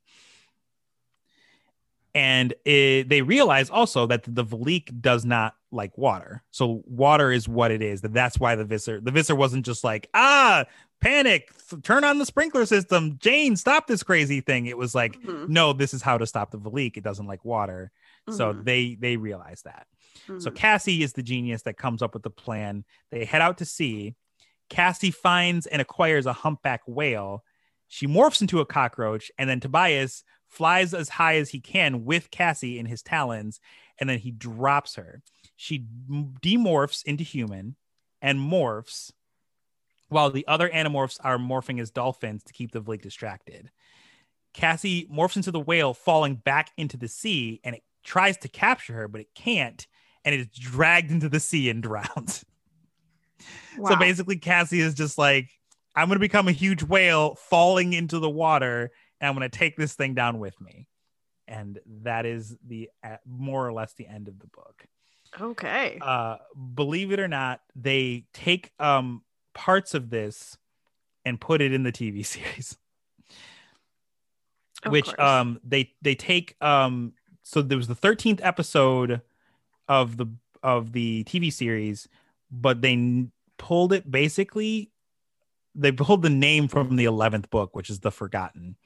and 2.19 2.53
it, 2.65 3.07
they 3.07 3.21
realize 3.21 3.69
also 3.69 4.05
that 4.07 4.23
the 4.27 4.43
Veleek 4.43 4.99
does 5.01 5.23
not 5.23 5.55
like 5.71 5.97
water. 5.97 6.43
So 6.51 6.81
water 6.85 7.31
is 7.31 7.47
what 7.47 7.71
it 7.71 7.81
is. 7.81 8.01
That 8.01 8.13
that's 8.13 8.39
why 8.39 8.55
the 8.55 8.65
Visser 8.65 8.99
the 8.99 9.11
Visser 9.11 9.35
wasn't 9.35 9.65
just 9.65 9.83
like 9.83 10.09
ah 10.13 10.65
panic, 10.99 11.49
turn 11.83 12.03
on 12.03 12.17
the 12.19 12.25
sprinkler 12.25 12.65
system, 12.65 13.17
Jane, 13.21 13.55
stop 13.55 13.87
this 13.87 14.03
crazy 14.03 14.41
thing. 14.41 14.65
It 14.65 14.77
was 14.77 14.93
like 14.93 15.13
Mhm. 15.21 15.47
no, 15.47 15.71
this 15.71 15.93
is 15.93 16.01
how 16.01 16.17
to 16.17 16.25
stop 16.27 16.51
the 16.51 16.57
Veleek. 16.59 16.97
It 16.97 17.03
doesn't 17.03 17.27
like 17.27 17.45
water. 17.45 17.91
So 18.29 18.53
Mhm. 18.53 18.65
they 18.65 18.97
they 18.99 19.15
realize 19.17 19.61
that. 19.63 19.87
So 20.39 20.51
Mhm. 20.51 20.55
Cassie 20.55 21.03
is 21.03 21.13
the 21.13 21.23
genius 21.23 21.61
that 21.63 21.77
comes 21.77 22.01
up 22.01 22.13
with 22.13 22.23
the 22.23 22.29
plan. 22.29 22.83
They 23.11 23.23
head 23.25 23.41
out 23.41 23.57
to 23.59 23.65
sea. 23.65 24.15
Cassie 24.69 25.11
finds 25.11 25.65
and 25.67 25.81
acquires 25.81 26.25
a 26.25 26.33
humpback 26.33 26.81
whale. 26.85 27.43
She 27.87 28.05
morphs 28.05 28.41
into 28.41 28.59
a 28.59 28.65
cockroach, 28.67 29.31
and 29.39 29.49
then 29.49 29.59
Tobias 29.59 30.23
flies 30.49 30.93
as 30.93 31.09
high 31.09 31.35
as 31.35 31.49
he 31.49 31.59
can 31.59 32.03
with 32.03 32.31
Cassie 32.31 32.79
in 32.79 32.85
his 32.85 33.01
talons, 33.01 33.59
and 33.99 34.09
then 34.09 34.19
he 34.19 34.31
drops 34.31 34.95
her. 34.95 35.21
She 35.55 35.85
demorphs 36.41 37.03
into 37.03 37.23
human 37.23 37.75
and 38.21 38.39
morphs, 38.39 39.11
while 40.09 40.31
the 40.31 40.47
other 40.47 40.69
animorphs 40.69 41.17
are 41.23 41.37
morphing 41.37 41.79
as 41.79 41.91
dolphins 41.91 42.43
to 42.43 42.53
keep 42.53 42.71
the 42.71 42.81
Veleek 42.81 43.01
distracted. 43.01 43.69
Cassie 44.53 45.07
morphs 45.13 45.35
into 45.35 45.51
the 45.51 45.59
whale, 45.59 45.93
falling 45.93 46.35
back 46.35 46.71
into 46.77 46.97
the 46.97 47.07
sea, 47.07 47.61
and 47.63 47.75
it 47.75 47.83
tries 48.03 48.37
to 48.37 48.47
capture 48.47 48.93
her, 48.93 49.07
but 49.07 49.21
it 49.21 49.27
can't, 49.35 49.85
and 50.25 50.33
it 50.33 50.41
is 50.41 50.47
dragged 50.47 51.11
into 51.11 51.29
the 51.29 51.39
sea 51.39 51.69
and 51.69 51.83
drowned. 51.83 52.43
So 53.87 53.95
basically, 53.95 54.35
Cassie 54.35 54.81
is 54.81 54.93
just 54.93 55.17
like, 55.17 55.49
I'm 55.95 56.09
going 56.09 56.17
to 56.17 56.19
become 56.19 56.49
a 56.49 56.51
huge 56.51 56.83
whale 56.83 57.35
falling 57.35 57.93
into 57.93 58.19
the 58.19 58.29
water, 58.29 58.91
and 59.19 59.29
I'm 59.29 59.35
going 59.35 59.49
to 59.49 59.57
take 59.57 59.75
this 59.75 59.93
thing 59.93 60.13
down 60.13 60.39
with 60.39 60.59
me. 60.61 60.87
And 61.47 61.79
that 62.03 62.25
is 62.25 62.55
the 62.65 62.89
uh, 63.03 63.17
more 63.25 63.67
or 63.67 63.73
less 63.73 63.93
the 63.93 64.07
end 64.07 64.27
of 64.27 64.39
the 64.39 64.47
book. 64.47 64.85
Okay. 65.39 65.97
Uh, 66.01 66.37
believe 66.75 67.11
it 67.11 67.19
or 67.19 67.27
not, 67.27 67.61
they 67.75 68.25
take 68.33 68.71
um, 68.79 69.23
parts 69.53 69.93
of 69.93 70.09
this 70.09 70.57
and 71.25 71.39
put 71.39 71.61
it 71.61 71.73
in 71.73 71.83
the 71.83 71.91
TV 71.91 72.25
series. 72.25 72.77
Of 74.83 74.93
which 74.93 75.05
course. 75.05 75.19
um 75.19 75.59
they 75.61 75.91
they 76.01 76.15
take 76.15 76.55
um 76.61 77.11
so 77.43 77.61
there 77.61 77.77
was 77.77 77.89
the 77.89 77.95
13th 77.95 78.39
episode 78.41 79.21
of 79.89 80.15
the 80.15 80.27
of 80.63 80.93
the 80.93 81.25
TV 81.25 81.51
series 81.51 82.07
but 82.49 82.81
they 82.81 82.93
n- 82.93 83.31
pulled 83.57 83.91
it 83.91 84.09
basically 84.09 84.89
they 85.75 85.91
pulled 85.91 86.21
the 86.21 86.29
name 86.29 86.69
from 86.69 86.95
the 86.95 87.03
11th 87.03 87.49
book 87.49 87.75
which 87.75 87.89
is 87.89 87.99
the 87.99 88.09
forgotten 88.11 88.77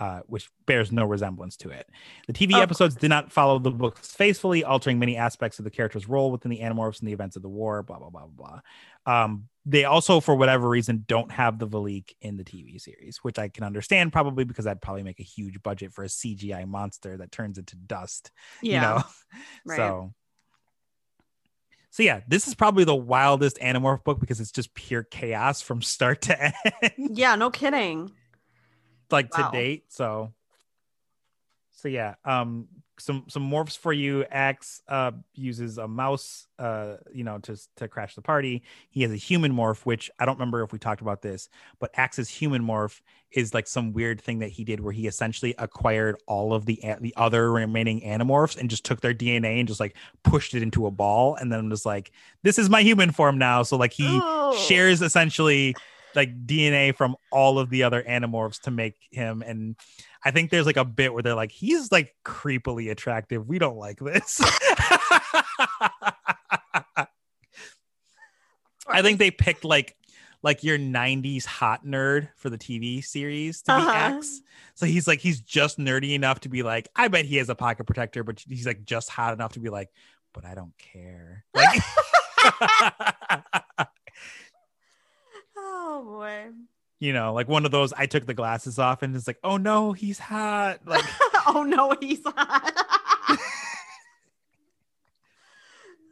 uh, 0.00 0.20
which 0.26 0.50
bears 0.66 0.90
no 0.90 1.04
resemblance 1.04 1.56
to 1.58 1.68
it. 1.68 1.86
The 2.26 2.32
TV 2.32 2.54
episodes 2.54 2.96
did 2.96 3.10
not 3.10 3.30
follow 3.30 3.58
the 3.58 3.70
books 3.70 4.10
faithfully, 4.12 4.64
altering 4.64 4.98
many 4.98 5.16
aspects 5.18 5.58
of 5.58 5.64
the 5.66 5.70
character's 5.70 6.08
role 6.08 6.32
within 6.32 6.50
the 6.50 6.60
Animorphs 6.60 7.00
and 7.00 7.08
the 7.08 7.12
events 7.12 7.36
of 7.36 7.42
the 7.42 7.50
war. 7.50 7.82
Blah 7.82 7.98
blah 7.98 8.08
blah 8.08 8.26
blah 8.26 8.60
blah. 9.06 9.24
Um, 9.24 9.48
they 9.66 9.84
also, 9.84 10.20
for 10.20 10.34
whatever 10.34 10.68
reason, 10.68 11.04
don't 11.06 11.30
have 11.30 11.58
the 11.58 11.68
Veleek 11.68 12.14
in 12.22 12.38
the 12.38 12.44
TV 12.44 12.80
series, 12.80 13.18
which 13.18 13.38
I 13.38 13.48
can 13.48 13.62
understand 13.62 14.10
probably 14.10 14.44
because 14.44 14.64
that'd 14.64 14.80
probably 14.80 15.02
make 15.02 15.20
a 15.20 15.24
huge 15.24 15.62
budget 15.62 15.92
for 15.92 16.02
a 16.02 16.08
CGI 16.08 16.66
monster 16.66 17.18
that 17.18 17.30
turns 17.30 17.58
into 17.58 17.76
dust. 17.76 18.30
yeah, 18.62 18.74
You 18.74 18.80
know, 18.80 19.02
right. 19.66 19.76
so. 19.76 20.14
So 21.92 22.04
yeah, 22.04 22.20
this 22.28 22.46
is 22.46 22.54
probably 22.54 22.84
the 22.84 22.94
wildest 22.94 23.58
Animorph 23.58 24.04
book 24.04 24.20
because 24.20 24.38
it's 24.40 24.52
just 24.52 24.72
pure 24.74 25.02
chaos 25.02 25.60
from 25.60 25.82
start 25.82 26.22
to 26.22 26.40
end. 26.82 27.18
yeah, 27.18 27.34
no 27.34 27.50
kidding. 27.50 28.12
Like 29.10 29.30
Wow. 29.30 29.50
to 29.50 29.56
date. 29.56 29.84
So, 29.92 30.32
so 31.70 31.88
yeah, 31.88 32.14
um, 32.24 32.68
some 32.98 33.24
some 33.28 33.48
morphs 33.50 33.78
for 33.78 33.92
you. 33.92 34.24
Ax 34.30 34.82
uh 34.88 35.12
uses 35.34 35.78
a 35.78 35.88
mouse, 35.88 36.46
uh, 36.58 36.96
you 37.14 37.24
know, 37.24 37.38
to 37.38 37.56
to 37.76 37.88
crash 37.88 38.14
the 38.14 38.20
party. 38.22 38.62
He 38.90 39.02
has 39.02 39.12
a 39.12 39.16
human 39.16 39.52
morph, 39.52 39.86
which 39.86 40.10
I 40.18 40.26
don't 40.26 40.34
remember 40.34 40.62
if 40.62 40.72
we 40.72 40.78
talked 40.78 41.00
about 41.00 41.22
this, 41.22 41.48
but 41.78 41.90
Ax's 41.94 42.28
human 42.28 42.62
morph 42.62 43.00
is 43.30 43.54
like 43.54 43.66
some 43.66 43.92
weird 43.92 44.20
thing 44.20 44.40
that 44.40 44.50
he 44.50 44.64
did 44.64 44.80
where 44.80 44.92
he 44.92 45.06
essentially 45.06 45.54
acquired 45.58 46.16
all 46.26 46.52
of 46.52 46.66
the 46.66 46.78
the 47.00 47.14
other 47.16 47.50
remaining 47.50 48.02
animorphs 48.02 48.58
and 48.58 48.68
just 48.68 48.84
took 48.84 49.00
their 49.00 49.14
DNA 49.14 49.60
and 49.60 49.68
just 49.68 49.80
like 49.80 49.96
pushed 50.22 50.52
it 50.54 50.62
into 50.62 50.86
a 50.86 50.90
ball, 50.90 51.36
and 51.36 51.50
then 51.50 51.70
was 51.70 51.86
like, 51.86 52.12
"This 52.42 52.58
is 52.58 52.68
my 52.68 52.82
human 52.82 53.10
form 53.12 53.38
now." 53.38 53.62
So 53.62 53.76
like 53.78 53.92
he 53.92 54.26
Oh. 54.26 54.50
shares 54.50 55.00
essentially 55.00 55.78
like 56.14 56.46
DNA 56.46 56.94
from 56.94 57.16
all 57.32 57.58
of 57.58 57.70
the 57.70 57.82
other 57.82 58.02
animorphs 58.02 58.60
to 58.62 58.70
make 58.70 58.94
him. 59.10 59.42
And 59.46 59.76
I 60.24 60.30
think 60.30 60.50
there's 60.50 60.66
like 60.66 60.76
a 60.76 60.84
bit 60.84 61.12
where 61.12 61.22
they're 61.22 61.34
like, 61.34 61.52
he's 61.52 61.90
like 61.92 62.14
creepily 62.24 62.90
attractive. 62.90 63.46
We 63.46 63.58
don't 63.58 63.76
like 63.76 63.98
this. 63.98 64.40
I 68.88 69.02
think 69.02 69.18
they 69.18 69.30
picked 69.30 69.64
like 69.64 69.96
like 70.42 70.64
your 70.64 70.78
90s 70.78 71.44
hot 71.44 71.84
nerd 71.84 72.28
for 72.36 72.48
the 72.48 72.56
TV 72.56 73.04
series 73.04 73.60
to 73.62 73.76
be 73.76 73.82
Uh-huh. 73.82 73.90
Ax. 73.90 74.40
So 74.74 74.86
he's 74.86 75.06
like 75.06 75.20
he's 75.20 75.40
just 75.40 75.78
nerdy 75.78 76.14
enough 76.14 76.40
to 76.40 76.48
be 76.48 76.62
like, 76.62 76.88
I 76.96 77.08
bet 77.08 77.26
he 77.26 77.36
has 77.36 77.50
a 77.50 77.54
pocket 77.54 77.84
protector, 77.84 78.24
but 78.24 78.42
he's 78.48 78.66
like 78.66 78.84
just 78.84 79.10
hot 79.10 79.34
enough 79.34 79.52
to 79.52 79.60
be 79.60 79.68
like, 79.68 79.90
but 80.32 80.44
I 80.44 80.54
don't 80.54 80.72
care. 80.78 81.44
Like 81.54 81.82
oh 85.90 86.02
boy. 86.04 86.46
you 87.00 87.12
know, 87.12 87.32
like 87.32 87.48
one 87.48 87.64
of 87.64 87.70
those 87.70 87.92
I 87.92 88.06
took 88.06 88.26
the 88.26 88.34
glasses 88.34 88.78
off 88.78 89.02
and 89.02 89.14
it's 89.16 89.26
like, 89.26 89.38
oh 89.42 89.56
no, 89.56 89.92
he's 89.92 90.18
hot. 90.18 90.80
Like 90.86 91.04
oh 91.46 91.62
no, 91.62 91.94
he's 92.00 92.20
hot. 92.24 92.72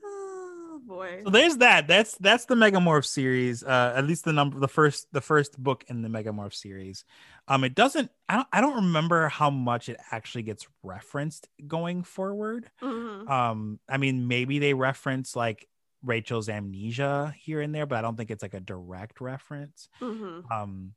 oh 0.04 0.80
boy. 0.86 1.22
so 1.24 1.30
there's 1.30 1.56
that. 1.58 1.86
That's 1.86 2.14
that's 2.18 2.46
the 2.46 2.54
Megamorph 2.54 3.04
series. 3.06 3.62
Uh 3.62 3.92
at 3.96 4.06
least 4.06 4.24
the 4.24 4.32
number 4.32 4.58
the 4.58 4.68
first 4.68 5.06
the 5.12 5.20
first 5.20 5.62
book 5.62 5.84
in 5.88 6.02
the 6.02 6.08
Megamorph 6.08 6.54
series. 6.54 7.04
Um 7.46 7.64
it 7.64 7.74
doesn't 7.74 8.10
I 8.28 8.36
don't 8.36 8.48
I 8.52 8.60
don't 8.60 8.76
remember 8.76 9.28
how 9.28 9.50
much 9.50 9.88
it 9.88 9.98
actually 10.10 10.42
gets 10.42 10.66
referenced 10.82 11.48
going 11.66 12.02
forward. 12.02 12.70
Mhm. 12.82 13.28
Um 13.28 13.80
I 13.88 13.96
mean 13.98 14.28
maybe 14.28 14.58
they 14.58 14.74
reference 14.74 15.36
like 15.36 15.66
Rachel's 16.08 16.48
amnesia 16.48 17.34
here 17.38 17.60
and 17.60 17.74
there, 17.74 17.86
but 17.86 17.98
I 17.98 18.02
don't 18.02 18.16
think 18.16 18.30
it's 18.30 18.42
like 18.42 18.54
a 18.54 18.60
direct 18.60 19.20
reference. 19.20 19.88
Mhm. 20.00 20.50
um 20.50 20.94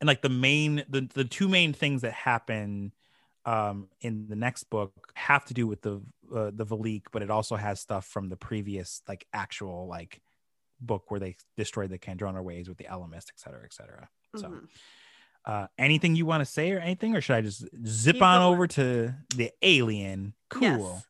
and 0.00 0.08
like 0.08 0.22
the 0.22 0.28
main 0.28 0.84
the 0.88 1.08
the 1.14 1.24
two 1.24 1.48
main 1.48 1.72
things 1.72 2.02
that 2.02 2.12
happen 2.12 2.92
um 3.44 3.88
in 4.00 4.28
the 4.28 4.36
next 4.36 4.64
book 4.64 4.92
have 5.14 5.44
to 5.44 5.54
do 5.54 5.66
with 5.66 5.80
the 5.82 6.02
uh, 6.34 6.50
the 6.54 6.66
Veleek 6.66 7.04
but 7.12 7.22
it 7.22 7.30
also 7.30 7.56
has 7.56 7.80
stuff 7.80 8.06
from 8.06 8.28
the 8.28 8.36
previous 8.36 9.02
like 9.08 9.26
actual 9.32 9.86
like 9.86 10.20
book 10.80 11.10
where 11.10 11.20
they 11.20 11.36
destroyed 11.56 11.90
the 11.90 11.98
Kandrona 11.98 12.42
ways 12.42 12.68
with 12.68 12.78
the 12.78 12.84
Elemist 12.84 13.28
et 13.30 13.38
cetera 13.38 13.62
et 13.64 13.72
cetera 13.72 14.08
so 14.36 14.48
Mhm. 14.48 14.68
uh 15.44 15.66
anything 15.78 16.14
you 16.16 16.26
want 16.26 16.40
to 16.40 16.44
say 16.46 16.72
or 16.72 16.78
anything 16.80 17.14
or 17.16 17.20
should 17.20 17.36
I 17.36 17.40
just 17.42 17.64
zip 17.86 18.14
Keep 18.16 18.22
on 18.22 18.42
over 18.42 18.66
to 18.68 19.14
the 19.36 19.52
alien 19.62 20.34
cool 20.50 20.60
Yes. 20.94 21.06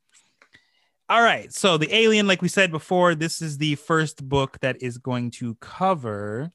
All 1.13 1.21
right. 1.21 1.53
So 1.53 1.77
the 1.77 1.95
alien, 1.95 2.27
like 2.27 2.41
we 2.41 2.49
said 2.49 2.71
before, 2.71 3.15
this 3.15 3.43
is 3.43 3.59
the 3.59 3.75
first 3.75 4.27
book 4.27 4.59
that 4.63 4.83
is 4.83 4.97
going 4.97 5.33
to 5.33 5.55
cover 5.57 6.51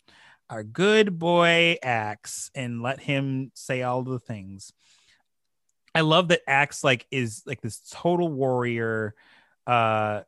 our 0.49 0.63
good 0.63 1.19
boy 1.19 1.77
Ax 1.83 2.49
and 2.55 2.81
let 2.81 2.99
him 2.99 3.51
say 3.53 3.83
all 3.83 4.01
the 4.01 4.17
things. 4.17 4.73
I 5.93 6.01
love 6.01 6.29
that 6.29 6.41
Ax 6.47 6.83
like 6.83 7.05
is 7.11 7.43
like 7.45 7.61
this 7.61 7.79
total 7.91 8.29
warrior, 8.29 9.13
uh, 9.67 10.21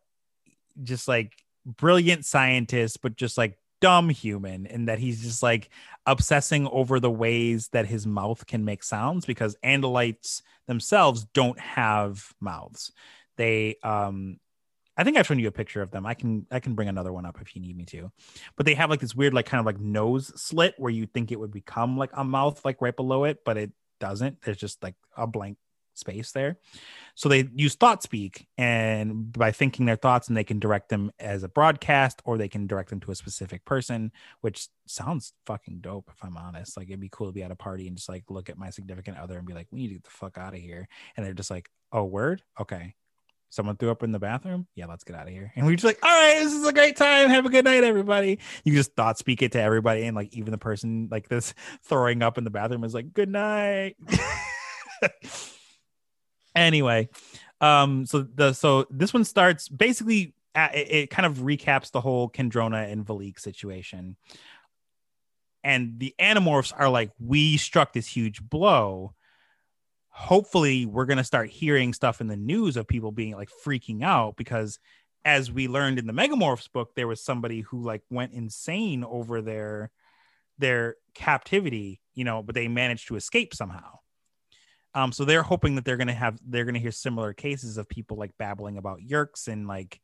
just 0.83 1.07
like 1.07 1.33
brilliant 1.65 2.23
scientist, 2.23 3.01
but 3.01 3.15
just 3.15 3.35
like 3.35 3.57
dumb 3.81 4.09
human, 4.09 4.67
and 4.67 4.89
that 4.89 4.99
he's 4.99 5.23
just 5.23 5.41
like 5.41 5.71
obsessing 6.05 6.67
over 6.67 6.99
the 6.99 7.09
ways 7.09 7.69
that 7.69 7.87
his 7.87 8.05
mouth 8.05 8.45
can 8.45 8.63
make 8.63 8.83
sounds 8.83 9.25
because 9.25 9.55
Andalites 9.65 10.43
themselves 10.67 11.25
don't 11.33 11.59
have 11.59 12.31
mouths 12.39 12.91
they 13.39 13.77
um 13.83 14.37
i 14.97 15.03
think 15.03 15.17
i've 15.17 15.25
shown 15.25 15.39
you 15.39 15.47
a 15.47 15.51
picture 15.51 15.81
of 15.81 15.89
them. 15.89 16.05
I 16.05 16.13
can 16.13 16.45
i 16.51 16.59
can 16.59 16.75
bring 16.75 16.89
another 16.89 17.11
one 17.11 17.25
up 17.25 17.39
if 17.41 17.55
you 17.55 17.61
need 17.61 17.75
me 17.75 17.85
to. 17.85 18.11
But 18.55 18.67
they 18.67 18.75
have 18.75 18.91
like 18.91 18.99
this 18.99 19.15
weird 19.15 19.33
like 19.33 19.47
kind 19.47 19.59
of 19.59 19.65
like 19.65 19.79
nose 19.79 20.31
slit 20.39 20.75
where 20.77 20.91
you 20.91 21.07
think 21.07 21.31
it 21.31 21.39
would 21.39 21.51
become 21.51 21.97
like 21.97 22.11
a 22.13 22.23
mouth 22.23 22.63
like 22.63 22.81
right 22.81 22.95
below 22.95 23.23
it 23.23 23.39
but 23.43 23.57
it 23.57 23.71
doesn't. 23.99 24.41
There's 24.41 24.57
just 24.57 24.83
like 24.83 24.95
a 25.17 25.25
blank 25.25 25.57
space 25.95 26.31
there. 26.31 26.57
So 27.15 27.29
they 27.29 27.47
use 27.53 27.75
thought 27.75 28.03
speak 28.03 28.47
and 28.57 29.31
by 29.31 29.51
thinking 29.51 29.85
their 29.85 29.95
thoughts 29.95 30.27
and 30.27 30.35
they 30.35 30.43
can 30.43 30.59
direct 30.59 30.89
them 30.89 31.11
as 31.19 31.43
a 31.43 31.49
broadcast 31.49 32.21
or 32.25 32.37
they 32.37 32.47
can 32.47 32.67
direct 32.67 32.89
them 32.89 32.99
to 33.01 33.11
a 33.11 33.15
specific 33.15 33.65
person 33.65 34.11
which 34.41 34.67
sounds 34.87 35.33
fucking 35.45 35.79
dope 35.81 36.09
if 36.13 36.23
i'm 36.23 36.37
honest. 36.37 36.77
Like 36.77 36.87
it'd 36.87 36.99
be 36.99 37.09
cool 37.09 37.27
to 37.27 37.33
be 37.33 37.43
at 37.43 37.51
a 37.51 37.55
party 37.55 37.87
and 37.87 37.97
just 37.97 38.09
like 38.09 38.23
look 38.29 38.49
at 38.49 38.57
my 38.57 38.69
significant 38.69 39.17
other 39.17 39.37
and 39.37 39.47
be 39.47 39.53
like 39.53 39.67
we 39.71 39.79
need 39.79 39.89
to 39.89 39.93
get 39.95 40.03
the 40.03 40.09
fuck 40.09 40.37
out 40.37 40.53
of 40.53 40.59
here. 40.59 40.87
And 41.15 41.25
they're 41.25 41.33
just 41.33 41.51
like 41.51 41.69
oh 41.91 42.03
word? 42.03 42.43
Okay 42.59 42.95
someone 43.49 43.77
threw 43.77 43.91
up 43.91 44.03
in 44.03 44.11
the 44.11 44.19
bathroom? 44.19 44.67
Yeah 44.75 44.85
let's 44.85 45.03
get 45.03 45.15
out 45.15 45.27
of 45.27 45.33
here. 45.33 45.51
And 45.55 45.65
we're 45.65 45.73
just 45.73 45.85
like 45.85 45.99
all 46.03 46.09
right 46.09 46.39
this 46.43 46.53
is 46.53 46.65
a 46.65 46.73
great 46.73 46.95
time. 46.95 47.29
Have 47.29 47.45
a 47.45 47.49
good 47.49 47.65
night 47.65 47.83
everybody. 47.83 48.39
You 48.63 48.73
just 48.73 48.95
thought 48.95 49.17
speak 49.17 49.41
it 49.41 49.51
to 49.53 49.61
everybody 49.61 50.03
and 50.03 50.15
like 50.15 50.33
even 50.33 50.51
the 50.51 50.57
person 50.57 51.07
like 51.11 51.29
this 51.29 51.53
throwing 51.83 52.21
up 52.21 52.37
in 52.37 52.43
the 52.43 52.49
bathroom 52.49 52.83
is 52.83 52.93
like 52.93 53.13
good 53.13 53.29
night. 53.29 53.95
Anyway 56.55 57.07
um 57.61 58.05
so 58.05 58.21
the 58.23 58.53
so 58.53 58.85
this 58.89 59.13
one 59.13 59.23
starts 59.23 59.69
basically 59.69 60.33
uh, 60.55 60.69
it, 60.73 60.91
it 60.91 61.09
kind 61.09 61.25
of 61.25 61.37
recaps 61.37 61.91
the 61.91 62.01
whole 62.01 62.29
Kandrona 62.29 62.91
and 62.91 63.05
veleek 63.05 63.39
situation. 63.39 64.17
And 65.63 65.99
the 65.99 66.15
animorphs 66.19 66.73
are 66.75 66.89
like 66.89 67.11
we 67.19 67.57
struck 67.57 67.93
this 67.93 68.07
huge 68.07 68.41
blow 68.41 69.13
hopefully 70.19 70.85
we're 70.85 71.05
going 71.05 71.17
to 71.17 71.23
start 71.23 71.49
hearing 71.49 71.93
stuff 71.93 72.19
in 72.19 72.27
the 72.27 72.35
news 72.35 72.75
of 72.75 72.85
people 72.85 73.09
being 73.09 73.33
like 73.35 73.49
freaking 73.65 74.03
out 74.03 74.35
because 74.35 74.77
as 75.23 75.49
we 75.49 75.69
learned 75.69 75.97
in 75.97 76.07
the 76.07 76.13
megamorphs 76.13 76.69
book 76.69 76.93
there 76.93 77.07
was 77.07 77.23
somebody 77.23 77.61
who 77.61 77.81
like 77.81 78.01
went 78.09 78.33
insane 78.33 79.05
over 79.05 79.41
their 79.41 79.89
their 80.57 80.97
captivity 81.13 82.01
you 82.15 82.25
know 82.25 82.43
but 82.43 82.53
they 82.53 82.67
managed 82.67 83.07
to 83.07 83.15
escape 83.15 83.55
somehow. 83.55 83.97
Um 84.93 85.13
so 85.13 85.23
they're 85.23 85.41
hoping 85.41 85.75
that 85.75 85.85
they're 85.85 85.95
going 85.95 86.07
to 86.07 86.13
have 86.13 86.37
they're 86.45 86.65
going 86.65 86.75
to 86.75 86.81
hear 86.81 86.91
similar 86.91 87.31
cases 87.31 87.77
of 87.77 87.87
people 87.87 88.17
like 88.17 88.37
babbling 88.37 88.77
about 88.77 88.99
yeerks 88.99 89.47
and 89.47 89.69
like 89.69 90.01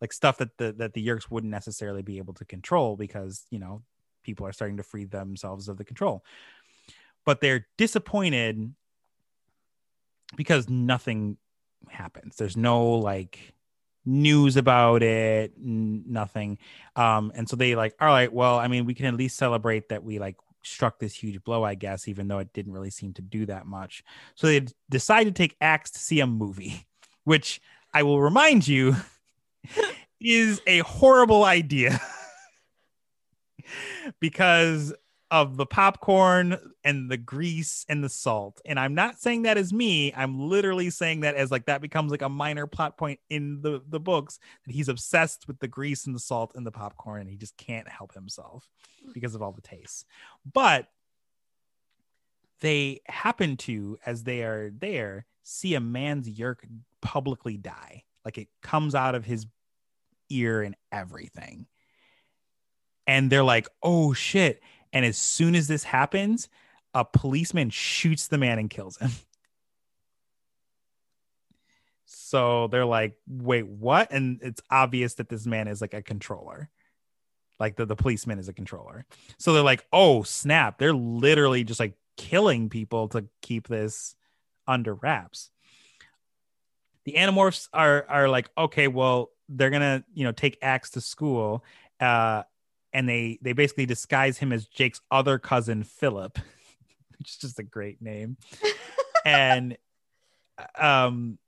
like 0.00 0.14
stuff 0.14 0.38
that 0.38 0.56
the 0.56 0.72
that 0.78 0.94
the 0.94 1.06
yeerks 1.06 1.30
wouldn't 1.30 1.50
necessarily 1.50 2.00
be 2.00 2.16
able 2.16 2.32
to 2.32 2.46
control 2.46 2.96
because 2.96 3.44
you 3.50 3.58
know 3.58 3.82
people 4.22 4.46
are 4.46 4.52
starting 4.52 4.78
to 4.78 4.82
free 4.82 5.04
themselves 5.04 5.68
of 5.68 5.76
the 5.76 5.84
control. 5.84 6.24
But 7.26 7.42
they're 7.42 7.66
disappointed 7.76 8.74
because 10.36 10.68
nothing 10.68 11.36
happens. 11.88 12.36
There's 12.36 12.56
no 12.56 12.86
like 12.98 13.54
news 14.04 14.56
about 14.56 15.02
it 15.02 15.52
n- 15.56 16.04
nothing. 16.06 16.58
Um 16.96 17.32
and 17.34 17.48
so 17.48 17.56
they 17.56 17.74
like 17.74 17.94
all 18.00 18.08
right 18.08 18.32
well 18.32 18.58
i 18.58 18.66
mean 18.68 18.86
we 18.86 18.94
can 18.94 19.06
at 19.06 19.14
least 19.14 19.36
celebrate 19.36 19.90
that 19.90 20.02
we 20.02 20.18
like 20.18 20.36
struck 20.62 20.98
this 20.98 21.14
huge 21.14 21.42
blow 21.42 21.64
i 21.64 21.74
guess 21.74 22.06
even 22.06 22.28
though 22.28 22.38
it 22.38 22.52
didn't 22.52 22.72
really 22.72 22.90
seem 22.90 23.12
to 23.14 23.22
do 23.22 23.46
that 23.46 23.66
much. 23.66 24.02
So 24.34 24.46
they 24.46 24.60
d- 24.60 24.72
decide 24.88 25.24
to 25.24 25.32
take 25.32 25.56
Ax 25.60 25.90
to 25.92 25.98
see 25.98 26.20
a 26.20 26.26
movie 26.26 26.86
which 27.24 27.60
i 27.92 28.02
will 28.02 28.20
remind 28.20 28.66
you 28.66 28.96
is 30.20 30.60
a 30.66 30.80
horrible 30.80 31.44
idea. 31.44 32.00
Because 34.20 34.92
of 35.30 35.56
the 35.56 35.66
popcorn 35.66 36.58
and 36.82 37.08
the 37.08 37.16
grease 37.16 37.86
and 37.88 38.02
the 38.02 38.08
salt. 38.08 38.60
And 38.64 38.80
I'm 38.80 38.94
not 38.94 39.20
saying 39.20 39.42
that 39.42 39.56
as 39.56 39.72
me. 39.72 40.12
I'm 40.14 40.48
literally 40.48 40.90
saying 40.90 41.20
that 41.20 41.36
as 41.36 41.50
like 41.50 41.66
that 41.66 41.80
becomes 41.80 42.10
like 42.10 42.22
a 42.22 42.28
minor 42.28 42.66
plot 42.66 42.96
point 42.96 43.20
in 43.28 43.60
the 43.62 43.82
the 43.88 44.00
books 44.00 44.40
that 44.66 44.72
he's 44.72 44.88
obsessed 44.88 45.46
with 45.46 45.60
the 45.60 45.68
grease 45.68 46.06
and 46.06 46.14
the 46.14 46.20
salt 46.20 46.52
and 46.54 46.66
the 46.66 46.72
popcorn 46.72 47.20
and 47.20 47.30
he 47.30 47.36
just 47.36 47.56
can't 47.56 47.88
help 47.88 48.12
himself 48.12 48.68
because 49.14 49.34
of 49.34 49.42
all 49.42 49.52
the 49.52 49.60
tastes. 49.60 50.04
But 50.52 50.88
they 52.60 53.00
happen 53.06 53.56
to 53.56 53.98
as 54.04 54.24
they 54.24 54.42
are 54.42 54.70
there 54.70 55.26
see 55.42 55.74
a 55.74 55.80
man's 55.80 56.28
yeerk 56.28 56.66
publicly 57.00 57.56
die. 57.56 58.04
Like 58.24 58.36
it 58.36 58.48
comes 58.62 58.94
out 58.94 59.14
of 59.14 59.24
his 59.24 59.46
ear 60.28 60.62
and 60.62 60.76
everything. 60.92 61.66
And 63.06 63.30
they're 63.30 63.44
like, 63.44 63.68
"Oh 63.82 64.12
shit." 64.12 64.60
And 64.92 65.04
as 65.04 65.16
soon 65.16 65.54
as 65.54 65.68
this 65.68 65.84
happens, 65.84 66.48
a 66.94 67.04
policeman 67.04 67.70
shoots 67.70 68.28
the 68.28 68.38
man 68.38 68.58
and 68.58 68.70
kills 68.70 68.96
him. 68.96 69.10
So 72.12 72.68
they're 72.68 72.86
like, 72.86 73.16
wait, 73.28 73.66
what? 73.66 74.12
And 74.12 74.38
it's 74.42 74.60
obvious 74.70 75.14
that 75.14 75.28
this 75.28 75.46
man 75.46 75.66
is 75.66 75.80
like 75.80 75.94
a 75.94 76.02
controller. 76.02 76.70
Like 77.58 77.74
the, 77.74 77.86
the 77.86 77.96
policeman 77.96 78.38
is 78.38 78.48
a 78.48 78.52
controller. 78.52 79.04
So 79.38 79.52
they're 79.52 79.62
like, 79.62 79.84
oh, 79.92 80.22
snap. 80.22 80.78
They're 80.78 80.92
literally 80.94 81.64
just 81.64 81.80
like 81.80 81.94
killing 82.16 82.68
people 82.68 83.08
to 83.08 83.26
keep 83.42 83.66
this 83.66 84.14
under 84.66 84.94
wraps. 84.94 85.50
The 87.04 87.14
Animorphs 87.14 87.68
are 87.72 88.06
are 88.08 88.28
like, 88.28 88.48
okay, 88.56 88.86
well, 88.86 89.30
they're 89.48 89.70
gonna, 89.70 90.04
you 90.14 90.24
know, 90.24 90.32
take 90.32 90.58
Ax 90.62 90.90
to 90.90 91.00
school. 91.00 91.64
Uh, 91.98 92.44
and 92.92 93.08
they 93.08 93.38
they 93.42 93.52
basically 93.52 93.86
disguise 93.86 94.38
him 94.38 94.52
as 94.52 94.66
Jake's 94.66 95.00
other 95.10 95.38
cousin 95.38 95.82
Philip, 95.82 96.38
which 97.18 97.30
is 97.30 97.36
just 97.36 97.58
a 97.58 97.64
great 97.64 98.00
name. 98.00 98.36
and 99.24 99.76
um 100.78 101.38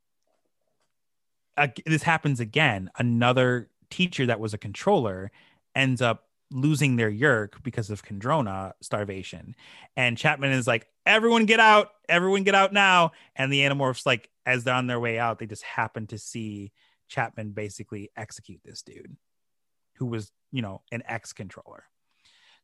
uh, 1.56 1.68
this 1.84 2.02
happens 2.02 2.40
again. 2.40 2.90
Another 2.96 3.68
teacher 3.90 4.26
that 4.26 4.40
was 4.40 4.54
a 4.54 4.58
controller 4.58 5.30
ends 5.74 6.00
up 6.00 6.28
losing 6.50 6.96
their 6.96 7.10
yeerk 7.10 7.62
because 7.62 7.90
of 7.90 8.04
Kandrona 8.04 8.72
starvation. 8.80 9.54
And 9.96 10.18
Chapman 10.18 10.52
is 10.52 10.66
like, 10.66 10.86
everyone 11.06 11.46
get 11.46 11.60
out, 11.60 11.90
everyone 12.08 12.44
get 12.44 12.54
out 12.54 12.72
now. 12.72 13.12
And 13.36 13.52
the 13.52 13.60
Animorphs, 13.60 14.06
like, 14.06 14.28
as 14.44 14.64
they're 14.64 14.74
on 14.74 14.86
their 14.86 15.00
way 15.00 15.18
out, 15.18 15.38
they 15.38 15.46
just 15.46 15.62
happen 15.62 16.06
to 16.08 16.18
see 16.18 16.72
Chapman 17.08 17.50
basically 17.50 18.10
execute 18.16 18.60
this 18.64 18.82
dude 18.82 19.16
who 19.96 20.06
was, 20.06 20.30
you 20.52 20.62
know, 20.62 20.82
an 20.92 21.02
ex 21.06 21.32
controller. 21.32 21.84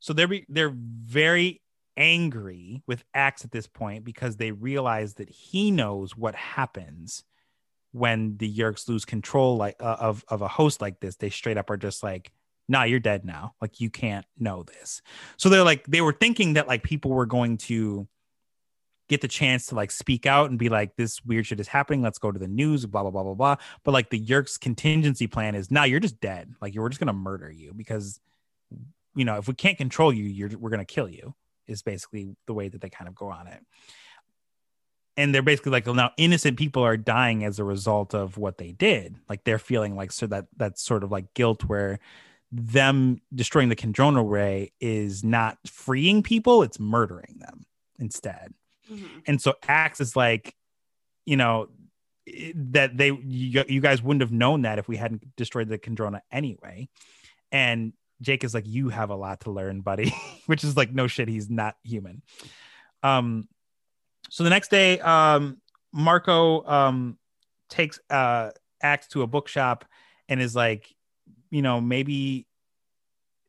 So 0.01 0.13
they're 0.13 0.29
they're 0.49 0.75
very 0.75 1.63
angry 1.97 2.83
with 2.87 3.03
Ax 3.13 3.45
at 3.45 3.51
this 3.51 3.67
point 3.67 4.05
because 4.05 4.37
they 4.37 4.53
realize 4.53 5.15
that 5.15 5.29
he 5.29 5.71
knows 5.71 6.17
what 6.17 6.37
happens 6.37 7.25
when 7.93 8.37
the 8.37 8.51
Yeerks 8.51 8.89
lose 8.89 9.05
control 9.05 9.57
like 9.57 9.77
uh, 9.81 9.97
of 9.99 10.25
of 10.29 10.43
a 10.43 10.49
host 10.49 10.81
like 10.81 11.01
this. 11.01 11.17
They 11.17 11.31
straight 11.31 11.59
up 11.59 11.71
are 11.71 11.77
just 11.77 12.03
like, 12.03 12.31
"Nah, 12.69 12.85
you're 12.85 13.01
dead 13.01 13.25
now. 13.25 13.55
Like 13.61 13.81
you 13.81 13.91
can't 13.91 14.27
know 14.39 14.63
this." 14.63 15.03
So 15.37 15.49
they're 15.49 15.65
like 15.65 15.87
they 15.87 16.01
were 16.01 16.13
thinking 16.13 16.55
that 16.55 16.69
like 16.69 16.83
people 16.85 17.11
were 17.11 17.27
going 17.27 17.57
to 17.59 18.07
get 19.09 19.21
the 19.21 19.29
chance 19.29 19.67
to 19.67 19.75
like 19.75 19.91
speak 19.91 20.27
out 20.27 20.51
and 20.51 20.59
be 20.59 20.69
like, 20.69 20.97
this 20.97 21.25
weird 21.25 21.47
shit 21.47 21.61
is 21.61 21.69
happening. 21.69 22.03
Let's 22.03 22.19
go 22.19 22.31
to 22.31 22.39
the 22.39 22.49
news, 22.49 22.87
blah, 22.87 23.03
blah, 23.03 23.11
blah, 23.11 23.23
blah, 23.23 23.35
blah. 23.35 23.57
But 23.85 23.93
like 23.93 24.11
the 24.11 24.21
Yeerks 24.21 24.61
contingency 24.61 25.27
plan 25.27 25.55
is 25.55 25.71
now 25.71 25.81
nah, 25.81 25.85
you're 25.85 26.01
just 26.01 26.21
dead. 26.21 26.55
Like 26.61 26.75
you're 26.75 26.89
just 26.89 27.01
going 27.01 27.09
to 27.09 27.13
murder 27.13 27.51
you 27.51 27.73
because, 27.75 28.21
you 29.15 29.25
know, 29.25 29.37
if 29.37 29.49
we 29.49 29.55
can't 29.55 29.79
control 29.79 30.13
you, 30.13 30.25
you're, 30.25 30.51
we're 30.59 30.71
going 30.71 30.85
to 30.85 30.85
kill 30.85 31.09
you 31.09 31.35
is 31.67 31.83
basically 31.83 32.37
the 32.47 32.55
way 32.55 32.69
that 32.69 32.81
they 32.81 32.91
kind 32.91 33.09
of 33.09 33.15
go 33.15 33.29
on 33.29 33.47
it. 33.47 33.61
And 35.17 35.35
they're 35.35 35.43
basically 35.43 35.73
like, 35.73 35.87
well, 35.87 35.95
now 35.95 36.13
innocent 36.17 36.57
people 36.57 36.83
are 36.85 36.97
dying 36.97 37.45
as 37.45 37.59
a 37.59 37.65
result 37.65 38.15
of 38.15 38.39
what 38.39 38.59
they 38.59 38.73
did. 38.73 39.17
Like 39.29 39.45
they're 39.45 39.59
feeling 39.59 39.97
like, 39.97 40.13
so 40.13 40.27
that 40.29 40.47
that's 40.57 40.83
sort 40.83 41.03
of 41.03 41.11
like 41.11 41.35
guilt 41.35 41.65
where 41.65 41.99
them 42.53 43.21
destroying 43.35 43.69
the 43.69 43.77
Kandrona 43.77 44.29
ray 44.29 44.73
is 44.81 45.25
not 45.25 45.59
freeing 45.67 46.23
people, 46.23 46.63
it's 46.63 46.79
murdering 46.79 47.37
them 47.41 47.67
instead. 47.99 48.55
Mm-hmm. 48.91 49.19
And 49.27 49.41
so 49.41 49.55
Ax 49.67 50.01
is 50.01 50.17
like, 50.17 50.55
you 51.25 51.37
know, 51.37 51.69
that 52.55 52.97
they 52.97 53.11
you, 53.11 53.65
you 53.69 53.81
guys 53.81 54.03
wouldn't 54.03 54.23
have 54.23 54.33
known 54.33 54.63
that 54.63 54.79
if 54.79 54.89
we 54.89 54.97
hadn't 54.97 55.37
destroyed 55.37 55.69
the 55.69 55.79
Kandrona 55.79 56.21
anyway. 56.31 56.89
And 57.51 57.93
Jake 58.21 58.45
is 58.45 58.53
like, 58.53 58.67
you 58.67 58.89
have 58.89 59.11
a 59.11 59.17
lot 59.17 59.41
to 59.43 59.51
learn, 59.51 59.81
buddy, 59.81 60.15
which 60.47 60.65
is 60.65 60.77
like, 60.77 60.93
no 60.93 61.07
shit, 61.07 61.29
he's 61.29 61.49
not 61.49 61.77
human. 61.85 62.23
Um, 63.03 63.49
so 64.29 64.45
the 64.45 64.51
next 64.51 64.71
day, 64.71 64.99
um, 65.01 65.59
Marco 65.93 66.65
um 66.67 67.17
takes 67.71 67.99
uh 68.11 68.51
Ax 68.83 69.09
to 69.09 69.23
a 69.23 69.27
bookshop 69.27 69.85
and 70.29 70.41
is 70.41 70.55
like, 70.55 70.95
you 71.51 71.63
know, 71.63 71.81
maybe 71.81 72.47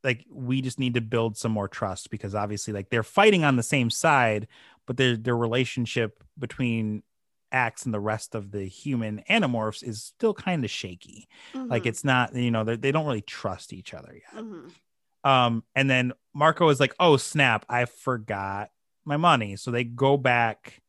like 0.03 0.25
we 0.31 0.61
just 0.61 0.79
need 0.79 0.93
to 0.93 1.01
build 1.01 1.37
some 1.37 1.51
more 1.51 1.67
trust 1.67 2.09
because 2.09 2.33
obviously 2.33 2.73
like 2.73 2.89
they're 2.89 3.03
fighting 3.03 3.43
on 3.43 3.57
the 3.57 3.63
same 3.63 3.89
side 3.89 4.47
but 4.89 4.97
their 4.97 5.15
their 5.15 5.37
relationship 5.37 6.23
between 6.39 7.03
Ax 7.51 7.85
and 7.85 7.93
the 7.93 7.99
rest 7.99 8.33
of 8.33 8.49
the 8.49 8.63
human 8.63 9.21
animorphs 9.29 9.83
is 9.83 10.01
still 10.01 10.33
kind 10.33 10.65
of 10.65 10.71
shaky. 10.71 11.27
Mm-hmm. 11.53 11.69
Like 11.69 11.85
it's 11.85 12.03
not, 12.03 12.33
you 12.33 12.49
know, 12.49 12.63
they 12.63 12.91
don't 12.91 13.05
really 13.05 13.21
trust 13.21 13.71
each 13.71 13.93
other 13.93 14.15
yet. 14.15 14.43
Mm-hmm. 14.43 15.29
Um, 15.29 15.63
and 15.75 15.87
then 15.87 16.13
Marco 16.33 16.69
is 16.69 16.79
like, 16.79 16.95
"Oh 16.99 17.17
snap! 17.17 17.67
I 17.69 17.85
forgot 17.85 18.71
my 19.05 19.15
money." 19.15 19.57
So 19.57 19.69
they 19.69 19.83
go 19.83 20.17
back. 20.17 20.81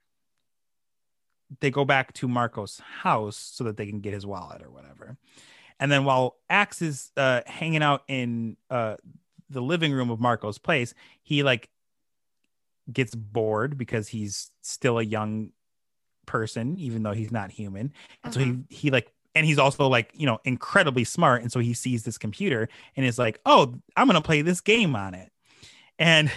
They 1.60 1.70
go 1.70 1.84
back 1.84 2.14
to 2.14 2.26
Marco's 2.26 2.80
house 3.02 3.36
so 3.36 3.64
that 3.64 3.76
they 3.76 3.84
can 3.86 4.00
get 4.00 4.14
his 4.14 4.24
wallet 4.24 4.62
or 4.62 4.70
whatever. 4.70 5.18
And 5.78 5.92
then 5.92 6.06
while 6.06 6.36
Ax 6.48 6.80
is 6.80 7.12
uh, 7.18 7.42
hanging 7.44 7.82
out 7.82 8.04
in 8.08 8.56
uh, 8.70 8.96
the 9.50 9.60
living 9.60 9.92
room 9.92 10.08
of 10.08 10.20
Marco's 10.20 10.56
place, 10.56 10.94
he 11.22 11.42
like 11.42 11.68
gets 12.92 13.14
bored 13.14 13.78
because 13.78 14.08
he's 14.08 14.50
still 14.62 14.98
a 14.98 15.02
young 15.02 15.50
person, 16.26 16.76
even 16.78 17.02
though 17.02 17.12
he's 17.12 17.32
not 17.32 17.50
human. 17.50 17.92
And 18.24 18.24
uh-huh. 18.24 18.32
so 18.32 18.40
he 18.40 18.50
uh-huh. 18.50 18.60
he 18.68 18.90
like 18.90 19.12
and 19.34 19.46
he's 19.46 19.58
also 19.58 19.86
like 19.86 20.10
you 20.14 20.26
know 20.26 20.38
incredibly 20.44 21.04
smart 21.04 21.42
and 21.42 21.52
so 21.52 21.60
he 21.60 21.74
sees 21.74 22.02
this 22.04 22.18
computer 22.18 22.68
and 22.96 23.06
is 23.06 23.18
like 23.18 23.40
oh 23.46 23.74
i'm 23.96 24.06
gonna 24.06 24.20
play 24.20 24.42
this 24.42 24.60
game 24.60 24.96
on 24.96 25.14
it 25.14 25.30
and 25.98 26.30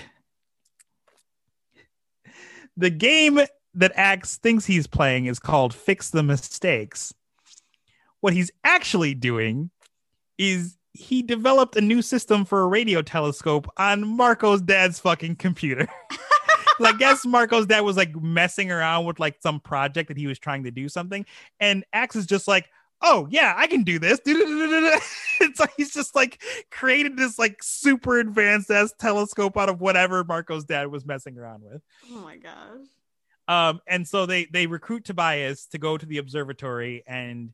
the 2.78 2.90
game 2.90 3.40
that 3.74 3.92
ax 3.96 4.38
thinks 4.38 4.66
he's 4.66 4.88
playing 4.88 5.26
is 5.26 5.40
called 5.40 5.74
fix 5.74 6.10
the 6.10 6.24
mistakes 6.24 7.14
what 8.22 8.34
he's 8.34 8.52
actually 8.64 9.14
doing 9.14 9.70
is 10.38 10.78
he 10.94 11.24
developed 11.24 11.76
a 11.76 11.82
new 11.82 12.02
system 12.02 12.46
for 12.46 12.62
a 12.62 12.68
radio 12.68 13.02
telescope 13.02 13.68
on 13.78 14.08
marco's 14.08 14.62
dad's 14.62 15.00
fucking 15.00 15.36
computer 15.36 15.88
like 16.80 16.98
guess 16.98 17.26
Marco's 17.26 17.66
dad 17.66 17.82
was 17.82 17.98
like 17.98 18.16
messing 18.16 18.72
around 18.72 19.06
with 19.06 19.20
like 19.20 19.38
some 19.42 19.60
project 19.60 20.08
that 20.10 20.18
he 20.18 20.28
was 20.28 20.40
trying 20.40 20.64
to 20.64 20.72
do 20.72 20.90
something, 20.90 21.26
and 21.60 21.84
Ax 21.94 22.16
is 22.16 22.26
just 22.26 22.48
like, 22.48 22.70
oh 23.02 23.28
yeah, 23.30 23.54
I 23.56 23.68
can 23.68 23.84
do 23.84 24.00
this. 24.00 24.20
it's 24.26 25.60
like 25.60 25.74
he's 25.78 25.94
just 25.94 26.16
like 26.16 26.42
created 26.72 27.18
this 27.18 27.38
like 27.38 27.62
super 27.62 28.20
advanced 28.20 28.72
ass 28.72 28.94
telescope 28.98 29.58
out 29.58 29.70
of 29.70 29.82
whatever 29.82 30.24
Marco's 30.24 30.66
dad 30.66 30.88
was 30.88 31.06
messing 31.06 31.38
around 31.38 31.64
with. 31.64 31.82
Oh 32.12 32.20
my 32.20 32.38
gosh. 32.38 32.88
Um, 33.48 33.82
and 33.88 34.08
so 34.08 34.26
they 34.26 34.46
they 34.46 34.68
recruit 34.68 35.04
Tobias 35.04 35.66
to 35.68 35.78
go 35.78 35.98
to 35.98 36.06
the 36.06 36.18
observatory 36.18 37.04
and 37.06 37.54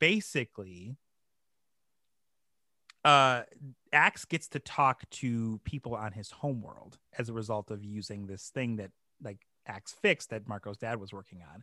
basically 0.00 0.96
uh 3.04 3.42
Ax 3.92 4.24
gets 4.24 4.48
to 4.48 4.58
talk 4.58 5.08
to 5.10 5.60
people 5.64 5.94
on 5.94 6.12
his 6.12 6.30
homeworld 6.30 6.98
as 7.18 7.28
a 7.28 7.32
result 7.32 7.70
of 7.70 7.84
using 7.84 8.26
this 8.26 8.50
thing 8.50 8.76
that 8.76 8.90
like 9.22 9.46
Ax 9.66 9.92
fixed 9.92 10.30
that 10.30 10.48
Marco's 10.48 10.78
dad 10.78 11.00
was 11.00 11.12
working 11.12 11.42
on. 11.52 11.62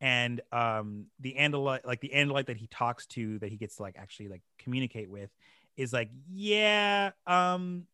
And 0.00 0.40
um 0.52 1.06
the 1.20 1.36
Andalite 1.38 1.84
like 1.84 2.00
the 2.00 2.12
Andalite 2.14 2.46
that 2.46 2.56
he 2.56 2.66
talks 2.68 3.06
to 3.08 3.38
that 3.40 3.50
he 3.50 3.56
gets 3.56 3.76
to 3.76 3.82
like 3.82 3.96
actually 3.98 4.28
like 4.28 4.42
communicate 4.58 5.10
with 5.10 5.30
is 5.76 5.92
like, 5.92 6.10
yeah, 6.28 7.10
um 7.26 7.86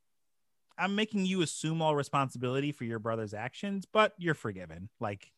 I'm 0.78 0.94
making 0.94 1.24
you 1.24 1.40
assume 1.40 1.80
all 1.80 1.96
responsibility 1.96 2.70
for 2.70 2.84
your 2.84 2.98
brother's 2.98 3.32
actions, 3.32 3.86
but 3.90 4.12
you're 4.18 4.34
forgiven. 4.34 4.88
Like 5.00 5.32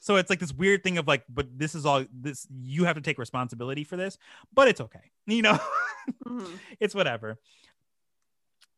so 0.00 0.16
it's 0.16 0.30
like 0.30 0.40
this 0.40 0.52
weird 0.52 0.82
thing 0.82 0.96
of 0.96 1.06
like, 1.06 1.24
but 1.28 1.46
this 1.58 1.74
is 1.74 1.84
all 1.84 2.04
this 2.12 2.46
you 2.50 2.84
have 2.84 2.96
to 2.96 3.02
take 3.02 3.18
responsibility 3.18 3.84
for 3.84 3.96
this, 3.96 4.18
but 4.52 4.68
it's 4.68 4.80
okay. 4.80 5.00
You 5.26 5.42
know, 5.42 5.60
mm-hmm. 6.26 6.54
it's 6.80 6.92
whatever. 6.92 7.38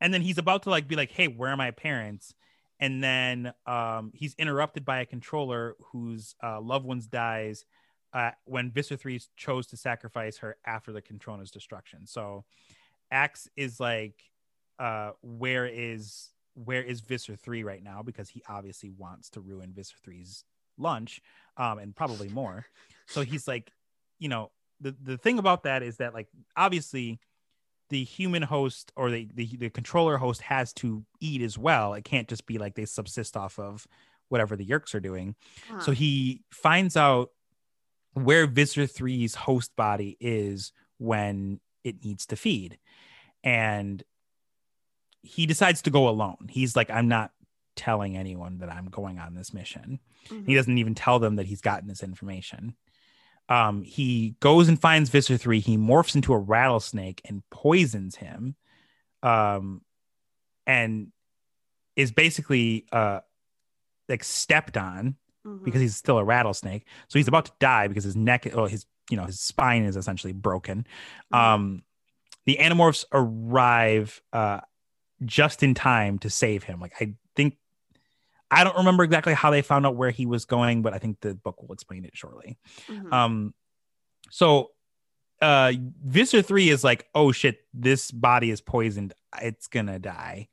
And 0.02 0.12
then 0.12 0.20
he's 0.20 0.36
about 0.36 0.64
to 0.64 0.70
like 0.70 0.88
be 0.88 0.96
like, 0.96 1.12
hey, 1.12 1.28
where 1.28 1.50
are 1.50 1.56
my 1.56 1.70
parents? 1.70 2.34
And 2.80 3.02
then 3.02 3.52
um, 3.64 4.10
he's 4.12 4.34
interrupted 4.34 4.84
by 4.84 5.00
a 5.00 5.06
controller 5.06 5.76
whose 5.92 6.34
uh, 6.42 6.60
loved 6.60 6.84
ones 6.84 7.06
dies 7.06 7.64
uh, 8.12 8.32
when 8.44 8.72
Visser 8.72 8.96
3 8.96 9.20
chose 9.36 9.68
to 9.68 9.76
sacrifice 9.76 10.38
her 10.38 10.56
after 10.66 10.92
the 10.92 11.00
Kandrona's 11.00 11.52
destruction. 11.52 12.08
So 12.08 12.44
Ax 13.12 13.48
is 13.56 13.78
like, 13.78 14.16
uh, 14.80 15.12
where 15.22 15.66
is 15.66 16.30
where 16.54 16.82
is 16.82 17.00
Visser 17.00 17.36
3 17.36 17.62
right 17.62 17.82
now 17.82 18.02
because 18.02 18.28
he 18.28 18.42
obviously 18.48 18.90
wants 18.90 19.30
to 19.30 19.40
ruin 19.40 19.72
Visser 19.72 19.96
3's 20.04 20.44
lunch 20.78 21.22
um, 21.56 21.78
and 21.78 21.94
probably 21.94 22.28
more. 22.28 22.66
So 23.06 23.22
he's 23.22 23.46
like, 23.46 23.70
you 24.18 24.28
know, 24.28 24.50
the, 24.80 24.96
the 25.00 25.16
thing 25.16 25.38
about 25.38 25.62
that 25.62 25.82
is 25.82 25.98
that, 25.98 26.12
like, 26.12 26.28
obviously, 26.56 27.20
the 27.92 28.04
human 28.04 28.42
host 28.42 28.90
or 28.96 29.10
the, 29.10 29.28
the, 29.34 29.46
the 29.58 29.68
controller 29.68 30.16
host 30.16 30.40
has 30.40 30.72
to 30.72 31.04
eat 31.20 31.42
as 31.42 31.58
well. 31.58 31.92
It 31.92 32.04
can't 32.04 32.26
just 32.26 32.46
be 32.46 32.56
like 32.56 32.74
they 32.74 32.86
subsist 32.86 33.36
off 33.36 33.58
of 33.58 33.86
whatever 34.30 34.56
the 34.56 34.64
Yeerks 34.64 34.94
are 34.94 35.00
doing. 35.00 35.34
Huh. 35.68 35.80
So 35.80 35.92
he 35.92 36.42
finds 36.50 36.96
out 36.96 37.32
where 38.14 38.46
Visser 38.46 38.84
3's 38.84 39.34
host 39.34 39.76
body 39.76 40.16
is 40.20 40.72
when 40.96 41.60
it 41.84 42.02
needs 42.02 42.24
to 42.26 42.36
feed. 42.36 42.78
And 43.44 44.02
he 45.20 45.44
decides 45.44 45.82
to 45.82 45.90
go 45.90 46.08
alone. 46.08 46.48
He's 46.48 46.74
like, 46.74 46.90
I'm 46.90 47.08
not 47.08 47.32
telling 47.76 48.16
anyone 48.16 48.58
that 48.58 48.72
I'm 48.72 48.86
going 48.86 49.18
on 49.18 49.34
this 49.34 49.52
mission. 49.52 50.00
Mhm. 50.28 50.46
He 50.46 50.54
doesn't 50.54 50.78
even 50.78 50.94
tell 50.94 51.18
them 51.18 51.36
that 51.36 51.46
he's 51.46 51.60
gotten 51.60 51.88
this 51.88 52.02
information. 52.02 52.74
Um, 53.52 53.82
he 53.82 54.34
goes 54.40 54.68
and 54.68 54.80
finds 54.80 55.10
Visser 55.10 55.36
3. 55.36 55.60
He 55.60 55.76
morphs 55.76 56.14
into 56.14 56.32
a 56.32 56.38
rattlesnake 56.38 57.20
and 57.28 57.42
poisons 57.50 58.16
him. 58.16 58.54
Um, 59.22 59.82
and 60.66 61.08
is 61.96 62.12
basically 62.12 62.86
uh 62.92 63.20
like 64.08 64.24
stepped 64.24 64.76
on 64.76 65.16
Mhm. 65.46 65.64
because 65.64 65.80
he's 65.80 65.96
still 65.96 66.18
a 66.18 66.24
rattlesnake. 66.24 66.86
So 67.08 67.18
he's 67.18 67.28
about 67.28 67.46
to 67.46 67.52
die 67.58 67.88
because 67.88 68.04
his 68.04 68.16
neck, 68.16 68.46
oh, 68.54 68.66
his 68.66 68.86
you 69.10 69.16
know 69.16 69.24
his 69.24 69.40
spine 69.40 69.84
is 69.84 69.96
essentially 69.96 70.32
broken. 70.32 70.86
Mhm. 71.32 71.36
Um, 71.38 71.82
the 72.46 72.56
Animorphs 72.60 73.04
arrive 73.12 74.22
uh, 74.32 74.60
just 75.24 75.62
in 75.62 75.74
time 75.74 76.18
to 76.20 76.30
save 76.30 76.62
him. 76.64 76.80
Like 76.80 76.94
I 77.00 77.14
I 78.52 78.64
don't 78.64 78.76
remember 78.76 79.02
exactly 79.02 79.34
how 79.34 79.50
they 79.50 79.62
found 79.62 79.86
out 79.86 79.96
where 79.96 80.10
he 80.10 80.26
was 80.26 80.44
going, 80.44 80.82
but 80.82 80.92
I 80.92 80.98
think 80.98 81.20
the 81.20 81.34
book 81.34 81.60
will 81.62 81.72
explain 81.72 82.04
it 82.04 82.16
shortly. 82.16 82.58
Mhm. 82.86 83.12
Um, 83.12 83.54
so 84.30 84.70
uh, 85.40 85.72
Visser 86.04 86.42
three 86.42 86.68
is 86.68 86.84
like, 86.84 87.08
oh 87.14 87.32
shit, 87.32 87.60
this 87.74 88.10
body 88.10 88.50
is 88.50 88.60
poisoned. 88.60 89.14
It's 89.40 89.66
gonna 89.66 89.98
die, 89.98 90.48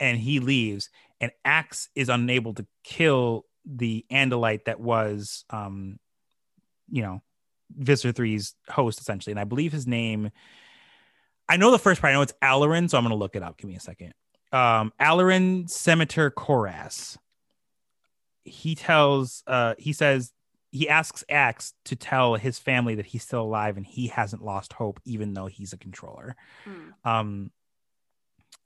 and 0.00 0.18
he 0.18 0.40
leaves. 0.40 0.90
And 1.20 1.30
Axe 1.44 1.90
is 1.94 2.08
unable 2.08 2.54
to 2.54 2.66
kill 2.82 3.44
the 3.66 4.06
Andalite 4.10 4.64
that 4.64 4.80
was, 4.80 5.44
um, 5.50 5.98
you 6.90 7.02
know, 7.02 7.20
Visser 7.76 8.12
3's 8.12 8.54
host 8.68 9.00
essentially. 9.00 9.32
And 9.32 9.40
I 9.40 9.44
believe 9.44 9.70
his 9.70 9.86
name, 9.86 10.30
I 11.48 11.56
know 11.56 11.70
the 11.70 11.78
first 11.78 12.00
part, 12.00 12.10
I 12.10 12.14
know 12.14 12.22
it's 12.22 12.32
Alloran, 12.42 12.88
so 12.88 12.96
I'm 12.96 13.04
to 13.06 13.14
look 13.14 13.36
it 13.36 13.42
up. 13.42 13.58
Give 13.58 13.68
me 13.68 13.76
a 13.76 13.80
second. 13.80 14.14
Um, 14.52 14.92
Alloran 15.00 15.68
Semitur 15.70 16.30
Corrass. 16.30 17.16
He 18.44 18.74
tells, 18.74 19.42
uh, 19.46 19.74
he 19.78 19.92
says, 19.92 20.32
he 20.72 20.88
asks 20.88 21.24
Ax 21.28 21.74
to 21.84 21.96
tell 21.96 22.34
his 22.34 22.58
family 22.58 22.94
that 22.94 23.06
he's 23.06 23.22
still 23.22 23.42
alive 23.42 23.76
and 23.76 23.86
he 23.86 24.06
hasn't 24.06 24.44
lost 24.44 24.72
hope, 24.72 25.00
even 25.04 25.34
though 25.34 25.46
he's 25.46 25.72
a 25.72 25.76
controller. 25.76 26.36
Mm. 26.66 27.08
Um, 27.08 27.50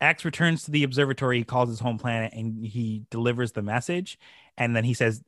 Ax 0.01 0.25
returns 0.25 0.65
to 0.65 0.71
the 0.71 0.85
observatory. 0.85 1.39
He 1.39 1.45
calls 1.45 1.69
his 1.69 1.81
home 1.81 1.99
planet 1.99 2.33
and 2.35 2.65
he 2.65 3.07
delivers 3.11 3.53
the 3.53 3.63
message. 3.63 4.19
And 4.59 4.77
then 4.77 4.85
he 4.85 4.95
says, 4.95 5.23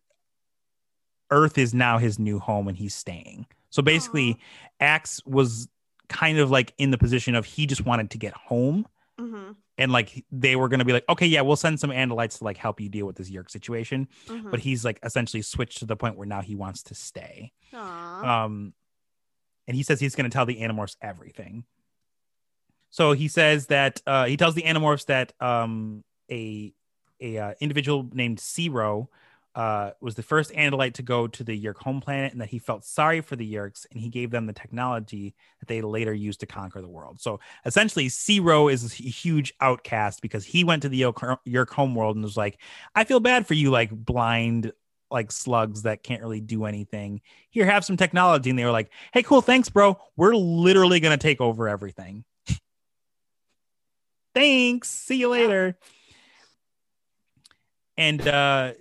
Earth 1.31 1.59
is 1.59 1.75
now 1.75 1.99
his 1.99 2.19
new 2.19 2.39
home 2.39 2.69
and 2.69 2.77
he's 2.77 2.95
staying. 2.95 3.47
So 3.71 3.83
basically, 3.83 4.39
Ax 4.81 5.21
was 5.27 5.69
kind 6.09 6.39
of 6.39 6.51
like 6.51 6.73
in 6.79 6.91
the 6.91 6.99
position 6.99 7.35
of 7.35 7.45
he 7.45 7.67
just 7.67 7.85
wanted 7.85 8.11
to 8.11 8.19
get 8.19 8.33
home. 8.35 8.87
Mhm. 9.19 9.57
And 9.79 9.93
like 9.93 10.25
they 10.33 10.57
were 10.57 10.69
going 10.69 10.79
to 10.79 10.85
be 10.85 10.93
like, 10.93 11.05
okay, 11.09 11.27
yeah, 11.27 11.43
we'll 11.43 11.57
send 11.57 11.79
some 11.79 11.91
Andalites 11.91 12.39
to 12.39 12.45
like 12.45 12.57
help 12.57 12.81
you 12.81 12.89
deal 12.89 13.07
with 13.07 13.17
this 13.17 13.31
Yeerk 13.31 13.51
situation. 13.51 14.09
Mhm. 14.27 14.51
But 14.51 14.61
he's 14.61 14.85
like 14.85 14.99
essentially 15.03 15.43
switched 15.43 15.79
to 15.79 15.87
the 15.87 15.97
point 15.97 16.17
where 16.17 16.27
now 16.27 16.41
he 16.41 16.55
wants 16.55 16.83
to 16.85 16.95
stay. 16.95 17.53
Aw. 17.75 18.45
Um, 18.45 18.73
and 19.67 19.77
he 19.77 19.83
says 19.83 20.01
he's 20.01 20.15
going 20.15 20.29
to 20.31 20.35
tell 20.35 20.47
the 20.47 20.61
Animorphs 20.61 20.97
everything. 21.03 21.65
So 22.91 23.13
he 23.13 23.29
says 23.29 23.67
that 23.67 24.01
uh, 24.07 24.25
he 24.27 24.37
tells 24.37 24.55
the 24.55 24.63
Animorphs 24.63 25.07
that 25.07 25.33
um, 25.41 26.05
a 26.31 26.73
a 27.21 27.39
uh, 27.39 27.55
individual 27.61 28.09
named 28.13 28.39
Seerow 28.39 29.09
uh, 29.57 29.93
was 30.03 30.15
the 30.15 30.23
first 30.23 30.53
Andalite 30.53 30.93
to 30.95 31.03
go 31.03 31.27
to 31.27 31.43
the 31.43 31.59
Yeerk 31.59 31.79
home 31.79 32.03
planet, 32.03 32.31
and 32.33 32.43
that 32.43 32.51
he 32.51 32.59
felt 32.59 32.85
sorry 32.85 33.23
for 33.23 33.37
the 33.37 33.55
Yeerks, 33.55 33.87
and 33.91 33.99
he 33.99 34.11
gave 34.11 34.31
them 34.31 34.45
the 34.45 34.53
technology 34.53 35.35
that 35.61 35.67
they 35.67 35.81
later 35.81 36.13
used 36.13 36.41
to 36.41 36.47
conquer 36.47 36.83
the 36.83 36.89
world. 36.89 37.23
So 37.23 37.41
essentially, 37.65 38.09
Seerow 38.09 38.71
is 38.71 38.85
a 38.85 38.89
huge 38.89 39.55
outcast 39.63 40.21
because 40.21 40.45
he 40.45 40.63
went 40.63 40.83
to 40.83 40.91
the 40.91 41.01
Yeerk 41.01 41.71
home 41.71 41.95
world 41.95 42.17
and 42.17 42.25
was 42.25 42.37
like, 42.37 42.61
"I 42.95 43.05
feel 43.05 43.19
bad 43.19 43.47
for 43.47 43.55
you, 43.55 43.71
like 43.71 43.91
blind." 43.91 44.73
like 45.09 45.31
slugs 45.31 45.83
that 45.83 46.03
can't 46.03 46.21
really 46.21 46.41
do 46.41 46.65
anything. 46.65 47.21
Here 47.51 47.65
have 47.65 47.85
some 47.85 47.97
technology. 47.97 48.51
And 48.51 48.59
they 48.59 48.65
were 48.65 48.73
like 48.73 48.91
hey 49.13 49.23
cool 49.23 49.41
thanks 49.41 49.69
bro. 49.69 50.01
We're 50.17 50.35
literally 50.35 50.99
going 50.99 51.17
to 51.17 51.23
take 51.23 51.41
over 51.41 51.69
everything. 51.69 52.25
Thanks. 54.35 54.89
See 54.89 55.19
you 55.19 55.29
later. 55.29 55.79
And 57.97 58.27
uh 58.27 58.73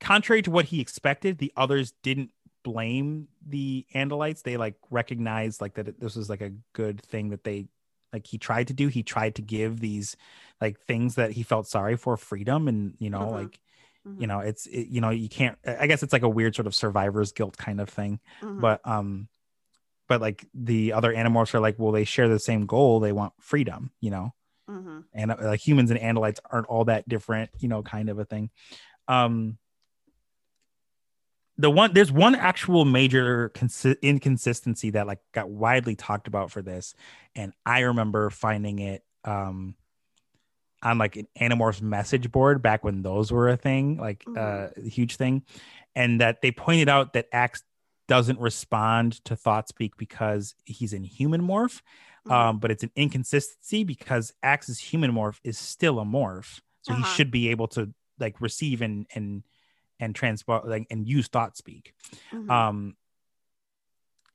contrary 0.00 0.42
to 0.42 0.50
what 0.50 0.66
he 0.66 0.80
expected 0.80 1.38
the 1.38 1.52
others 1.56 1.92
didn't 2.02 2.30
blame 2.64 3.28
the 3.46 3.86
andalites 3.94 4.42
they 4.42 4.56
like 4.56 4.74
recognized 4.90 5.60
like 5.60 5.74
that 5.74 5.88
it- 5.88 6.00
this 6.00 6.16
was 6.16 6.28
like 6.28 6.40
a 6.40 6.52
good 6.72 7.00
thing 7.02 7.30
that 7.30 7.44
they 7.44 7.66
like 8.12 8.26
he 8.26 8.38
tried 8.38 8.66
to 8.66 8.74
do 8.74 8.88
he 8.88 9.02
tried 9.02 9.34
to 9.34 9.42
give 9.42 9.80
these 9.80 10.16
like 10.60 10.78
things 10.80 11.14
that 11.14 11.30
he 11.32 11.42
felt 11.42 11.66
sorry 11.66 11.96
for 11.96 12.16
freedom 12.16 12.68
and 12.68 12.94
you 12.98 13.10
know 13.10 13.20
Mhm. 13.26 13.32
like 13.32 13.60
Mhm. 14.06 14.20
you 14.20 14.26
know 14.26 14.40
it's 14.40 14.66
it, 14.66 14.88
you 14.88 15.00
know 15.00 15.10
you 15.10 15.28
can't 15.28 15.56
i 15.64 15.86
guess 15.86 16.02
it's 16.02 16.12
like 16.12 16.22
a 16.22 16.28
weird 16.28 16.54
sort 16.54 16.66
of 16.66 16.74
survivor's 16.74 17.32
guilt 17.32 17.56
kind 17.56 17.80
of 17.80 17.88
thing 17.88 18.20
Mhm. 18.42 18.60
but 18.60 18.80
um 18.86 19.28
but 20.08 20.20
like 20.20 20.46
the 20.54 20.92
other 20.92 21.12
animals 21.12 21.54
are 21.54 21.60
like 21.60 21.76
well 21.78 21.92
they 21.92 22.04
share 22.04 22.28
the 22.28 22.38
same 22.38 22.66
goal 22.66 22.98
they 23.00 23.12
want 23.12 23.32
freedom 23.40 23.92
you 24.00 24.10
know 24.10 24.34
Mhm. 24.68 25.04
and 25.12 25.30
uh, 25.30 25.36
like 25.40 25.60
humans 25.66 25.90
and 25.90 26.00
andalites 26.00 26.38
aren't 26.50 26.66
all 26.66 26.84
that 26.84 27.08
different 27.08 27.50
you 27.58 27.68
know 27.68 27.82
kind 27.82 28.08
of 28.10 28.18
a 28.18 28.24
thing 28.24 28.50
um 29.06 29.58
the 31.58 31.70
one 31.70 31.92
there's 31.92 32.12
one 32.12 32.34
actual 32.34 32.84
major 32.84 33.50
consi- 33.50 34.00
inconsistency 34.00 34.90
that 34.90 35.06
like 35.06 35.18
got 35.32 35.48
widely 35.50 35.96
talked 35.96 36.28
about 36.28 36.50
for 36.50 36.62
this 36.62 36.94
and 37.34 37.52
i 37.66 37.80
remember 37.80 38.30
finding 38.30 38.78
it 38.78 39.02
um 39.24 39.74
on 40.82 40.96
like 40.98 41.16
an 41.16 41.26
animorphs 41.40 41.82
message 41.82 42.30
board 42.30 42.62
back 42.62 42.84
when 42.84 43.02
those 43.02 43.32
were 43.32 43.48
a 43.48 43.56
thing 43.56 43.96
like 43.98 44.24
uh 44.36 44.68
a 44.76 44.88
huge 44.88 45.16
thing 45.16 45.42
and 45.96 46.20
that 46.20 46.40
they 46.40 46.52
pointed 46.52 46.88
out 46.88 47.12
that 47.14 47.26
ax 47.32 47.62
doesn't 48.06 48.38
respond 48.40 49.22
to 49.24 49.34
thought 49.36 49.68
speak 49.68 49.96
because 49.96 50.54
he's 50.64 50.92
in 50.92 51.04
human 51.04 51.42
morph 51.42 51.80
Mhm. 52.26 52.32
um, 52.32 52.58
but 52.58 52.70
it's 52.70 52.82
an 52.82 52.90
inconsistency 52.96 53.84
because 53.84 54.32
Ax's 54.42 54.78
human 54.78 55.12
morph 55.12 55.38
is 55.44 55.56
still 55.56 55.98
a 55.98 56.04
morph, 56.04 56.60
so 56.82 56.92
he 56.92 57.00
Uh-huh. 57.00 57.14
should 57.14 57.30
be 57.30 57.48
able 57.48 57.68
to 57.68 57.94
like 58.18 58.38
receive 58.40 58.82
and 58.82 59.06
and 59.14 59.44
and 60.00 60.14
transport 60.14 60.66
like 60.68 60.86
and 60.90 61.06
use 61.06 61.28
thought 61.28 61.56
speak. 61.56 61.94
Mhm. 62.32 62.50
Um, 62.50 62.96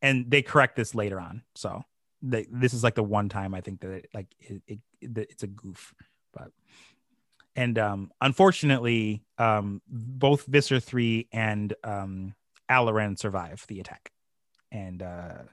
and 0.02 0.30
they 0.30 0.42
correct 0.42 0.76
this 0.76 0.94
later 0.94 1.20
on, 1.20 1.44
so 1.56 1.84
they, 2.22 2.46
this 2.52 2.74
is 2.74 2.84
like 2.84 2.96
the 2.96 3.04
one 3.04 3.30
time 3.30 3.54
I 3.54 3.62
think 3.62 3.82
that 3.82 3.92
it, 3.92 4.10
like 4.14 4.28
it, 4.40 4.62
it, 4.68 4.80
it 5.02 5.18
it's 5.18 5.44
a 5.44 5.48
goof, 5.48 5.94
but 6.34 6.52
and 7.56 7.78
um, 7.78 8.12
unfortunately, 8.20 9.24
um, 9.38 9.82
both 9.88 10.46
Visser 10.46 10.80
three 10.80 11.28
and 11.32 11.74
um, 11.84 12.36
Alloran 12.70 13.18
survive 13.18 13.64
the 13.68 13.80
attack, 13.80 14.12
and 14.72 15.02
uh, 15.02 15.44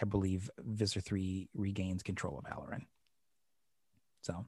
I 0.00 0.04
believe 0.04 0.50
Visser 0.58 1.00
3 1.00 1.48
regains 1.54 2.02
control 2.02 2.38
of 2.38 2.44
Alloran. 2.44 2.82
So 4.22 4.46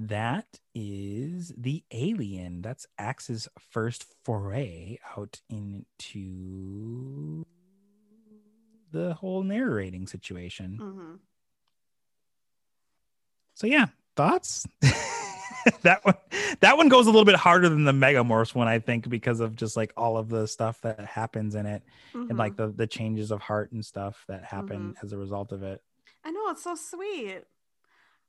that 0.00 0.60
is 0.76 1.52
the 1.56 1.82
alien. 1.90 2.62
That's 2.62 2.86
Ax's 2.98 3.48
first 3.58 4.06
foray 4.24 4.98
out 5.16 5.40
into 5.50 7.44
the 8.92 9.14
whole 9.14 9.42
narrating 9.42 10.06
situation. 10.06 10.78
Mhm. 10.80 11.18
So 13.54 13.66
yeah, 13.66 13.86
thoughts? 14.16 14.66
that 15.82 16.04
one 16.04 16.14
that 16.60 16.76
one 16.76 16.88
goes 16.88 17.06
a 17.06 17.10
little 17.10 17.24
bit 17.24 17.34
harder 17.34 17.68
than 17.68 17.84
the 17.84 17.92
Megamorphs 17.92 18.54
one, 18.54 18.68
I 18.68 18.78
think, 18.78 19.08
because 19.08 19.40
of 19.40 19.56
just 19.56 19.76
like 19.76 19.92
all 19.96 20.16
of 20.16 20.28
the 20.28 20.46
stuff 20.46 20.80
that 20.82 21.04
happens 21.04 21.54
in 21.56 21.66
it 21.66 21.82
Mhm. 22.14 22.30
and 22.30 22.38
like 22.38 22.56
the 22.56 22.68
the 22.68 22.86
changes 22.86 23.30
of 23.32 23.40
heart 23.40 23.72
and 23.72 23.84
stuff 23.84 24.24
that 24.28 24.44
happen 24.44 24.92
Mm-hmm. 24.94 25.04
as 25.06 25.12
a 25.12 25.18
result 25.18 25.50
of 25.52 25.62
it. 25.64 25.82
I 26.24 26.30
know 26.30 26.48
it's 26.50 26.62
so 26.62 26.74
sweet. 26.76 27.44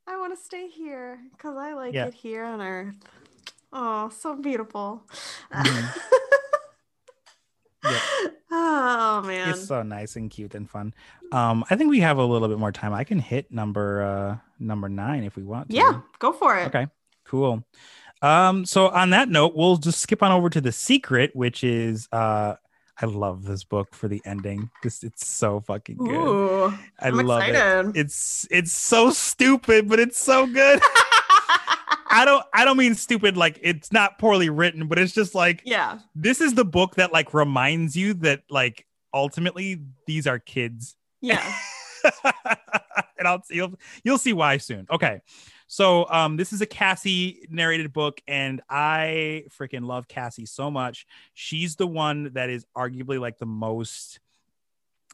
I 0.09 0.17
want 0.17 0.35
to 0.37 0.43
stay 0.43 0.67
here 0.67 1.19
because 1.31 1.55
I 1.55 1.73
like 1.73 1.93
Yeah. 1.93 2.07
it 2.07 2.13
here 2.13 2.43
on 2.43 2.61
Earth. 2.61 2.95
Oh, 3.71 4.09
so 4.09 4.35
beautiful. 4.35 5.03
Mhm. 5.53 5.95
Yep. 7.83 7.93
Oh 7.93 8.31
Oh 8.51 9.21
man. 9.27 9.49
It's 9.49 9.67
so 9.67 9.83
nice 9.83 10.15
and 10.15 10.29
cute 10.31 10.55
and 10.55 10.69
fun. 10.69 10.93
Um, 11.31 11.63
I 11.69 11.75
think 11.75 11.89
we 11.91 11.99
have 11.99 12.17
a 12.17 12.25
little 12.25 12.47
bit 12.47 12.57
more 12.57 12.71
time. 12.71 12.93
I 12.93 13.03
can 13.03 13.19
hit 13.19 13.51
number 13.51 14.01
uh 14.03 14.37
number 14.59 14.89
nine 14.89 15.23
if 15.23 15.35
we 15.35 15.43
want 15.43 15.69
to. 15.69 15.75
yeah, 15.75 16.01
go 16.19 16.33
for 16.33 16.57
it. 16.57 16.67
Okay. 16.67 16.87
Cool. 17.25 17.63
Um, 18.21 18.65
so 18.65 18.89
on 18.89 19.11
that 19.11 19.29
note, 19.29 19.55
we'll 19.55 19.77
just 19.77 19.99
skip 19.99 20.21
on 20.23 20.31
over 20.31 20.49
to 20.49 20.59
the 20.59 20.71
secret, 20.71 21.35
which 21.35 21.63
is 21.63 22.07
uh 22.11 22.55
I 23.01 23.05
love 23.05 23.45
this 23.45 23.63
book 23.63 23.95
for 23.95 24.07
the 24.07 24.21
ending. 24.25 24.69
This 24.83 25.03
it's 25.03 25.25
so 25.25 25.61
fucking 25.61 25.97
good. 25.97 26.11
Ooh, 26.11 26.65
I 26.99 27.07
I'm 27.07 27.17
love 27.17 27.43
it. 27.43 27.49
excited. 27.49 27.97
It's 27.97 28.47
it's 28.51 28.73
so 28.73 29.11
stupid, 29.11 29.87
but 29.87 29.99
it's 29.99 30.17
so 30.17 30.45
good. 30.45 30.81
I 32.11 32.23
don't 32.25 32.43
I 32.53 32.65
don't 32.65 32.77
mean 32.77 32.95
stupid 32.95 33.37
like 33.37 33.59
it's 33.61 33.91
not 33.91 34.17
poorly 34.17 34.49
written, 34.49 34.87
but 34.87 34.99
it's 34.99 35.13
just 35.13 35.33
like 35.33 35.61
yeah. 35.63 35.99
this 36.15 36.41
is 36.41 36.55
the 36.55 36.65
book 36.65 36.95
that 36.95 37.13
like 37.13 37.33
reminds 37.33 37.95
you 37.95 38.15
that 38.15 38.41
like 38.49 38.85
ultimately 39.13 39.81
these 40.05 40.27
are 40.27 40.39
kids. 40.39 40.97
Yeah. 41.21 41.53
and 42.23 43.27
I'll 43.27 43.43
you'll 43.49 43.79
you'll 44.03 44.17
see 44.17 44.33
why 44.33 44.57
soon. 44.57 44.87
Okay. 44.91 45.21
So 45.71 46.09
um 46.09 46.35
this 46.35 46.51
is 46.51 46.61
a 46.61 46.65
Cassie 46.65 47.45
narrated 47.49 47.93
book 47.93 48.21
and 48.27 48.59
I 48.69 49.43
freaking 49.57 49.85
love 49.85 50.07
Cassie 50.07 50.47
so 50.47 50.69
much. 50.71 51.05
She's 51.35 51.75
the 51.75 51.87
one 51.87 52.31
that 52.33 52.49
is 52.49 52.65
arguably 52.75 53.19
like 53.19 53.37
the 53.37 53.45
most 53.45 54.19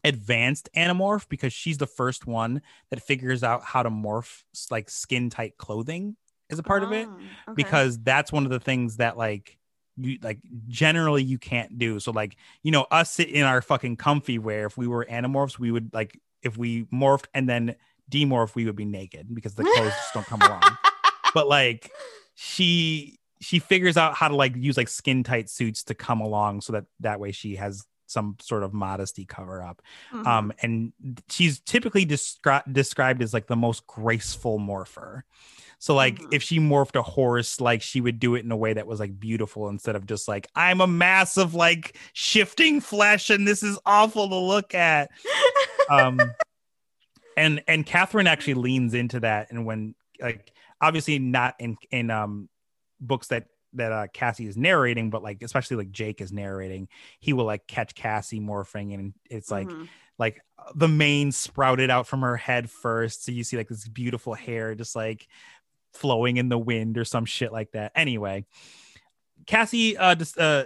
advanced 0.06 0.70
animorph 0.76 1.28
because 1.28 1.52
she's 1.52 1.78
the 1.78 1.88
first 1.88 2.26
one 2.26 2.62
that 2.90 3.02
figures 3.02 3.44
out 3.44 3.64
how 3.64 3.84
to 3.84 3.90
morph 3.90 4.44
like 4.72 4.90
skin 4.90 5.30
tight 5.30 5.58
clothing 5.58 6.16
as 6.50 6.58
a 6.58 6.64
part 6.64 6.84
of 6.84 6.92
it 6.94 7.08
Oh, 7.10 7.16
okay. 7.50 7.54
because 7.56 8.00
that's 8.00 8.32
one 8.32 8.46
of 8.46 8.52
the 8.52 8.60
things 8.60 8.98
that 8.98 9.18
like 9.18 9.58
you 9.98 10.20
like 10.22 10.40
generally 10.68 11.24
you 11.24 11.38
can't 11.38 11.78
do. 11.78 12.00
So 12.00 12.12
like 12.12 12.38
you 12.64 12.72
know 12.72 12.86
us 12.92 13.12
sit 13.12 13.30
in 13.30 13.44
our 13.44 13.62
fucking 13.62 13.98
comfy 13.98 14.40
wear. 14.40 14.68
If 14.68 14.78
we 14.78 14.88
were 14.88 15.06
animorphs, 15.06 15.60
we 15.60 15.72
would 15.72 15.94
like 15.94 16.18
if 16.44 16.58
we 16.58 16.84
morphed 16.86 17.26
and 17.34 17.50
then 17.50 17.76
demorph, 18.12 18.56
we 18.56 18.66
would 18.66 18.76
be 18.76 18.86
naked 18.86 19.34
because 19.34 19.56
the 19.56 19.64
clothes 19.64 19.94
just 19.94 20.14
don't 20.14 20.26
come 20.26 20.42
along. 20.42 20.62
But 21.34 21.48
like 21.50 21.92
she 22.36 23.20
she 23.42 23.60
figures 23.60 23.98
out 23.98 24.16
how 24.16 24.28
to 24.30 24.36
like 24.36 24.56
use 24.56 24.78
like 24.78 24.88
skin 24.88 25.24
tight 25.24 25.50
suits 25.50 25.84
to 25.86 25.94
come 25.94 26.22
along 26.22 26.62
so 26.62 26.74
that 26.74 26.86
that 27.02 27.20
way 27.20 27.32
she 27.34 27.56
has 27.58 27.86
some 28.08 28.38
sort 28.40 28.64
of 28.64 28.74
modesty 28.74 29.26
cover 29.26 29.62
up 29.62 29.82
Mhm. 30.14 30.26
um 30.28 30.54
and 30.62 30.94
she's 31.30 31.60
typically 31.60 32.06
descri- 32.06 32.64
described 32.72 33.22
as 33.22 33.34
like 33.34 33.48
the 33.48 33.56
most 33.56 33.86
graceful 33.88 34.60
morpher 34.60 35.26
so 35.80 35.94
like 35.96 36.20
Mhm. 36.20 36.34
if 36.34 36.44
she 36.44 36.60
morphed 36.60 36.96
a 36.98 37.02
horse 37.02 37.60
like 37.60 37.82
she 37.82 38.00
would 38.00 38.20
do 38.20 38.36
it 38.36 38.46
in 38.46 38.52
a 38.52 38.56
way 38.58 38.74
that 38.74 38.88
was 38.88 39.00
like 39.00 39.20
beautiful 39.20 39.68
instead 39.70 39.96
of 39.96 40.06
just 40.06 40.28
like 40.28 40.48
i'm 40.56 40.80
a 40.82 40.88
mass 40.88 41.36
of 41.36 41.54
like 41.56 41.98
shifting 42.14 42.80
flesh 42.80 43.30
and 43.30 43.46
this 43.48 43.64
is 43.64 43.78
awful 43.86 44.30
to 44.30 44.36
look 44.38 44.74
at 44.76 45.10
um 45.90 46.22
and 47.38 47.64
and 47.68 47.86
katherine 47.86 48.28
actually 48.28 48.56
leans 48.56 48.94
into 48.94 49.20
that. 49.22 49.52
And 49.52 49.66
when 49.66 49.96
like 50.22 50.52
obviously 50.82 51.20
not 51.20 51.56
in 51.60 51.78
in 51.92 52.10
um 52.10 52.50
books 53.00 53.28
that 53.28 53.48
that 53.74 53.92
uh 53.92 54.08
cassie 54.14 54.48
is 54.48 54.56
narrating 54.56 55.10
but 55.10 55.22
like 55.22 55.44
especially 55.44 55.76
like 55.76 55.92
jake 55.92 56.22
is 56.22 56.32
narrating 56.32 56.88
he 57.20 57.34
will 57.34 57.44
like 57.46 57.68
catch 57.68 57.94
cassie 57.94 58.40
morphing. 58.40 58.94
And 58.94 59.14
it's 59.30 59.52
like 59.52 59.68
Mhm. 59.68 59.88
like 60.18 60.42
the 60.76 60.88
mane 60.88 61.34
sprouted 61.34 61.90
out 61.90 62.08
from 62.08 62.22
her 62.22 62.38
head 62.38 62.70
first. 62.70 63.26
So 63.26 63.34
you 63.34 63.44
see 63.44 63.58
like 63.58 63.68
this 63.68 63.88
beautiful 63.88 64.34
hair 64.34 64.74
just 64.76 64.96
like 64.96 65.28
flowing 65.94 66.38
in 66.38 66.48
the 66.50 66.58
wind 66.58 66.98
or 66.98 67.04
some 67.06 67.26
shit 67.26 67.52
like 67.52 67.72
that. 67.72 67.92
Anyway 67.96 68.46
cassie 69.46 69.98
uh 69.98 70.16
just 70.16 70.38
uh 70.38 70.66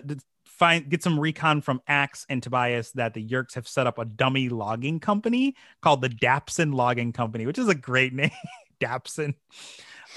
find 0.60 0.89
get 0.89 1.01
some 1.01 1.20
recon 1.20 1.62
from 1.62 1.82
ax 1.88 2.26
and 2.30 2.43
tobias 2.43 2.91
that 2.93 3.14
the 3.14 3.26
yeerks 3.26 3.53
have 3.55 3.68
set 3.68 3.88
up 3.88 3.97
a 3.97 4.05
dummy 4.05 4.49
logging 4.49 4.99
company 4.99 5.55
called 5.82 6.01
the 6.01 6.10
dapson 6.10 6.74
logging 6.74 7.12
company 7.14 7.45
which 7.45 7.57
is 7.57 7.68
a 7.70 7.76
great 7.76 8.14
name 8.22 8.32
dapson 8.80 9.34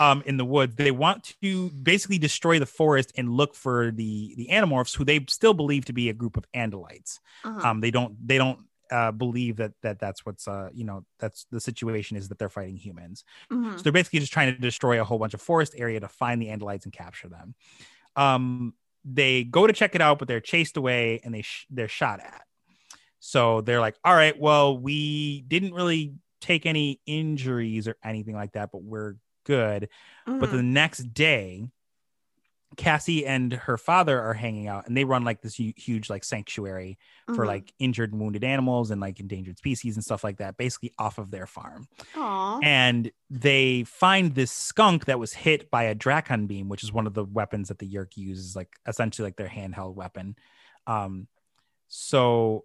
um 0.01 0.23
in 0.27 0.37
the 0.37 0.45
woods 0.45 0.75
they 0.77 0.91
want 0.91 1.35
to 1.43 1.71
basically 1.71 2.19
destroy 2.19 2.59
the 2.59 2.67
forest 2.67 3.13
and 3.17 3.29
look 3.31 3.55
for 3.55 3.91
the 3.93 4.35
the 4.37 4.49
animorphs 4.51 4.97
who 4.97 5.05
they 5.05 5.25
still 5.29 5.55
believe 5.55 5.85
to 5.85 5.93
be 5.93 6.09
a 6.09 6.13
group 6.15 6.37
of 6.37 6.45
andalites 6.53 7.19
Uh-huh. 7.45 7.69
um 7.69 7.81
they 7.81 7.91
don't 7.91 8.17
they 8.27 8.39
don't 8.39 8.61
uh 8.91 9.11
believe 9.13 9.57
that 9.57 9.73
that 9.83 9.99
that's 9.99 10.27
what's 10.27 10.47
uh 10.49 10.69
you 10.73 10.85
know 10.85 11.05
that's 11.19 11.47
the 11.51 11.61
situation 11.61 12.17
is 12.17 12.29
that 12.29 12.39
they're 12.39 12.49
fighting 12.49 12.77
humans 12.77 13.25
Mhm. 13.51 13.77
so 13.77 13.83
they're 13.83 13.93
basically 13.93 14.21
just 14.21 14.33
trying 14.33 14.53
to 14.55 14.61
destroy 14.61 15.01
a 15.01 15.05
whole 15.05 15.19
bunch 15.19 15.35
of 15.35 15.41
forest 15.43 15.75
area 15.77 16.01
to 16.01 16.09
find 16.09 16.41
the 16.43 16.49
andalites 16.49 16.85
and 16.85 16.93
capture 16.93 17.29
them 17.29 17.55
um 18.17 18.75
they 19.05 19.45
go 19.45 19.67
to 19.67 19.73
check 19.73 19.95
it 19.95 20.01
out 20.01 20.19
but 20.19 20.29
they're 20.29 20.41
chased 20.41 20.77
away 20.77 21.21
and 21.25 21.35
they 21.35 21.43
sh- 21.43 21.67
they're 21.71 21.89
shot 21.89 22.21
at 22.21 22.43
so 23.19 23.61
they're 23.61 23.81
like 23.81 23.97
all 24.05 24.15
right 24.15 24.39
well 24.39 24.79
we 24.79 25.43
didn't 25.49 25.75
really 25.75 26.15
take 26.41 26.67
any 26.67 27.01
injuries 27.07 27.87
or 27.89 27.97
anything 28.05 28.35
like 28.35 28.53
that 28.53 28.71
but 28.73 28.83
we're 28.83 29.15
good 29.45 29.89
but 30.27 30.49
Mhm. 30.49 30.53
the 30.53 30.63
next 30.63 31.15
day 31.15 31.65
cassie 32.77 33.27
and 33.27 33.53
her 33.53 33.77
father 33.77 34.21
are 34.21 34.35
hanging 34.35 34.67
out 34.67 34.87
and 34.87 34.97
they 34.97 35.05
run 35.05 35.25
like 35.25 35.43
this 35.43 35.55
huge 35.55 36.09
like 36.09 36.25
sanctuary 36.25 36.99
for 37.27 37.45
Mhm. 37.45 37.47
like 37.47 37.73
injured 37.79 38.13
and 38.13 38.21
wounded 38.21 38.45
animals 38.45 38.91
and 38.91 39.01
like 39.01 39.21
endangered 39.21 39.59
species 39.59 39.97
and 39.97 40.05
stuff 40.05 40.25
like 40.25 40.39
that 40.39 40.57
basically 40.57 40.93
off 40.99 41.19
of 41.19 41.31
their 41.31 41.47
farm 41.47 41.87
Aw. 42.17 42.61
and 42.63 43.11
they 43.31 43.85
find 43.85 44.35
this 44.35 44.51
skunk 44.51 45.05
that 45.05 45.19
was 45.19 45.33
hit 45.33 45.71
by 45.71 45.85
a 45.85 45.95
dracon 45.95 46.47
beam 46.47 46.69
which 46.69 46.83
is 46.83 46.93
one 46.93 47.07
of 47.07 47.15
the 47.15 47.25
weapons 47.25 47.69
that 47.69 47.79
the 47.79 47.87
yeerk 47.89 48.17
uses 48.17 48.57
like 48.57 48.71
essentially 48.87 49.27
like 49.27 49.37
their 49.37 49.49
handheld 49.49 49.95
weapon 49.95 50.37
um 50.87 51.29
so 51.89 52.65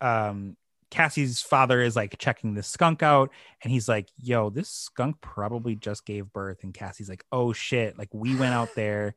um 0.00 0.56
cassie's 0.90 1.40
father 1.40 1.80
is 1.80 1.96
like 1.96 2.16
checking 2.18 2.54
this 2.54 2.68
skunk 2.68 3.02
out 3.02 3.30
and 3.62 3.72
he's 3.72 3.88
like 3.88 4.08
yo 4.16 4.48
this 4.48 4.68
skunk 4.68 5.20
probably 5.20 5.74
just 5.74 6.04
gave 6.06 6.32
birth 6.32 6.62
and 6.62 6.72
cassie's 6.72 7.08
like 7.08 7.24
oh 7.32 7.52
shit 7.52 7.98
like 7.98 8.08
we 8.12 8.36
went 8.36 8.54
out 8.54 8.72
there 8.76 9.14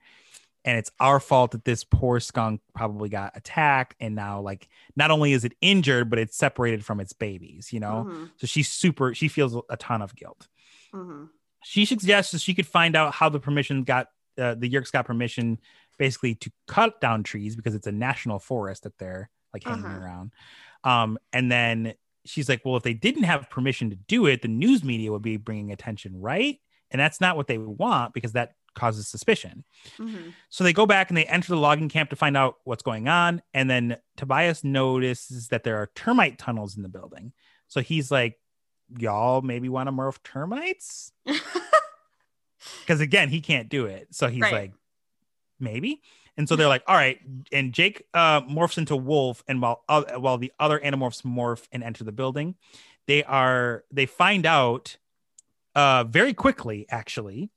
and 0.67 0.77
it's 0.77 0.91
our 0.99 1.19
fault 1.21 1.51
that 1.51 1.63
this 1.63 1.83
poor 1.85 2.19
skunk 2.19 2.59
probably 2.75 3.07
got 3.09 3.31
attacked 3.35 3.95
and 3.99 4.13
now 4.15 4.41
like 4.41 4.67
not 4.97 5.09
only 5.11 5.31
is 5.31 5.45
it 5.45 5.53
injured 5.61 6.09
but 6.09 6.19
it's 6.19 6.35
separated 6.37 6.83
from 6.85 6.99
its 6.99 7.13
babies 7.13 7.71
you 7.71 7.79
know 7.79 8.05
Mhm. 8.07 8.29
so 8.37 8.45
she's 8.47 8.69
super 8.69 9.13
she 9.15 9.27
feels 9.29 9.55
a 9.69 9.77
ton 9.77 10.01
of 10.01 10.15
guilt 10.15 10.47
Mhm. 10.93 11.29
she 11.63 11.85
suggests 11.85 12.31
that 12.33 12.41
she 12.41 12.53
could 12.53 12.67
find 12.67 12.95
out 12.95 13.13
how 13.15 13.29
the 13.29 13.39
permission 13.39 13.83
got 13.83 14.07
uh, 14.37 14.53
the 14.55 14.69
yeerks 14.69 14.91
got 14.91 15.05
permission 15.05 15.57
basically 15.97 16.35
to 16.35 16.51
cut 16.67 17.01
down 17.01 17.23
trees 17.23 17.55
because 17.55 17.73
it's 17.73 17.87
a 17.87 17.91
national 17.91 18.37
forest 18.37 18.83
that 18.83 18.97
they're 18.99 19.29
like 19.53 19.63
hanging 19.63 19.85
Uh-huh. 19.85 19.99
around 19.99 20.31
um 20.83 21.17
and 21.33 21.51
then 21.51 21.93
she's 22.25 22.49
like 22.49 22.61
well 22.65 22.75
if 22.75 22.83
they 22.83 22.93
didn't 22.93 23.23
have 23.23 23.49
permission 23.49 23.89
to 23.89 23.95
do 23.95 24.25
it 24.25 24.41
the 24.41 24.47
news 24.49 24.83
media 24.83 25.11
would 25.11 25.21
be 25.21 25.37
bringing 25.37 25.71
attention 25.71 26.19
right 26.19 26.59
and 26.91 26.99
that's 26.99 27.19
not 27.19 27.35
what 27.35 27.47
they 27.47 27.57
want 27.57 28.13
because 28.13 28.33
that 28.33 28.53
causes 28.77 29.07
suspicion 29.09 29.65
Mhm. 29.97 30.33
so 30.49 30.63
they 30.63 30.71
go 30.71 30.85
back 30.85 31.09
and 31.09 31.17
they 31.17 31.25
enter 31.25 31.49
the 31.49 31.57
logging 31.57 31.89
camp 31.89 32.09
to 32.11 32.15
find 32.15 32.37
out 32.37 32.55
what's 32.63 32.83
going 32.83 33.07
on. 33.09 33.41
And 33.53 33.69
then 33.69 33.97
Tobias 34.15 34.63
notices 34.63 35.49
that 35.49 35.63
there 35.65 35.75
are 35.77 35.89
termite 35.95 36.37
tunnels 36.37 36.77
in 36.77 36.83
the 36.83 36.89
building. 36.89 37.33
So 37.67 37.81
he's 37.81 38.09
like, 38.11 38.39
Y'all 38.97 39.41
maybe 39.41 39.67
want 39.67 39.87
to 39.87 39.91
morph 39.91 40.23
termites? 40.23 41.11
Because 42.81 43.01
again, 43.01 43.29
he 43.29 43.39
can't 43.41 43.69
do 43.69 43.85
it. 43.85 44.07
So 44.11 44.27
he's 44.29 44.41
Right. 44.41 44.51
like, 44.53 44.73
Maybe. 45.59 46.01
And 46.37 46.47
so 46.47 46.55
they're 46.55 46.67
like, 46.67 46.83
All 46.87 46.95
right. 46.95 47.19
And 47.51 47.73
Jake 47.73 48.03
uh, 48.13 48.41
morphs 48.41 48.77
into 48.77 48.95
wolf. 48.95 49.43
And 49.47 49.61
while, 49.61 49.83
uh, 49.89 50.03
while 50.17 50.37
the 50.37 50.51
other 50.59 50.79
animorphs 50.79 51.23
morph 51.23 51.67
and 51.71 51.83
enter 51.83 52.03
the 52.03 52.11
building, 52.11 52.55
they 53.07 53.23
are, 53.23 53.83
they 53.91 54.05
find 54.05 54.45
out 54.45 54.97
uh, 55.75 56.03
very 56.05 56.33
quickly, 56.33 56.85
actually, 56.89 57.49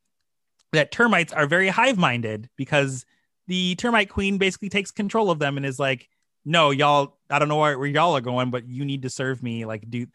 that 0.73 0.93
termites 0.93 1.33
are 1.33 1.47
very 1.47 1.69
hive 1.69 1.99
minded 1.99 2.49
because 2.57 3.05
the 3.47 3.75
termite 3.77 4.09
queen 4.09 4.39
basically 4.39 4.69
takes 4.69 4.91
control 4.91 5.31
of 5.31 5.39
them 5.39 5.57
and 5.57 5.67
is 5.67 5.79
like, 5.79 6.09
no, 6.45 6.71
y'all, 6.71 7.19
I 7.29 7.39
don't 7.39 7.49
know 7.49 7.59
where, 7.59 7.79
where 7.79 7.89
y'all 7.89 8.17
are 8.17 8.21
going, 8.21 8.51
but 8.51 8.67
you 8.67 8.85
need 8.85 9.03
to 9.03 9.11
serve 9.11 9.43
me. 9.43 9.65
Like, 9.65 9.91
do 9.91 10.07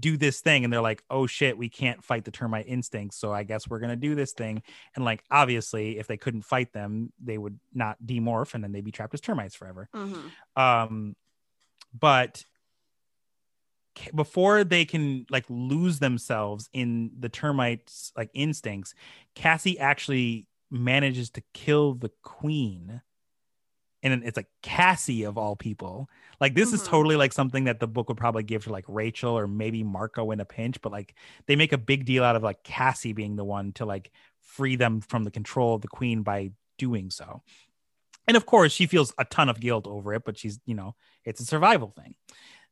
do 0.00 0.16
this 0.18 0.40
thing. 0.40 0.64
And 0.64 0.72
they're 0.72 0.82
like, 0.82 1.02
oh 1.08 1.26
shit, 1.26 1.56
we 1.56 1.68
can't 1.70 2.04
fight 2.04 2.24
the 2.24 2.30
termite 2.30 2.66
instincts. 2.68 3.16
So 3.16 3.32
I 3.32 3.42
guess 3.42 3.68
we're 3.68 3.78
gonna 3.78 3.96
do 3.96 4.14
this 4.14 4.32
thing. 4.32 4.62
And 4.94 5.04
like, 5.04 5.22
obviously, 5.30 5.98
if 5.98 6.06
they 6.06 6.16
couldn't 6.16 6.42
fight 6.42 6.72
them, 6.72 7.12
they 7.22 7.38
would 7.38 7.58
not 7.72 7.96
demorph 8.04 8.54
and 8.54 8.62
then 8.62 8.72
they'd 8.72 8.84
be 8.84 8.92
trapped 8.92 9.14
as 9.14 9.20
termites 9.20 9.54
forever. 9.54 9.88
Mhm. 9.94 10.30
Um, 10.56 11.16
but 11.98 12.44
before 14.14 14.64
they 14.64 14.84
can 14.84 15.26
like 15.30 15.44
lose 15.48 15.98
themselves 15.98 16.68
in 16.72 17.10
the 17.18 17.28
termites 17.28 18.12
like 18.16 18.30
instincts, 18.34 18.94
Cassie 19.34 19.78
actually 19.78 20.46
manages 20.70 21.30
to 21.30 21.42
kill 21.54 21.94
the 21.94 22.10
queen. 22.22 23.02
And 24.02 24.22
it's 24.24 24.36
like 24.36 24.46
Cassie 24.62 25.24
of 25.24 25.36
all 25.36 25.56
people. 25.56 26.08
Like 26.40 26.54
this 26.54 26.72
is 26.72 26.82
Mhm. 26.82 26.86
totally 26.86 27.16
like 27.16 27.32
something 27.32 27.64
that 27.64 27.80
the 27.80 27.88
book 27.88 28.08
would 28.08 28.16
probably 28.16 28.44
give 28.44 28.64
to 28.64 28.72
like 28.72 28.84
Rachel 28.86 29.36
or 29.36 29.48
maybe 29.48 29.82
Marco 29.82 30.30
in 30.30 30.38
a 30.40 30.44
pinch, 30.44 30.80
but 30.80 30.92
like 30.92 31.16
they 31.46 31.56
make 31.56 31.72
a 31.72 31.78
big 31.78 32.04
deal 32.04 32.22
out 32.22 32.36
of 32.36 32.42
like 32.44 32.62
Cassie 32.62 33.12
being 33.12 33.34
the 33.34 33.44
one 33.44 33.72
to 33.72 33.84
like 33.84 34.12
free 34.40 34.76
them 34.76 35.00
from 35.00 35.24
the 35.24 35.30
control 35.32 35.74
of 35.74 35.82
the 35.82 35.88
queen 35.88 36.22
by 36.22 36.52
doing 36.78 37.10
so. 37.10 37.42
And 38.28 38.36
of 38.36 38.46
course, 38.46 38.72
she 38.72 38.86
feels 38.86 39.12
a 39.18 39.24
ton 39.24 39.48
of 39.48 39.58
guilt 39.58 39.86
over 39.86 40.14
it, 40.14 40.22
but 40.24 40.38
she's, 40.38 40.60
you 40.64 40.74
know, 40.74 40.94
it's 41.24 41.40
a 41.40 41.44
survival 41.46 41.90
thing. 41.90 42.14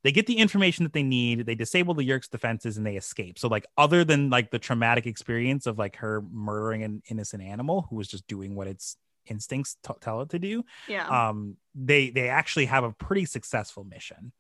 They 0.07 0.13
get 0.13 0.27
the 0.29 0.39
information 0.39 0.85
that 0.85 0.93
they 0.93 1.03
need, 1.03 1.47
they 1.47 1.57
disable 1.57 1.93
the 1.93 2.05
Yeerk's 2.05 2.29
defenses, 2.29 2.77
and 2.77 2.87
they 2.87 2.95
escape. 2.95 3.41
So, 3.41 3.49
like, 3.49 3.67
other 3.77 4.05
than 4.05 4.31
like 4.31 4.53
the 4.53 4.61
traumatic 4.61 5.05
experience 5.05 5.67
of 5.67 5.79
like 5.81 5.97
her 5.97 6.23
murdering 6.31 6.85
an 6.85 7.03
innocent 7.11 7.43
animal 7.43 7.89
who 7.91 7.97
was 7.97 8.07
just 8.07 8.25
doing 8.29 8.55
what 8.55 8.69
its 8.69 8.97
instincts 9.27 9.77
t- 9.85 9.93
tell 10.01 10.21
it 10.21 10.29
to 10.29 10.39
do, 10.39 10.65
Yeah. 10.87 11.09
um, 11.09 11.57
they 11.75 12.11
they 12.11 12.29
actually 12.29 12.67
have 12.67 12.85
a 12.85 12.93
pretty 12.93 13.25
successful 13.25 13.83
mission. 13.83 14.31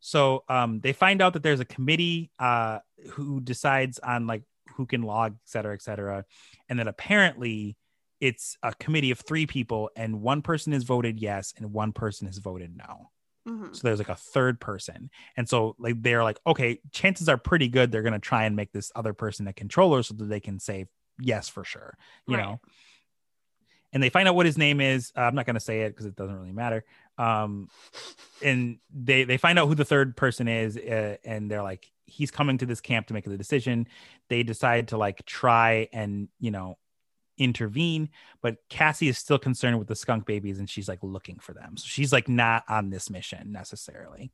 So 0.00 0.44
um, 0.50 0.80
they 0.80 0.92
find 0.92 1.22
out 1.22 1.32
that 1.32 1.42
there's 1.42 1.60
a 1.60 1.64
committee 1.64 2.30
uh, 2.38 2.80
who 3.12 3.40
decides 3.40 3.98
on 3.98 4.26
like 4.26 4.42
who 4.76 4.84
can 4.84 5.00
log, 5.00 5.32
et 5.32 5.48
cetera, 5.48 5.72
et 5.72 5.80
cetera, 5.80 6.26
and 6.68 6.78
then 6.78 6.88
apparently 6.88 7.78
it's 8.20 8.58
a 8.62 8.74
committee 8.74 9.10
of 9.10 9.20
three 9.20 9.46
people, 9.46 9.88
and 9.96 10.20
one 10.20 10.42
person 10.42 10.74
has 10.74 10.82
voted 10.84 11.18
yes, 11.18 11.54
and 11.56 11.72
one 11.72 11.92
person 11.92 12.26
has 12.26 12.36
voted 12.36 12.76
no. 12.76 13.08
Mhm. 13.48 13.74
So 13.74 13.80
there's 13.88 13.98
like 13.98 14.08
a 14.08 14.16
third 14.16 14.60
person, 14.60 15.10
and 15.36 15.48
so 15.48 15.74
like 15.78 16.02
they're 16.02 16.22
like, 16.24 16.38
okay, 16.46 16.80
chances 16.92 17.28
are 17.28 17.38
pretty 17.38 17.68
good 17.68 17.90
they're 17.90 18.02
gonna 18.02 18.18
try 18.18 18.44
and 18.44 18.54
make 18.54 18.72
this 18.72 18.92
other 18.94 19.14
person 19.14 19.48
a 19.48 19.52
controller 19.52 20.02
so 20.02 20.14
that 20.14 20.26
they 20.26 20.40
can 20.40 20.58
say 20.60 20.86
yes 21.20 21.48
for 21.48 21.64
sure, 21.64 21.96
you 22.26 22.36
Right. 22.36 22.38
know 22.38 22.60
and 23.92 24.02
they 24.02 24.08
find 24.08 24.28
out 24.28 24.34
what 24.34 24.46
his 24.46 24.56
name 24.56 24.80
is. 24.80 25.12
Uh, 25.16 25.20
I'm 25.22 25.34
not 25.34 25.46
going 25.46 25.54
to 25.54 25.60
say 25.60 25.82
it 25.82 25.90
because 25.90 26.06
it 26.06 26.16
doesn't 26.16 26.34
really 26.34 26.52
matter. 26.52 26.84
Um, 27.18 27.68
and 28.40 28.78
they 28.90 29.24
they 29.24 29.36
find 29.36 29.58
out 29.58 29.68
who 29.68 29.74
the 29.74 29.84
third 29.84 30.16
person 30.16 30.48
is, 30.48 30.76
uh, 30.76 31.16
and 31.24 31.50
they're 31.50 31.62
like, 31.62 31.92
he's 32.06 32.30
coming 32.30 32.58
to 32.58 32.66
this 32.66 32.80
camp 32.80 33.06
to 33.08 33.14
make 33.14 33.24
the 33.24 33.36
decision. 33.36 33.86
They 34.28 34.42
decide 34.42 34.88
to 34.88 34.96
like 34.96 35.24
try 35.26 35.88
and 35.92 36.28
you 36.40 36.50
know 36.50 36.78
intervene, 37.42 38.08
but 38.40 38.56
Cassie 38.68 39.08
is 39.08 39.18
still 39.18 39.38
concerned 39.38 39.78
with 39.78 39.88
the 39.88 39.96
skunk 39.96 40.24
babies, 40.26 40.58
and 40.58 40.68
she's 40.70 40.88
like 40.88 41.00
looking 41.02 41.38
for 41.38 41.52
them. 41.52 41.76
So 41.76 41.84
she's 41.86 42.12
like 42.12 42.28
not 42.28 42.64
on 42.68 42.90
this 42.90 43.10
mission 43.10 43.52
necessarily. 43.52 44.30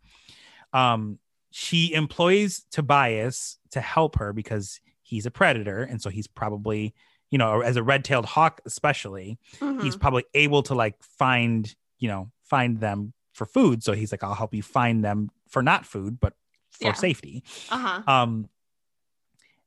Um, 0.73 1.19
she 1.51 1.95
employs 1.95 2.67
Tobias 2.71 3.59
to 3.71 3.81
help 3.81 4.17
her 4.19 4.33
because 4.33 4.81
he's 5.03 5.25
a 5.27 5.31
predator, 5.31 5.83
and 5.83 6.01
so 6.03 6.11
he's 6.11 6.27
probably 6.27 6.95
you 7.31 7.37
know 7.39 7.61
as 7.61 7.77
a 7.77 7.83
red-tailed 7.83 8.25
hawk 8.25 8.59
especially 8.65 9.39
he's 9.83 9.97
Mhm. 9.97 10.01
probably 10.01 10.25
able 10.33 10.63
to 10.63 10.75
like 10.75 10.95
find 11.03 11.75
you 11.99 12.09
know 12.09 12.31
find 12.43 12.81
them 12.81 13.13
for 13.35 13.45
food 13.45 13.83
so 13.83 13.93
he's 13.93 14.11
like 14.13 14.25
i'll 14.25 14.33
help 14.33 14.55
you 14.55 14.63
find 14.63 15.05
them 15.05 15.29
for 15.47 15.63
not 15.63 15.85
food 15.85 16.19
but 16.19 16.33
for 16.71 16.85
Yeah. 16.87 16.93
safety 16.95 17.45
uh-huh. 17.69 18.03
um 18.11 18.49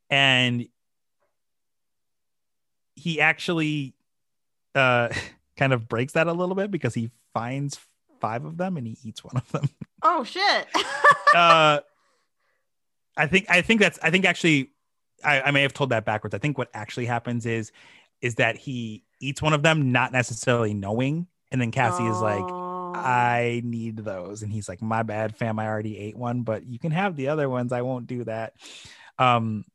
and 0.09 0.67
he 3.01 3.19
actually 3.21 3.93
uh 4.75 5.09
kind 5.57 5.73
of 5.73 5.87
breaks 5.89 6.13
that 6.13 6.27
a 6.27 6.33
little 6.33 6.55
bit 6.55 6.71
because 6.71 6.93
he 6.93 7.11
finds 7.33 7.79
five 8.19 8.45
of 8.45 8.57
them 8.57 8.77
and 8.77 8.85
he 8.87 8.97
eats 9.03 9.23
one 9.23 9.37
of 9.37 9.51
them. 9.51 9.69
Oh 10.03 10.23
shit. 10.23 10.67
uh 11.35 11.79
i 13.15 13.27
think 13.27 13.45
i 13.49 13.61
think 13.61 13.79
that's 13.81 13.99
i 14.01 14.09
think 14.09 14.25
actually 14.25 14.71
I, 15.23 15.41
I 15.41 15.51
may 15.51 15.61
have 15.61 15.73
told 15.73 15.91
that 15.91 16.05
backwards. 16.05 16.33
I 16.33 16.39
think 16.39 16.57
what 16.57 16.69
actually 16.73 17.05
happens 17.05 17.45
is 17.45 17.71
is 18.19 18.35
that 18.35 18.55
he 18.57 19.03
eats 19.19 19.41
one 19.43 19.53
of 19.53 19.61
them 19.61 19.91
not 19.91 20.11
necessarily 20.11 20.73
knowing 20.73 21.27
and 21.51 21.61
then 21.61 21.69
cassie 21.71 22.05
is 22.07 22.19
like 22.19 22.43
Oh. 22.43 22.93
i 22.95 23.61
need 23.63 23.97
those. 23.97 24.41
And 24.41 24.51
he's 24.51 24.67
like 24.67 24.81
my 24.81 25.03
bad 25.03 25.35
fam 25.35 25.59
i 25.59 25.67
already 25.67 25.97
ate 25.99 26.17
one 26.17 26.41
but 26.41 26.65
you 26.65 26.79
can 26.79 26.91
have 26.91 27.15
the 27.15 27.27
other 27.27 27.47
ones. 27.47 27.71
I 27.71 27.83
won't 27.83 28.07
do 28.07 28.23
that. 28.23 28.53
Um 29.19 29.65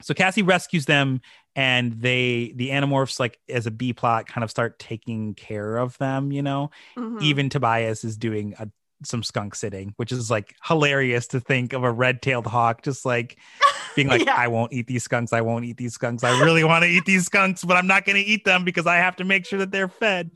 so 0.00 0.14
cassie 0.14 0.40
rescues 0.42 0.86
them 0.86 1.20
and 1.56 1.92
they 1.94 2.52
the 2.54 2.70
animorphs 2.70 3.18
like 3.18 3.38
as 3.48 3.66
a 3.66 3.70
b 3.70 3.92
plot 3.92 4.26
kind 4.26 4.44
of 4.44 4.50
start 4.50 4.78
taking 4.78 5.34
care 5.34 5.76
of 5.76 5.98
them 5.98 6.30
you 6.32 6.42
know 6.42 6.70
Mhm. 6.96 7.20
even 7.22 7.48
Tobias 7.48 8.04
is 8.04 8.16
doing 8.16 8.54
a, 8.58 8.68
some 9.02 9.22
skunk 9.22 9.54
sitting, 9.54 9.94
which 9.96 10.12
is 10.12 10.30
like 10.30 10.54
hilarious 10.62 11.26
to 11.28 11.40
think 11.40 11.72
of 11.72 11.84
a 11.84 11.90
red 11.90 12.20
tailed 12.20 12.46
hawk 12.46 12.82
just 12.82 13.06
like 13.06 13.38
being 13.96 14.08
like, 14.08 14.26
Yeah. 14.26 14.34
I 14.36 14.48
won't 14.48 14.74
eat 14.74 14.86
these 14.86 15.02
skunks. 15.04 15.32
I 15.32 15.40
won't 15.40 15.64
eat 15.64 15.78
these 15.78 15.94
skunks. 15.94 16.22
I 16.22 16.38
really 16.44 16.64
want 16.64 16.84
to 16.84 16.90
eat 16.90 17.06
these 17.06 17.24
skunks, 17.24 17.64
but 17.64 17.78
I'm 17.78 17.86
not 17.86 18.04
going 18.04 18.16
to 18.16 18.22
eat 18.22 18.44
them 18.44 18.62
because 18.62 18.86
I 18.86 18.96
have 18.96 19.16
to 19.16 19.24
make 19.24 19.46
sure 19.46 19.58
that 19.60 19.70
they're 19.70 19.88
fed 19.88 20.30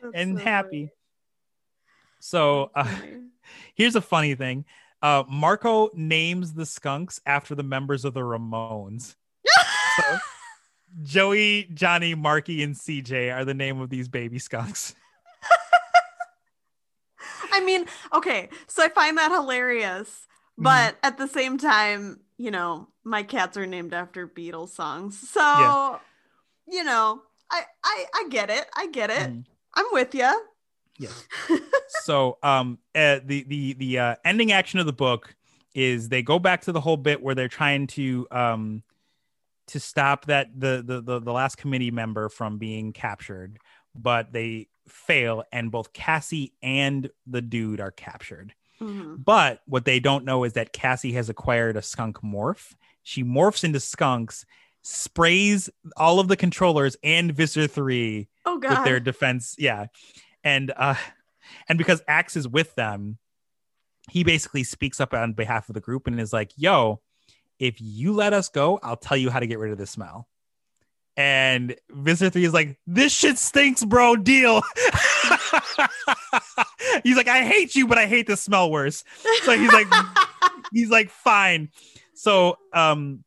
That's 0.00 0.14
and 0.14 0.38
so 0.38 0.44
happy. 0.44 0.90
So 2.20 2.70
uh, 2.74 2.88
here's 3.74 3.96
a 3.96 4.00
funny 4.00 4.34
thing 4.36 4.64
uh, 5.02 5.24
Marco 5.28 5.90
names 5.92 6.54
the 6.54 6.66
skunks 6.66 7.20
after 7.26 7.54
the 7.56 7.64
members 7.64 8.04
of 8.04 8.14
the 8.14 8.20
Ramones. 8.20 9.16
So 9.96 10.18
Joey, 11.02 11.68
Johnny, 11.74 12.14
Marky, 12.14 12.62
and 12.62 12.74
CJ 12.74 13.34
are 13.34 13.44
the 13.44 13.54
name 13.54 13.80
of 13.80 13.90
these 13.90 14.08
baby 14.08 14.38
skunks. 14.38 14.94
I 17.52 17.64
mean, 17.64 17.86
okay, 18.12 18.48
so 18.66 18.82
I 18.84 18.88
find 18.88 19.16
that 19.18 19.30
hilarious, 19.32 20.26
Mm-hmm. 20.56 20.62
but 20.62 20.98
at 21.02 21.18
the 21.18 21.26
same 21.26 21.58
time, 21.58 22.20
you 22.38 22.52
know, 22.52 22.86
my 23.02 23.24
cats 23.24 23.56
are 23.56 23.66
named 23.66 23.92
after 23.92 24.28
Beatles 24.28 24.68
songs. 24.68 25.18
So, 25.30 25.40
Yeah. 25.40 25.98
you 26.68 26.84
know, 26.84 27.22
I, 27.50 27.62
I 27.84 28.04
I 28.14 28.28
get 28.30 28.50
it. 28.50 28.66
I 28.76 28.86
get 28.86 29.10
it. 29.10 29.30
Mhm. 29.30 29.44
I'm 29.74 29.86
with 29.90 30.14
you. 30.14 30.30
Yes. 30.96 31.26
so 32.04 32.38
um 32.44 32.78
uh, 32.94 33.18
the 33.24 33.42
the 33.48 33.72
the 33.74 33.98
uh, 33.98 34.14
ending 34.24 34.52
action 34.52 34.78
of 34.78 34.86
the 34.86 34.92
book 34.92 35.34
is 35.74 36.08
they 36.08 36.22
go 36.22 36.38
back 36.38 36.60
to 36.62 36.72
the 36.72 36.80
whole 36.80 36.96
bit 36.96 37.20
where 37.20 37.34
they're 37.34 37.48
trying 37.48 37.88
to 37.88 38.28
um 38.30 38.84
to 39.68 39.80
stop 39.80 40.26
that 40.26 40.48
the 40.58 40.82
the 40.86 41.00
the, 41.00 41.20
the 41.20 41.32
last 41.32 41.56
committee 41.56 41.90
member 41.90 42.28
from 42.28 42.58
being 42.58 42.92
captured 42.92 43.58
but 43.94 44.32
they 44.32 44.68
fail 44.88 45.44
and 45.52 45.70
both 45.70 45.92
cassie 45.92 46.52
and 46.62 47.10
the 47.26 47.40
dude 47.42 47.80
are 47.80 47.90
captured 47.90 48.54
Mhm. 48.80 49.24
but 49.24 49.60
what 49.66 49.84
they 49.84 50.00
don't 50.00 50.24
know 50.24 50.42
is 50.44 50.54
that 50.54 50.72
cassie 50.72 51.12
has 51.12 51.28
acquired 51.28 51.76
a 51.76 51.82
skunk 51.82 52.18
morph 52.22 52.74
she 53.04 53.22
morphs 53.22 53.62
into 53.64 53.78
skunks 53.80 54.44
sprays 54.82 55.70
all 55.96 56.18
of 56.20 56.28
the 56.28 56.36
controllers 56.36 56.96
and 57.02 57.32
visser 57.32 57.66
3 57.66 58.28
Oh 58.44 58.58
god. 58.58 58.70
with 58.70 58.84
their 58.84 59.00
defense 59.00 59.54
yeah 59.58 59.86
and 60.42 60.72
uh 60.76 60.96
and 61.68 61.78
because 61.78 62.02
ax 62.08 62.36
is 62.36 62.46
with 62.48 62.74
them 62.74 63.18
he 64.10 64.24
basically 64.24 64.64
speaks 64.64 65.00
up 65.00 65.14
on 65.14 65.32
behalf 65.32 65.68
of 65.70 65.74
the 65.74 65.80
group 65.80 66.06
and 66.06 66.20
is 66.20 66.32
like 66.32 66.52
yo 66.56 67.00
if 67.64 67.80
you 67.80 68.12
let 68.12 68.32
us 68.34 68.48
go 68.50 68.78
i'll 68.82 68.96
tell 68.96 69.16
you 69.16 69.30
how 69.30 69.40
to 69.40 69.46
get 69.46 69.58
rid 69.58 69.72
of 69.72 69.78
the 69.78 69.86
smell. 69.86 70.28
And 71.16 71.76
visser 71.90 72.28
3 72.28 72.44
is 72.44 72.52
like 72.52 72.76
this 72.88 73.12
shit 73.12 73.38
stinks 73.38 73.84
bro. 73.84 74.16
Deal. 74.16 74.62
He's 77.04 77.16
like 77.16 77.28
i 77.28 77.44
hate 77.44 77.74
you 77.74 77.86
but 77.86 77.98
i 77.98 78.06
hate 78.06 78.26
the 78.26 78.36
smell 78.36 78.70
worse. 78.70 79.04
So 79.44 79.56
he's 79.56 79.72
like 79.72 79.86
he's 80.72 80.90
like 80.90 81.10
fine. 81.10 81.70
So 82.14 82.58
um 82.72 83.24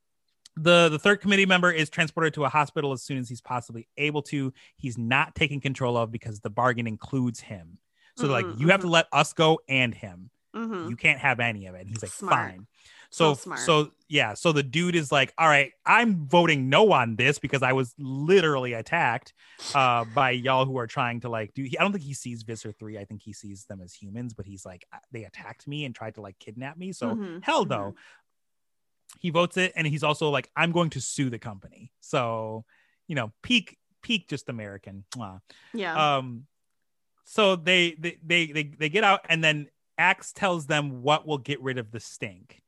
the 0.56 0.90
the 0.90 1.00
third 1.00 1.22
committee 1.22 1.46
member 1.46 1.72
is 1.72 1.90
transported 1.90 2.34
to 2.36 2.44
a 2.46 2.50
hospital 2.50 2.92
as 2.92 3.04
soon 3.04 3.18
as 3.20 3.30
he's 3.30 3.42
possibly 3.42 3.88
able 3.98 4.22
to. 4.24 4.54
He's 4.76 4.98
not 4.98 5.34
taken 5.36 5.62
control 5.62 5.96
of 5.98 6.12
because 6.12 6.40
the 6.42 6.50
bargain 6.50 6.88
includes 6.88 7.40
him. 7.40 7.78
So 8.18 8.24
they're 8.24 8.42
like 8.44 8.60
you 8.60 8.70
have 8.70 8.82
to 8.82 8.88
let 8.90 9.08
us 9.14 9.32
go 9.34 9.60
and 9.70 9.94
him. 9.96 10.30
Mhm. 10.56 10.90
you 10.90 10.96
can't 10.96 11.20
have 11.20 11.40
any 11.40 11.68
of 11.68 11.76
it. 11.76 11.82
And 11.82 11.90
he's 11.90 12.02
like 12.02 12.12
Smart. 12.12 12.52
fine 12.52 12.68
so 13.18 13.34
So 13.34 13.42
smart. 13.42 13.60
so 13.60 13.92
yeah 14.10 14.34
so 14.36 14.52
the 14.52 14.64
dude 14.64 14.96
is 14.96 15.12
like 15.12 15.34
all 15.38 15.48
right 15.48 15.72
i'm 15.86 16.28
voting 16.28 16.70
no 16.70 16.92
on 16.92 17.16
this 17.16 17.40
because 17.40 17.64
i 17.64 17.74
was 17.74 17.94
literally 18.00 18.74
attacked 18.74 19.34
uh 19.74 20.06
by 20.06 20.32
y'all 20.32 20.66
who 20.66 20.78
are 20.78 20.88
trying 20.88 21.20
to 21.22 21.30
like 21.30 21.54
do 21.54 21.68
i 21.80 21.84
don't 21.84 21.92
think 21.92 22.04
he 22.04 22.14
sees 22.14 22.44
visser 22.44 22.72
3 22.72 22.98
i 22.98 23.06
think 23.06 23.22
he 23.22 23.34
sees 23.34 23.66
them 23.66 23.82
as 23.82 23.94
humans 23.94 24.34
but 24.34 24.46
he's 24.46 24.66
like 24.66 24.86
"Uh, 24.94 25.00
they 25.12 25.24
attacked 25.26 25.68
me 25.68 25.84
and 25.86 25.94
tried 25.94 26.16
to 26.16 26.22
like 26.22 26.38
kidnap 26.40 26.78
me 26.78 26.92
so 26.94 27.16
Mhm, 27.16 27.44
hell 27.44 27.66
no 27.66 27.96
he 29.20 29.30
votes 29.30 29.58
it 29.58 29.72
and 29.76 29.88
he's 29.88 30.04
also 30.04 30.30
like 30.30 30.50
i'm 30.56 30.72
going 30.72 30.90
to 30.92 31.02
sue 31.02 31.30
the 31.30 31.40
company 31.40 31.92
so 32.00 32.64
you 33.08 33.16
know 33.16 33.32
peak 33.42 33.78
peak 34.02 34.28
just 34.30 34.48
american 34.50 35.04
Mwah. 35.18 35.40
Yeah. 35.74 36.18
um 36.18 36.46
so 37.26 37.58
they, 37.58 37.92
they 38.00 38.18
they 38.26 38.46
they 38.48 38.64
they 38.64 38.90
get 38.90 39.04
out 39.04 39.22
and 39.28 39.44
then 39.44 39.68
ax 39.98 40.32
tells 40.32 40.68
them 40.68 41.02
what 41.02 41.28
will 41.28 41.40
get 41.40 41.62
rid 41.62 41.78
of 41.78 41.92
the 41.92 42.00
stink 42.00 42.62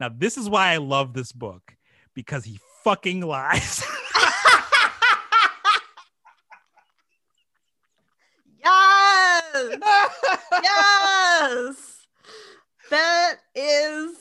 now 0.00 0.08
this 0.08 0.36
is 0.36 0.48
why 0.48 0.72
i 0.72 0.76
love 0.76 1.12
this 1.12 1.32
book 1.32 1.74
because 2.14 2.44
he 2.44 2.58
fucking 2.82 3.20
lies 3.20 3.84
yes. 8.62 9.76
yes. 10.62 12.06
That 12.90 13.36
is 13.54 14.16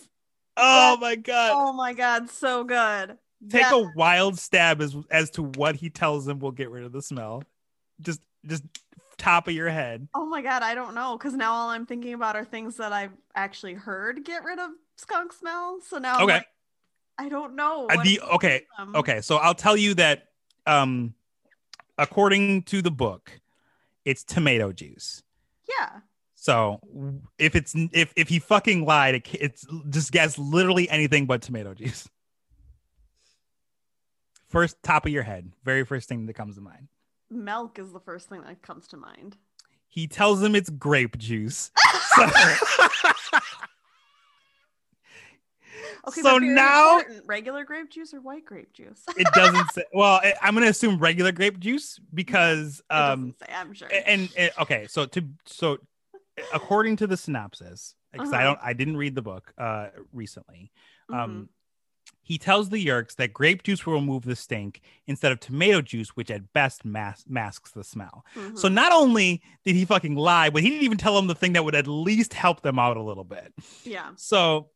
oh 0.58 0.98
my 1.00 1.16
god 1.16 1.52
oh 1.54 1.74
my 1.74 1.94
god, 1.94 2.30
so 2.30 2.64
good. 2.64 3.18
take 3.50 3.66
a 3.72 3.92
wild 3.96 4.40
stab 4.40 4.82
as 4.82 4.96
as 5.12 5.30
to 5.32 5.44
what 5.44 5.76
he 5.76 5.90
tells 5.90 6.26
them 6.26 6.40
will 6.40 6.52
get 6.52 6.70
rid 6.70 6.84
of 6.84 6.92
the 6.92 7.02
smell 7.02 7.44
just 8.02 8.22
just 8.46 8.64
top 9.18 9.48
of 9.48 9.54
your 9.54 9.70
head 9.70 10.08
Oh 10.14 10.26
my 10.26 10.42
god, 10.42 10.64
I 10.64 10.76
don't 10.76 10.96
know 10.96 11.18
because 11.18 11.34
now 11.34 11.54
all 11.54 11.70
I'm 11.70 11.86
thinking 11.86 12.14
about 12.14 12.36
are 12.36 12.46
things 12.46 12.78
that 12.78 12.92
I've 12.92 13.14
actually 13.36 13.74
heard 13.74 14.24
get 14.24 14.44
rid 14.44 14.60
of 14.60 14.72
skunk 15.04 15.32
smell. 15.34 15.80
So 15.88 15.98
now 16.00 16.24
Okay. 16.24 16.34
like, 16.36 16.48
I 17.18 17.30
don't 17.30 17.56
know. 17.56 17.88
Uh, 17.88 18.02
the 18.04 18.20
okay 18.34 18.64
okay 18.96 19.22
so 19.22 19.38
i'll 19.38 19.54
tell 19.54 19.78
you 19.78 19.94
that 19.94 20.30
um 20.66 21.14
according 21.98 22.64
to 22.64 22.82
the 22.82 22.90
book 22.90 23.40
it's 24.04 24.24
tomato 24.24 24.72
juice 24.72 25.22
Yeah. 25.70 26.00
So 26.36 26.80
if 27.38 27.56
it's 27.56 27.74
if 27.94 28.12
if 28.18 28.28
he 28.28 28.40
fucking 28.40 28.84
lied, 28.86 29.16
it, 29.16 29.28
it's 29.36 29.66
just 29.90 30.12
guess 30.12 30.38
literally 30.38 30.90
anything 30.90 31.26
but 31.26 31.42
tomato 31.42 31.74
juice. 31.74 32.10
First 34.50 34.76
top 34.84 35.06
of 35.06 35.12
your 35.12 35.24
head, 35.24 35.54
very 35.64 35.86
first 35.86 36.10
thing 36.10 36.26
that 36.26 36.34
comes 36.34 36.56
to 36.56 36.62
mind. 36.62 36.90
Milk 37.30 37.80
is 37.80 37.94
the 37.94 38.00
first 38.02 38.28
thing 38.28 38.42
that 38.42 38.62
comes 38.62 38.88
to 38.90 38.98
mind. 38.98 39.38
He 39.88 40.06
tells 40.08 40.44
him 40.44 40.54
it's 40.56 40.70
grape 40.70 41.18
juice. 41.18 41.72
So, 42.16 42.28
Okay, 46.08 46.22
So 46.22 46.38
now- 46.38 46.98
important. 47.00 47.24
regular 47.28 47.64
grape 47.64 47.90
juice 47.90 48.14
or 48.14 48.20
white 48.22 48.44
grape 48.46 48.74
juice? 48.74 49.04
it 49.18 49.28
doesn't 49.34 49.72
say. 49.72 49.84
Well, 49.94 50.20
I- 50.24 50.34
I'm 50.42 50.54
gonna 50.54 50.68
assume 50.68 51.00
regular 51.00 51.32
grape 51.32 51.60
juice 51.60 52.00
because 52.14 52.82
um 52.90 53.36
say, 53.40 53.54
I'm 53.54 53.74
sure. 53.74 53.90
and, 54.06 54.30
and 54.38 54.52
okay 54.60 54.86
so 54.90 55.06
to 55.06 55.22
so 55.46 55.78
according 56.54 56.96
to 56.98 57.06
the 57.08 57.16
synopsis 57.16 57.94
because 58.12 58.34
i 58.34 58.38
Uh-huh. 58.38 58.46
don't 58.56 58.60
i 58.64 58.74
didn't 58.74 58.98
read 58.98 59.14
the 59.16 59.22
book 59.22 59.54
uh 59.58 59.90
recently 60.12 60.72
um 61.12 61.48
he 62.24 62.38
tells 62.38 62.70
the 62.70 62.84
yeerks 62.84 63.16
that 63.18 63.34
grape 63.34 63.62
juice 63.64 63.86
will 63.86 63.94
remove 63.94 64.24
the 64.24 64.36
stink 64.36 64.82
instead 65.06 65.32
of 65.32 65.40
tomato 65.40 65.80
juice 65.82 66.10
which 66.16 66.32
at 66.32 66.52
best 66.54 66.84
mas- 66.86 67.24
masks 67.30 67.72
the 67.72 67.84
smell 67.84 68.26
so 68.56 68.68
Mhm. 68.68 68.74
not 68.74 68.92
only 68.92 69.42
did 69.64 69.76
he 69.76 69.86
fucking 69.86 70.16
lie 70.16 70.50
but 70.50 70.64
he 70.64 70.70
didn't 70.70 70.84
even 70.86 70.98
tell 70.98 71.16
them 71.16 71.28
the 71.28 71.36
thing 71.36 71.54
that 71.54 71.64
would 71.64 71.76
at 71.76 71.88
least 71.88 72.34
help 72.34 72.62
them 72.62 72.80
out 72.80 72.98
a 72.98 73.02
little 73.04 73.24
bit 73.26 73.54
yeah, 73.84 74.10
so 74.16 74.70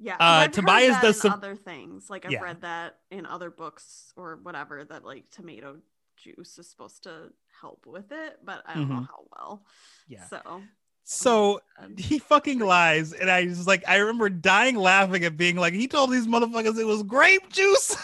yeah. 0.00 0.16
uh, 0.18 0.48
Tobias 0.48 1.00
does 1.00 1.20
some- 1.20 1.32
other 1.32 1.54
things. 1.54 2.10
Like 2.10 2.24
I've 2.24 2.32
Yeah. 2.32 2.40
read 2.42 2.62
that 2.62 2.96
in 3.10 3.26
other 3.26 3.50
books 3.50 4.12
or 4.16 4.38
whatever 4.42 4.84
that 4.84 5.04
like 5.04 5.30
tomato 5.30 5.76
juice 6.16 6.58
is 6.58 6.68
supposed 6.68 7.04
to 7.04 7.32
help 7.60 7.86
with 7.86 8.10
it, 8.10 8.38
but 8.44 8.62
I 8.66 8.74
don't 8.74 8.88
know 8.88 9.06
how 9.08 9.24
well. 9.36 9.62
Mm-hmm. 10.10 10.14
yeah 10.14 10.24
So 10.26 10.62
so 11.04 11.60
um, 11.78 11.96
he 11.98 12.18
fucking 12.18 12.58
lies 12.58 13.12
and 13.14 13.30
i 13.30 13.44
was 13.44 13.66
like 13.66 13.82
i 13.88 13.96
remember 13.96 14.28
dying 14.28 14.76
laughing 14.76 15.24
at 15.24 15.36
being 15.36 15.56
like 15.56 15.72
he 15.72 15.88
told 15.88 16.10
these 16.12 16.26
motherfuckers 16.26 16.78
it 16.78 16.84
was 16.84 17.02
grape 17.02 17.48
juice 17.50 17.88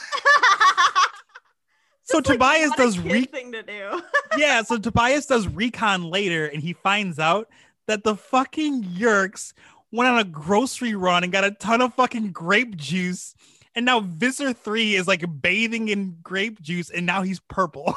so 2.04 2.20
Just, 2.20 2.24
tobias 2.24 2.70
does 2.76 2.98
re- 2.98 3.24
thing 3.24 3.52
to 3.52 3.62
do. 3.62 4.02
yeah, 4.38 4.62
so 4.62 4.78
Tobias 4.78 5.26
does 5.26 5.46
recon 5.48 6.04
later 6.04 6.46
and 6.46 6.62
he 6.62 6.72
finds 6.72 7.18
out 7.18 7.48
that 7.86 8.04
the 8.04 8.16
fucking 8.16 8.84
Yeerks 8.84 9.52
went 9.96 10.10
on 10.10 10.18
a 10.18 10.24
grocery 10.24 10.94
run 10.94 11.24
and 11.24 11.32
got 11.32 11.44
a 11.44 11.50
ton 11.50 11.80
of 11.80 11.94
fucking 11.94 12.32
grape 12.32 12.76
juice. 12.76 13.34
And 13.74 13.84
now 13.84 14.00
Visser 14.00 14.52
3 14.52 14.94
is 14.94 15.06
like 15.08 15.24
bathing 15.40 15.88
in 15.88 16.18
grape 16.22 16.60
juice 16.62 16.90
and 16.90 17.04
now 17.04 17.22
he's 17.22 17.40
purple. 17.40 17.84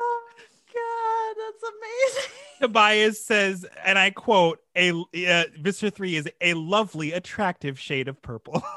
oh 0.00 0.22
my 0.36 0.44
god, 0.74 1.36
that's 1.38 1.62
amazing. 1.62 2.30
Tobias 2.60 3.24
says, 3.24 3.66
and 3.84 3.98
I 3.98 4.10
quote, 4.10 4.60
a 4.76 4.90
uh, 4.90 5.44
Visser 5.60 5.90
3 5.90 6.16
is 6.16 6.28
a 6.40 6.54
lovely, 6.54 7.12
attractive 7.12 7.78
shade 7.78 8.08
of 8.08 8.20
purple. 8.20 8.62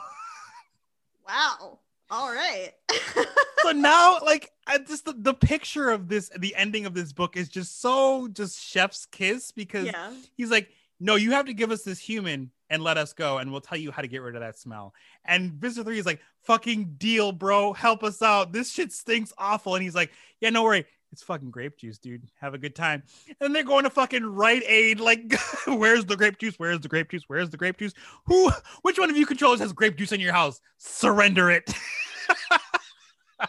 Wow. 1.32 1.80
All 2.12 2.32
right. 2.32 2.72
so 3.64 3.72
now 3.76 4.20
like 4.24 4.52
I 4.68 4.78
just 4.80 5.06
the, 5.06 5.14
the 5.14 5.34
picture 5.34 5.90
of 5.90 6.10
this 6.10 6.30
the 6.38 6.54
ending 6.56 6.86
of 6.86 6.94
this 6.94 7.14
book 7.14 7.38
is 7.38 7.48
just 7.48 7.82
so 7.82 8.28
just 8.28 8.60
chef's 8.60 9.06
kiss 9.06 9.52
because 9.52 9.86
yeah. 9.86 10.12
he's 10.36 10.52
like, 10.52 10.70
no, 11.00 11.16
you 11.16 11.32
have 11.32 11.46
to 11.46 11.54
give 11.54 11.72
us 11.72 11.84
this 11.84 11.98
human 11.98 12.52
and 12.70 12.84
let 12.84 12.98
us 12.98 13.12
go, 13.12 13.38
and 13.38 13.52
we'll 13.52 13.60
tell 13.60 13.78
you 13.78 13.92
how 13.92 14.02
to 14.02 14.08
get 14.08 14.22
rid 14.22 14.36
of 14.36 14.42
that 14.42 14.58
smell. 14.58 14.94
And 15.26 15.52
Visser 15.54 15.84
3 15.84 16.00
is 16.00 16.06
like, 16.06 16.22
fucking 16.44 16.96
deal, 16.98 17.32
bro. 17.34 17.74
Help 17.74 18.04
us 18.04 18.22
out. 18.22 18.54
This 18.54 18.72
shit 18.72 18.94
stinks 18.94 19.34
awful. 19.38 19.76
And 19.76 19.84
he's 19.84 19.96
like, 19.96 20.12
yeah, 20.40 20.52
no 20.52 20.64
worry. 20.64 20.86
It's 21.12 21.24
fucking 21.24 21.52
grape 21.52 21.78
juice, 21.78 21.98
dude. 21.98 22.30
Have 22.40 22.54
a 22.54 22.58
good 22.58 22.74
time. 22.74 23.04
And 23.42 23.54
they're 23.54 23.64
going 23.64 23.84
to 23.84 23.90
fucking 23.90 24.26
Rite 24.26 24.64
Aid. 24.66 25.02
Like, 25.02 25.34
where's 25.68 26.06
the 26.06 26.16
grape 26.16 26.38
juice? 26.40 26.56
Where's 26.58 26.80
the 26.80 26.88
grape 26.88 27.12
juice? 27.12 27.24
Where's 27.28 27.50
the 27.50 27.58
grape 27.58 27.78
juice? 27.78 27.94
Who, 28.28 28.50
which 28.84 28.98
one 28.98 29.10
of 29.10 29.18
you 29.18 29.26
controllers 29.26 29.60
has 29.60 29.74
grape 29.74 29.98
juice 29.98 30.14
in 30.14 30.22
your 30.22 30.32
house? 30.32 30.62
Surrender 30.78 31.52
it. 31.52 31.74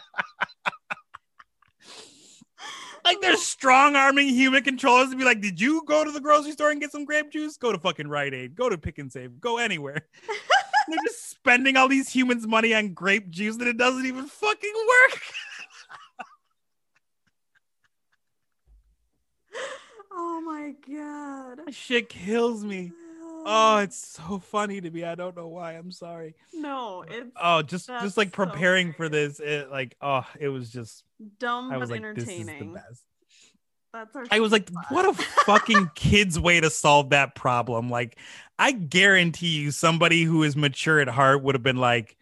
like 3.05 3.21
they're 3.21 3.37
strong 3.37 3.95
arming 3.95 4.27
human 4.27 4.63
controllers 4.63 5.11
to 5.11 5.15
be 5.15 5.23
like, 5.23 5.39
did 5.41 5.61
you 5.61 5.83
go 5.85 6.03
to 6.03 6.11
the 6.11 6.19
grocery 6.19 6.51
store 6.51 6.71
and 6.71 6.81
get 6.81 6.91
some 6.91 7.05
grape 7.05 7.31
juice? 7.31 7.55
Go 7.55 7.71
to 7.71 7.79
fucking 7.79 8.07
Rite 8.07 8.33
Aid. 8.33 8.55
Go 8.55 8.67
to 8.67 8.77
Pick 8.77 8.97
and 8.97 9.09
Save. 9.09 9.39
Go 9.39 9.57
anywhere. 9.57 10.01
they're 10.87 10.97
just 11.05 11.29
spending 11.29 11.77
all 11.77 11.87
these 11.87 12.09
humans' 12.09 12.45
money 12.45 12.73
on 12.73 12.93
grape 12.93 13.29
juice 13.29 13.55
that 13.57 13.67
it 13.69 13.77
doesn't 13.77 14.05
even 14.05 14.25
fucking 14.25 14.73
work. 14.87 15.21
Oh 20.15 20.41
my 20.41 20.73
god. 20.87 21.65
That 21.65 21.73
shit 21.73 22.09
kills 22.09 22.63
me. 22.63 22.91
Oh, 23.45 23.77
it's 23.79 23.97
so 23.97 24.39
funny 24.39 24.79
to 24.79 24.89
me. 24.89 25.03
I 25.03 25.15
don't 25.15 25.35
know 25.35 25.47
why. 25.49 25.73
I'm 25.73 25.91
sorry. 25.91 26.35
no, 26.53 27.03
it's 27.07 27.29
Oh, 27.41 27.61
just 27.61 27.87
just 27.87 28.15
like 28.15 28.29
so 28.29 28.45
preparing 28.45 28.93
for 28.93 29.09
this, 29.09 29.39
it 29.39 29.69
like 29.69 29.95
oh, 30.01 30.25
it 30.39 30.47
was 30.47 30.69
just 30.71 31.03
dumb 31.39 31.69
I 31.69 31.73
but 31.73 31.79
was 31.81 31.91
like, 31.91 32.01
this 32.01 32.19
is 32.19 32.25
the 32.27 32.33
entertaining. 32.39 32.73
best. 32.73 33.03
That's 33.93 34.15
our 34.15 34.25
I 34.31 34.39
was 34.39 34.51
like, 34.51 34.69
spot. 34.69 34.85
what 34.89 35.05
a 35.09 35.13
fucking 35.13 35.91
kid's 35.95 36.39
way 36.39 36.59
to 36.61 36.69
solve 36.69 37.09
that 37.11 37.35
problem. 37.35 37.89
Like, 37.89 38.17
I 38.57 38.71
guarantee 38.71 39.59
you, 39.59 39.71
somebody 39.71 40.23
who 40.23 40.43
is 40.43 40.55
mature 40.55 40.99
at 40.99 41.07
heart 41.09 41.43
would 41.43 41.53
have 41.53 41.61
been 41.63 41.77
like, 41.77 42.15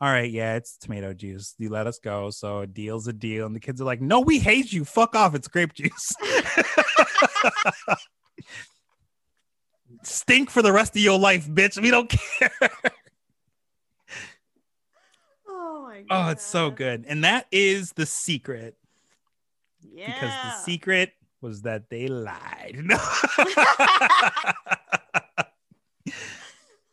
all 0.00 0.08
right, 0.08 0.30
yeah, 0.30 0.56
it's 0.56 0.76
tomato 0.76 1.12
juice. 1.14 1.54
You 1.58 1.68
let 1.68 1.86
us 1.86 1.98
go. 2.00 2.30
So 2.30 2.60
a 2.60 2.66
deal's 2.66 3.06
a 3.06 3.12
deal. 3.12 3.46
And 3.46 3.54
the 3.54 3.60
kids 3.60 3.80
are 3.80 3.84
like, 3.84 4.00
no, 4.00 4.20
we 4.20 4.38
hate 4.40 4.72
you. 4.72 4.84
Fuck 4.84 5.14
off. 5.14 5.34
It's 5.36 5.46
grape 5.46 5.72
juice. 5.74 6.12
Stink 10.02 10.50
for 10.50 10.60
the 10.62 10.72
rest 10.72 10.94
of 10.96 11.02
your 11.02 11.18
life, 11.18 11.46
bitch. 11.48 11.80
We 11.80 11.90
don't 11.90 12.10
care. 12.10 12.50
Oh 15.48 15.82
my 15.88 16.02
god. 16.02 16.06
Oh, 16.10 16.30
it's 16.30 16.44
so 16.44 16.70
good. 16.70 17.04
And 17.08 17.24
that 17.24 17.46
is 17.52 17.92
the 17.92 18.04
secret 18.06 18.76
Yeah. 19.80 20.06
because 20.12 20.30
the 20.42 20.50
secret 20.64 21.12
was 21.40 21.62
that 21.62 21.88
they 21.90 22.08
lied. 22.08 22.80
No. 22.84 22.98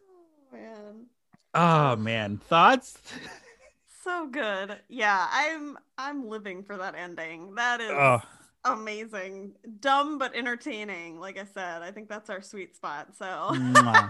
Oh, 0.04 0.54
man. 0.54 1.06
oh 1.54 1.95
man, 1.97 2.38
thoughts? 2.38 2.97
So 4.04 4.28
good. 4.28 4.78
Yeah, 4.89 5.28
I'm 5.32 5.78
I'm 5.97 6.28
living 6.30 6.64
for 6.64 6.78
that 6.78 6.95
ending. 6.95 7.56
That 7.56 7.82
is 7.82 7.91
Oh, 7.91 8.22
amazing. 8.66 9.53
Dumb 9.80 10.18
but 10.18 10.36
entertaining. 10.36 11.20
Like 11.20 11.38
I 11.38 11.45
said, 11.45 11.82
I 11.82 11.91
think 11.91 12.09
that's 12.09 12.30
our 12.30 12.41
sweet 12.41 12.76
spot. 12.76 13.16
So 13.18 13.26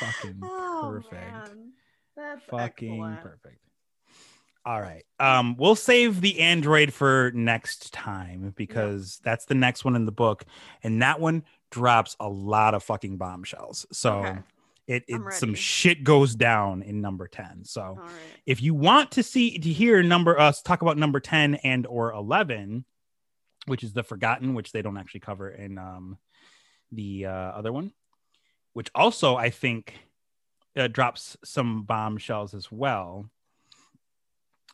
fucking 0.00 0.38
Oh, 0.42 1.02
perfect. 1.02 1.12
man. 1.12 1.72
That's 2.16 2.44
Fucking 2.48 2.92
excellent. 2.92 3.20
perfect. 3.20 3.58
All 4.66 4.80
right. 4.80 5.04
Um, 5.20 5.56
we'll 5.58 5.74
save 5.74 6.20
the 6.22 6.40
android 6.40 6.92
for 6.92 7.32
next 7.34 7.92
time 7.92 8.54
because 8.56 9.20
that's 9.22 9.44
the 9.44 9.54
next 9.54 9.84
one 9.84 9.94
in 9.94 10.06
the 10.06 10.12
book, 10.12 10.44
and 10.82 11.02
that 11.02 11.20
one 11.20 11.44
drops 11.70 12.16
a 12.20 12.28
lot 12.28 12.72
of 12.74 12.82
fucking 12.82 13.18
bombshells. 13.18 13.84
So 13.92 14.20
Okay. 14.20 14.38
it, 14.86 15.04
it 15.08 15.20
some 15.32 15.54
shit 15.54 16.02
goes 16.04 16.34
down 16.34 16.82
in 16.82 17.00
number 17.02 17.28
10. 17.28 17.64
So 17.64 17.96
right. 18.00 18.10
if 18.46 18.62
you 18.62 18.74
want 18.74 19.10
to 19.12 19.22
see 19.22 19.58
to 19.58 19.68
hear 19.68 20.02
number 20.02 20.38
us 20.38 20.62
talk 20.62 20.80
about 20.82 20.96
number 20.96 21.20
10 21.20 21.56
and 21.56 21.86
or 21.86 22.12
11 22.12 22.84
which 23.66 23.82
is 23.82 23.92
the 23.92 24.02
forgotten 24.02 24.54
which 24.54 24.72
they 24.72 24.82
don't 24.82 24.98
actually 24.98 25.20
cover 25.20 25.50
in 25.50 25.78
um 25.78 26.18
the 26.92 27.26
uh, 27.26 27.30
other 27.30 27.72
one 27.72 27.92
which 28.72 28.90
also 28.94 29.36
i 29.36 29.50
think 29.50 29.94
uh, 30.76 30.88
drops 30.88 31.36
some 31.44 31.82
bombshells 31.82 32.54
as 32.54 32.70
well 32.70 33.30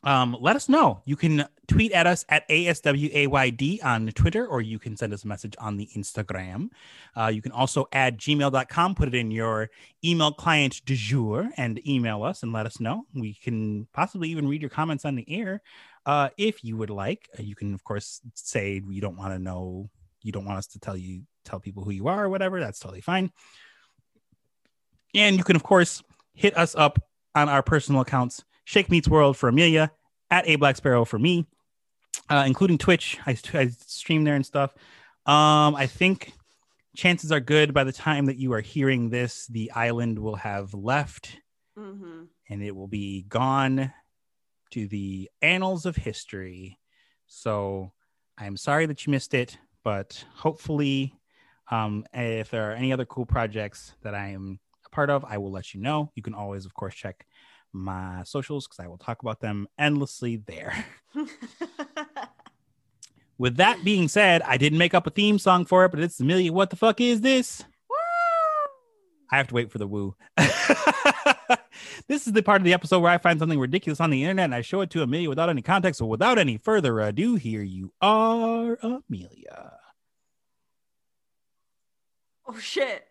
um, 0.03 0.35
let 0.39 0.55
us 0.55 0.67
know. 0.67 1.01
You 1.05 1.15
can 1.15 1.45
tweet 1.67 1.91
at 1.91 2.07
us 2.07 2.25
at 2.29 2.47
ASWAYD 2.49 3.83
on 3.83 4.07
Twitter, 4.07 4.47
or 4.47 4.61
you 4.61 4.79
can 4.79 4.97
send 4.97 5.13
us 5.13 5.23
a 5.23 5.27
message 5.27 5.55
on 5.59 5.77
the 5.77 5.87
Instagram. 5.95 6.69
Uh, 7.15 7.27
you 7.27 7.41
can 7.41 7.51
also 7.51 7.87
add 7.91 8.17
gmail.com, 8.17 8.95
put 8.95 9.07
it 9.09 9.15
in 9.15 9.29
your 9.29 9.69
email 10.03 10.31
client 10.31 10.81
du 10.85 10.95
jour, 10.95 11.49
and 11.57 11.85
email 11.87 12.23
us 12.23 12.41
and 12.41 12.51
let 12.51 12.65
us 12.65 12.79
know. 12.79 13.03
We 13.13 13.35
can 13.35 13.87
possibly 13.93 14.29
even 14.29 14.47
read 14.47 14.61
your 14.61 14.71
comments 14.71 15.05
on 15.05 15.15
the 15.15 15.25
air 15.29 15.61
uh, 16.05 16.29
if 16.37 16.63
you 16.63 16.77
would 16.77 16.89
like. 16.89 17.29
Uh, 17.37 17.43
you 17.43 17.55
can, 17.55 17.73
of 17.73 17.83
course, 17.83 18.21
say 18.33 18.81
you 18.87 19.01
don't 19.01 19.17
want 19.17 19.33
to 19.33 19.39
know, 19.39 19.89
you 20.21 20.31
don't 20.31 20.45
want 20.45 20.57
us 20.57 20.67
to 20.67 20.79
tell 20.79 20.97
you, 20.97 21.23
tell 21.45 21.59
people 21.59 21.83
who 21.83 21.91
you 21.91 22.07
are 22.07 22.25
or 22.25 22.29
whatever. 22.29 22.59
That's 22.59 22.79
totally 22.79 23.01
fine. 23.01 23.31
And 25.13 25.37
you 25.37 25.43
can, 25.43 25.55
of 25.55 25.63
course, 25.63 26.01
hit 26.33 26.57
us 26.57 26.75
up 26.75 26.99
on 27.35 27.49
our 27.49 27.63
personal 27.63 28.01
accounts 28.01 28.43
Shake 28.63 28.89
Meets 28.89 29.07
World 29.07 29.35
for 29.35 29.49
Amelia, 29.49 29.91
at 30.29 30.47
A 30.47 30.55
Black 30.55 30.77
Sparrow 30.77 31.03
for 31.03 31.19
me, 31.19 31.45
uh, 32.29 32.43
including 32.47 32.77
Twitch. 32.77 33.19
I, 33.25 33.37
I 33.53 33.67
stream 33.67 34.23
there 34.23 34.35
and 34.35 34.45
stuff. 34.45 34.73
Um, 35.25 35.75
I 35.75 35.87
think 35.87 36.31
chances 36.95 37.31
are 37.31 37.39
good 37.39 37.73
by 37.73 37.83
the 37.83 37.91
time 37.91 38.27
that 38.27 38.37
you 38.37 38.53
are 38.53 38.61
hearing 38.61 39.09
this, 39.09 39.47
the 39.47 39.71
island 39.71 40.19
will 40.19 40.35
have 40.35 40.73
left 40.73 41.37
Mm-hmm. 41.79 42.23
and 42.49 42.61
it 42.61 42.75
will 42.75 42.89
be 42.89 43.23
gone 43.23 43.93
to 44.71 44.87
the 44.87 45.29
annals 45.41 45.85
of 45.85 45.95
history. 45.95 46.79
So 47.27 47.91
I'm 48.37 48.57
sorry 48.57 48.85
that 48.87 49.05
you 49.05 49.11
missed 49.11 49.33
it, 49.33 49.57
but 49.83 50.23
hopefully, 50.33 51.13
um, 51.69 52.05
if 52.13 52.49
there 52.49 52.71
are 52.71 52.73
any 52.73 52.91
other 52.91 53.05
cool 53.05 53.25
projects 53.25 53.93
that 54.03 54.13
I 54.13 54.29
am 54.29 54.59
a 54.85 54.89
part 54.89 55.09
of, 55.09 55.23
I 55.25 55.37
will 55.37 55.51
let 55.51 55.73
you 55.73 55.81
know. 55.81 56.11
You 56.15 56.23
can 56.23 56.33
always, 56.33 56.65
of 56.65 56.73
course, 56.73 56.95
check 56.95 57.25
my 57.73 58.23
socials 58.25 58.67
because 58.67 58.83
I 58.83 58.87
will 58.87 58.97
talk 58.97 59.21
about 59.21 59.39
them 59.39 59.67
endlessly 59.77 60.37
there. 60.37 60.85
With 63.37 63.57
that 63.57 63.83
being 63.83 64.07
said, 64.07 64.41
I 64.43 64.57
didn't 64.57 64.77
make 64.77 64.93
up 64.93 65.07
a 65.07 65.09
theme 65.09 65.39
song 65.39 65.65
for 65.65 65.85
it, 65.85 65.89
but 65.89 65.99
it's 65.99 66.19
Amelia. 66.19 66.53
What 66.53 66.69
the 66.69 66.75
fuck 66.75 67.01
is 67.01 67.21
this? 67.21 67.63
I 69.31 69.37
have 69.37 69.47
to 69.47 69.55
wait 69.55 69.71
for 69.71 69.77
the 69.77 69.87
woo. 69.87 70.15
this 72.07 72.27
is 72.27 72.33
the 72.33 72.43
part 72.43 72.61
of 72.61 72.65
the 72.65 72.73
episode 72.73 72.99
where 72.99 73.11
I 73.11 73.17
find 73.17 73.39
something 73.39 73.59
ridiculous 73.59 73.99
on 73.99 74.09
the 74.09 74.23
internet 74.23 74.45
and 74.45 74.55
I 74.55 74.61
show 74.61 74.81
it 74.81 74.89
to 74.91 75.01
Amelia 75.01 75.29
without 75.29 75.49
any 75.49 75.61
context. 75.61 75.99
So 75.99 76.05
without 76.05 76.37
any 76.37 76.57
further 76.57 76.99
ado, 76.99 77.35
here 77.35 77.63
you 77.63 77.93
are, 78.01 78.77
Amelia. 78.81 79.73
oh 82.47 82.57
shit. 82.59 83.07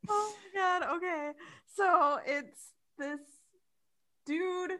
oh 0.10 0.34
my 0.54 0.60
god. 0.60 0.98
Okay. 0.98 1.32
So 1.76 2.20
it's 2.26 2.72
this 2.98 3.20
dude 4.26 4.72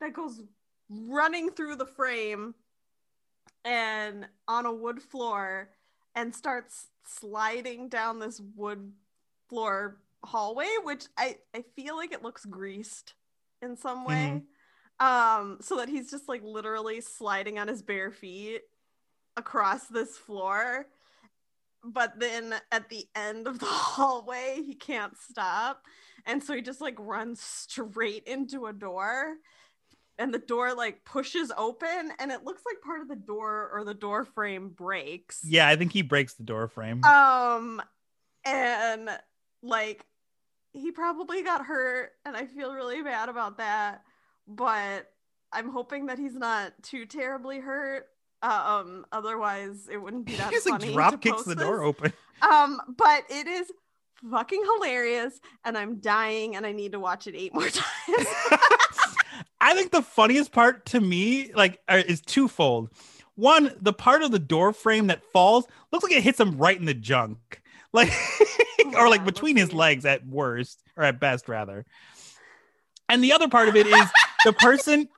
that 0.00 0.12
goes 0.12 0.42
running 0.88 1.50
through 1.50 1.76
the 1.76 1.86
frame 1.86 2.54
and 3.64 4.26
on 4.48 4.66
a 4.66 4.72
wood 4.72 5.00
floor 5.00 5.70
and 6.14 6.34
starts 6.34 6.88
sliding 7.06 7.88
down 7.88 8.18
this 8.18 8.40
wood 8.56 8.92
floor 9.48 9.96
hallway, 10.24 10.68
which 10.82 11.06
I, 11.16 11.36
I 11.54 11.64
feel 11.76 11.96
like 11.96 12.12
it 12.12 12.22
looks 12.22 12.44
greased 12.44 13.14
in 13.60 13.76
some 13.76 14.04
way. 14.04 14.42
Um, 15.00 15.58
so 15.60 15.76
that 15.78 15.88
he's 15.88 16.10
just 16.10 16.28
like 16.28 16.42
literally 16.44 17.00
sliding 17.00 17.58
on 17.58 17.68
his 17.68 17.82
bare 17.82 18.10
feet 18.10 18.62
across 19.36 19.86
this 19.86 20.16
floor. 20.16 20.86
But 21.84 22.18
then 22.18 22.54
at 22.70 22.88
the 22.88 23.06
end 23.14 23.46
of 23.46 23.58
the 23.58 23.66
hallway, 23.68 24.62
he 24.64 24.74
can't 24.74 25.16
stop. 25.16 25.82
And 26.26 26.42
so 26.42 26.54
he 26.54 26.62
just 26.62 26.80
like 26.80 26.96
runs 26.98 27.40
straight 27.40 28.24
into 28.24 28.66
a 28.66 28.72
door. 28.72 29.34
And 30.18 30.32
the 30.32 30.38
door 30.38 30.74
like 30.74 31.04
pushes 31.04 31.50
open, 31.56 32.12
and 32.18 32.30
it 32.30 32.44
looks 32.44 32.62
like 32.66 32.82
part 32.82 33.00
of 33.00 33.08
the 33.08 33.16
door 33.16 33.70
or 33.72 33.82
the 33.82 33.94
door 33.94 34.24
frame 34.24 34.68
breaks. 34.68 35.40
yeah, 35.42 35.66
I 35.66 35.74
think 35.74 35.92
he 35.92 36.02
breaks 36.02 36.34
the 36.34 36.44
door 36.44 36.68
frame. 36.68 37.02
Um, 37.02 37.82
and 38.44 39.08
like 39.62 40.04
he 40.74 40.92
probably 40.92 41.42
got 41.42 41.64
hurt, 41.64 42.12
and 42.24 42.36
I 42.36 42.46
feel 42.46 42.74
really 42.74 43.02
bad 43.02 43.30
about 43.30 43.58
that. 43.58 44.02
But 44.46 45.10
I'm 45.52 45.70
hoping 45.70 46.06
that 46.06 46.18
he's 46.18 46.34
not 46.34 46.72
too 46.82 47.06
terribly 47.06 47.58
hurt. 47.60 48.06
Uh, 48.42 48.82
um, 48.84 49.06
otherwise 49.12 49.88
it 49.90 49.96
wouldn't 49.98 50.26
be 50.26 50.34
that 50.36 50.50
He's 50.50 50.66
like 50.66 50.80
funny. 50.80 50.92
drop 50.92 51.12
to 51.12 51.18
kicks 51.18 51.44
the 51.44 51.54
this. 51.54 51.64
door 51.64 51.82
open. 51.82 52.12
Um, 52.42 52.80
but 52.96 53.22
it 53.30 53.46
is 53.46 53.70
fucking 54.30 54.62
hilarious, 54.74 55.40
and 55.64 55.78
I'm 55.78 55.96
dying, 56.00 56.56
and 56.56 56.66
I 56.66 56.72
need 56.72 56.92
to 56.92 57.00
watch 57.00 57.26
it 57.26 57.34
eight 57.36 57.54
more 57.54 57.62
times. 57.68 57.82
I 59.60 59.74
think 59.74 59.92
the 59.92 60.02
funniest 60.02 60.50
part 60.52 60.86
to 60.86 61.00
me, 61.00 61.52
like, 61.54 61.78
uh, 61.88 62.02
is 62.06 62.20
twofold. 62.20 62.90
One, 63.36 63.72
the 63.80 63.92
part 63.92 64.22
of 64.22 64.30
the 64.32 64.38
door 64.40 64.72
frame 64.72 65.06
that 65.06 65.22
falls 65.32 65.66
looks 65.92 66.02
like 66.02 66.12
it 66.12 66.22
hits 66.22 66.38
him 66.40 66.58
right 66.58 66.76
in 66.78 66.84
the 66.84 66.94
junk, 66.94 67.62
like, 67.92 68.12
or 68.96 69.08
like 69.08 69.24
between 69.24 69.56
his 69.56 69.72
legs 69.72 70.04
at 70.04 70.26
worst, 70.26 70.82
or 70.96 71.04
at 71.04 71.20
best, 71.20 71.48
rather. 71.48 71.86
And 73.08 73.22
the 73.22 73.32
other 73.32 73.48
part 73.48 73.68
of 73.68 73.76
it 73.76 73.86
is 73.86 74.06
the 74.44 74.52
person. 74.52 75.08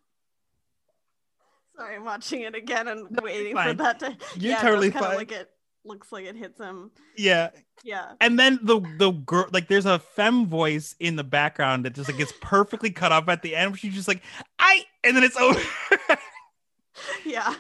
Sorry, 1.77 1.97
I'm 1.97 2.05
watching 2.05 2.43
it 2.43 2.55
again 2.55 2.89
and 2.89 3.09
waiting 3.23 3.57
for 3.57 3.73
that 3.75 3.99
to. 4.01 4.17
You're 4.37 4.53
yeah, 4.53 4.61
totally 4.63 4.91
fine. 4.91 5.17
Like 5.17 5.33
it 5.33 5.51
looks 5.85 6.13
like 6.13 6.25
it 6.25 6.37
hits 6.37 6.59
him. 6.59 6.91
Yeah, 7.17 7.51
Yeah. 7.83 8.13
and 8.21 8.39
then 8.39 8.59
the 8.63 8.81
the 8.99 9.11
girl, 9.11 9.47
like, 9.53 9.69
there's 9.69 9.87
a 9.87 9.99
femme 9.99 10.47
voice 10.47 10.95
in 11.01 11.17
the 11.17 11.25
background 11.25 11.85
that 11.85 11.95
just 11.95 12.09
like 12.09 12.19
gets 12.19 12.33
perfectly 12.41 12.91
cut 12.91 13.13
off 13.13 13.29
at 13.29 13.43
the 13.43 13.55
end. 13.57 13.73
Where 13.73 13.79
she's 13.79 13.95
just 13.95 14.09
like, 14.09 14.23
"I," 14.59 14.85
and 15.03 15.17
then 15.17 15.25
it's 15.25 15.37
over. 15.37 15.61
Yeah. 17.25 17.53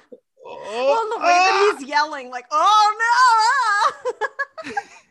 Oh, 0.47 1.09
Well, 1.11 1.19
the 1.19 1.25
way 1.25 1.29
that 1.29 1.73
ah. 1.75 1.77
he's 1.79 1.89
yelling, 1.89 2.31
like, 2.31 2.45
"Oh 2.53 3.93
no!" 4.65 4.73
Ah! 4.73 4.83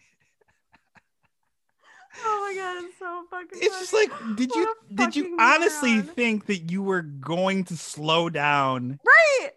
oh 2.23 2.53
my 2.55 2.61
god, 2.61 2.83
it's 2.85 2.99
so 2.99 3.23
fucking. 3.29 3.59
it's 3.61 3.79
just 3.79 3.93
like 3.93 4.11
did 4.35 4.53
you 4.53 4.75
did 4.93 5.15
you 5.15 5.37
honestly 5.39 5.93
moron. 5.93 6.07
think 6.07 6.45
that 6.47 6.71
you 6.71 6.83
were 6.83 7.01
going 7.01 7.63
to 7.65 7.77
slow 7.77 8.29
down 8.29 8.99
right. 9.05 9.49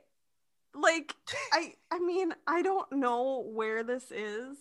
Like, 0.78 1.14
I, 1.52 1.72
I 1.90 1.98
mean, 1.98 2.34
I 2.46 2.60
don't 2.60 2.90
know 2.92 3.46
where 3.48 3.82
this 3.82 4.10
is, 4.10 4.58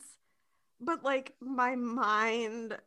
but 0.80 1.04
like 1.04 1.34
my 1.42 1.76
mind 1.76 2.78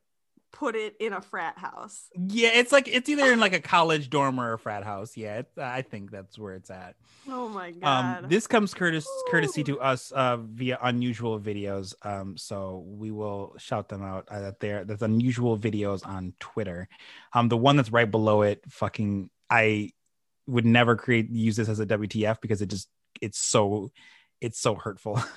put 0.53 0.75
it 0.75 0.97
in 0.99 1.13
a 1.13 1.21
frat 1.21 1.57
house. 1.59 2.09
yeah 2.29 2.49
it's 2.55 2.73
like 2.73 2.89
it's 2.89 3.09
either 3.09 3.33
in 3.33 3.39
like 3.39 3.53
a 3.53 3.61
college 3.61 4.09
dorm 4.11 4.41
or 4.41 4.55
a 4.55 4.59
frat 4.59 4.83
house 4.83 5.17
yeah 5.17 5.39
it's, 5.39 5.57
i 5.59 5.83
think 5.83 6.11
that's 6.11 6.39
where 6.39 6.55
it's 6.55 6.71
at 6.71 6.97
Oh 7.29 7.49
my 7.49 7.71
god. 7.73 8.23
um 8.25 8.31
this 8.31 8.47
comes 8.47 8.73
courtesy 8.73 9.07
courtesy 9.31 9.63
to 9.65 9.79
us 9.81 10.11
uh 10.13 10.39
via 10.39 10.79
unusual 10.83 11.39
videos 11.39 11.95
um 12.03 12.37
so 12.37 12.83
we 12.87 13.11
will 13.11 13.55
shout 13.59 13.89
them 13.89 14.03
out 14.03 14.27
uh, 14.31 14.53
there 14.61 14.85
there's 14.85 15.03
unusual 15.03 15.59
videos 15.59 16.05
on 16.07 16.33
twitter 16.41 16.89
um 17.35 17.49
the 17.49 17.57
one 17.57 17.77
that's 17.77 17.93
right 17.93 18.11
below 18.11 18.43
it 18.43 18.63
fucking 18.69 19.29
i 19.51 19.91
would 20.47 20.65
never 20.65 20.97
create 20.97 21.29
use 21.31 21.57
this 21.57 21.69
as 21.69 21.79
a 21.79 21.87
wtf 21.87 22.41
because 22.41 22.63
it 22.63 22.71
just 22.71 22.89
it's 23.21 23.39
so 23.39 23.91
it's 24.41 24.59
so 24.59 24.75
hurtful 24.75 25.21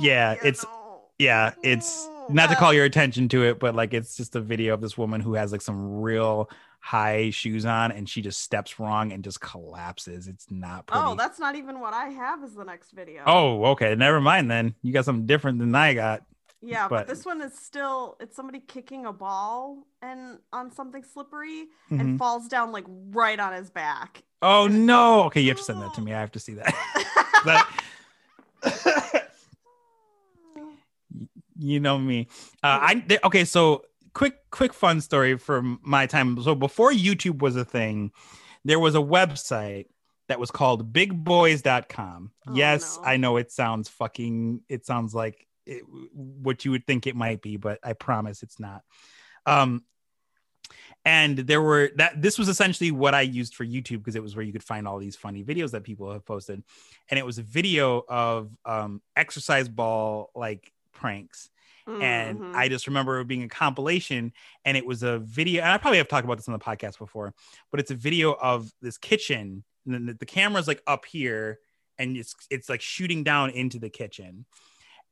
Yeah, 0.00 0.32
it's- 0.32 0.64
no. 0.64 0.83
Yeah 1.18 1.54
it's 1.62 2.08
Mm, 2.24 2.30
not 2.30 2.48
to 2.48 2.56
call 2.56 2.72
your 2.72 2.86
attention 2.86 3.28
to 3.28 3.42
it 3.44 3.58
but 3.58 3.74
like 3.74 3.92
it's 3.92 4.16
just 4.16 4.34
a 4.34 4.40
video 4.40 4.72
of 4.72 4.80
this 4.80 4.96
woman 4.96 5.20
who 5.20 5.34
has 5.34 5.52
like 5.52 5.60
some 5.60 6.00
real 6.00 6.48
high 6.80 7.28
shoes 7.28 7.66
on 7.66 7.92
and 7.92 8.08
she 8.08 8.22
just 8.22 8.40
steps 8.40 8.78
wrong 8.80 9.12
and 9.12 9.22
just 9.24 9.40
collapses. 9.42 10.26
It's 10.26 10.50
not 10.50 10.86
pretty. 10.86 11.02
Oh, 11.04 11.14
that's 11.16 11.38
not 11.38 11.54
even 11.54 11.80
what 11.80 11.92
I 11.94 12.08
have 12.08 12.42
as 12.42 12.54
the 12.54 12.64
next 12.64 12.92
video. 12.92 13.22
oh 13.26 13.64
okay 13.72 13.94
never 13.94 14.20
mind 14.22 14.50
then. 14.50 14.74
You 14.82 14.92
got 14.94 15.04
something 15.04 15.26
different 15.26 15.58
than 15.58 15.74
i 15.74 15.92
got. 15.92 16.22
Yeah, 16.62 16.88
but, 16.88 17.06
but- 17.06 17.08
this 17.08 17.26
one 17.26 17.42
is 17.42 17.52
still 17.58 18.16
it's 18.20 18.34
somebody 18.34 18.60
kicking 18.60 19.04
a 19.04 19.12
ball 19.12 19.86
and 20.00 20.38
on 20.50 20.72
something 20.72 21.02
slippery 21.04 21.66
Mhm. 21.90 22.00
and 22.00 22.18
falls 22.18 22.48
down 22.48 22.72
like 22.72 22.86
right 22.88 23.38
on 23.38 23.52
his 23.52 23.68
back. 23.68 24.22
oh 24.40 24.66
no! 24.66 25.24
Okay 25.24 25.42
you 25.42 25.48
have 25.50 25.58
to 25.58 25.64
send 25.64 25.82
that 25.82 25.92
to 25.94 26.00
me. 26.00 26.14
I 26.14 26.20
have 26.20 26.32
to 26.32 26.40
see 26.40 26.54
that. 26.54 26.74
That 27.44 27.68
you 31.58 31.80
know 31.80 31.98
me. 31.98 32.28
Uh, 32.62 32.78
i 32.80 33.04
there, 33.06 33.20
okay 33.24 33.44
so 33.44 33.84
quick 34.12 34.34
quick 34.50 34.72
fun 34.72 35.00
story 35.00 35.36
from 35.36 35.80
my 35.82 36.06
time. 36.06 36.40
So 36.42 36.54
before 36.54 36.92
youtube 36.92 37.40
was 37.42 37.56
a 37.56 37.64
thing 37.64 38.12
there 38.64 38.78
was 38.78 38.94
a 38.94 38.98
website 38.98 39.86
that 40.28 40.40
was 40.40 40.50
called 40.50 40.92
bigboys.com 40.92 42.30
Oh, 42.48 42.54
yes 42.54 42.98
no. 42.98 43.08
i 43.08 43.16
know 43.16 43.36
it 43.36 43.52
sounds 43.52 43.88
fucking 43.88 44.62
it 44.68 44.86
sounds 44.86 45.14
like 45.14 45.46
it, 45.66 45.82
what 46.12 46.64
you 46.64 46.70
would 46.70 46.86
think 46.86 47.06
it 47.06 47.16
might 47.16 47.42
be 47.42 47.56
but 47.56 47.78
i 47.82 47.92
promise 47.92 48.42
it's 48.42 48.58
not. 48.60 48.82
Um 49.46 49.84
and 51.04 51.36
there 51.36 51.60
were 51.60 51.90
that 51.96 52.20
this 52.22 52.38
was 52.38 52.48
essentially 52.48 52.90
what 52.90 53.14
i 53.14 53.20
used 53.20 53.54
for 53.54 53.64
youtube 53.64 53.98
because 53.98 54.16
it 54.16 54.22
was 54.22 54.34
where 54.34 54.44
you 54.44 54.52
could 54.52 54.62
find 54.62 54.88
all 54.88 54.98
these 54.98 55.16
funny 55.16 55.44
videos 55.44 55.72
that 55.72 55.84
people 55.84 56.10
have 56.10 56.24
posted. 56.24 56.62
And 57.10 57.18
it 57.18 57.26
was 57.26 57.38
a 57.38 57.42
video 57.42 58.02
of 58.08 58.50
um 58.64 59.02
exercise 59.16 59.68
ball 59.68 60.30
like 60.34 60.72
pranks 61.04 61.50
and 61.86 62.38
Mhm. 62.40 62.54
I 62.54 62.70
just 62.70 62.86
remember 62.86 63.20
it 63.20 63.28
being 63.28 63.42
a 63.42 63.48
compilation, 63.48 64.32
and 64.64 64.74
it 64.74 64.86
was 64.86 65.02
a 65.02 65.18
video. 65.18 65.60
And 65.62 65.70
I 65.70 65.76
probably 65.76 65.98
have 65.98 66.08
talked 66.08 66.24
about 66.24 66.38
this 66.38 66.48
on 66.48 66.54
the 66.54 66.58
podcast 66.58 66.96
before, 66.98 67.34
but 67.70 67.78
it's 67.78 67.90
a 67.90 67.94
video 67.94 68.32
of 68.32 68.72
this 68.80 68.96
kitchen. 68.96 69.64
And 69.84 69.94
then 69.94 70.06
the, 70.06 70.14
the 70.14 70.24
camera's 70.24 70.66
like 70.66 70.82
up 70.86 71.04
here, 71.04 71.58
and 71.98 72.16
it's 72.16 72.34
it's 72.48 72.70
like 72.70 72.80
shooting 72.80 73.22
down 73.22 73.50
into 73.50 73.78
the 73.78 73.90
kitchen, 73.90 74.46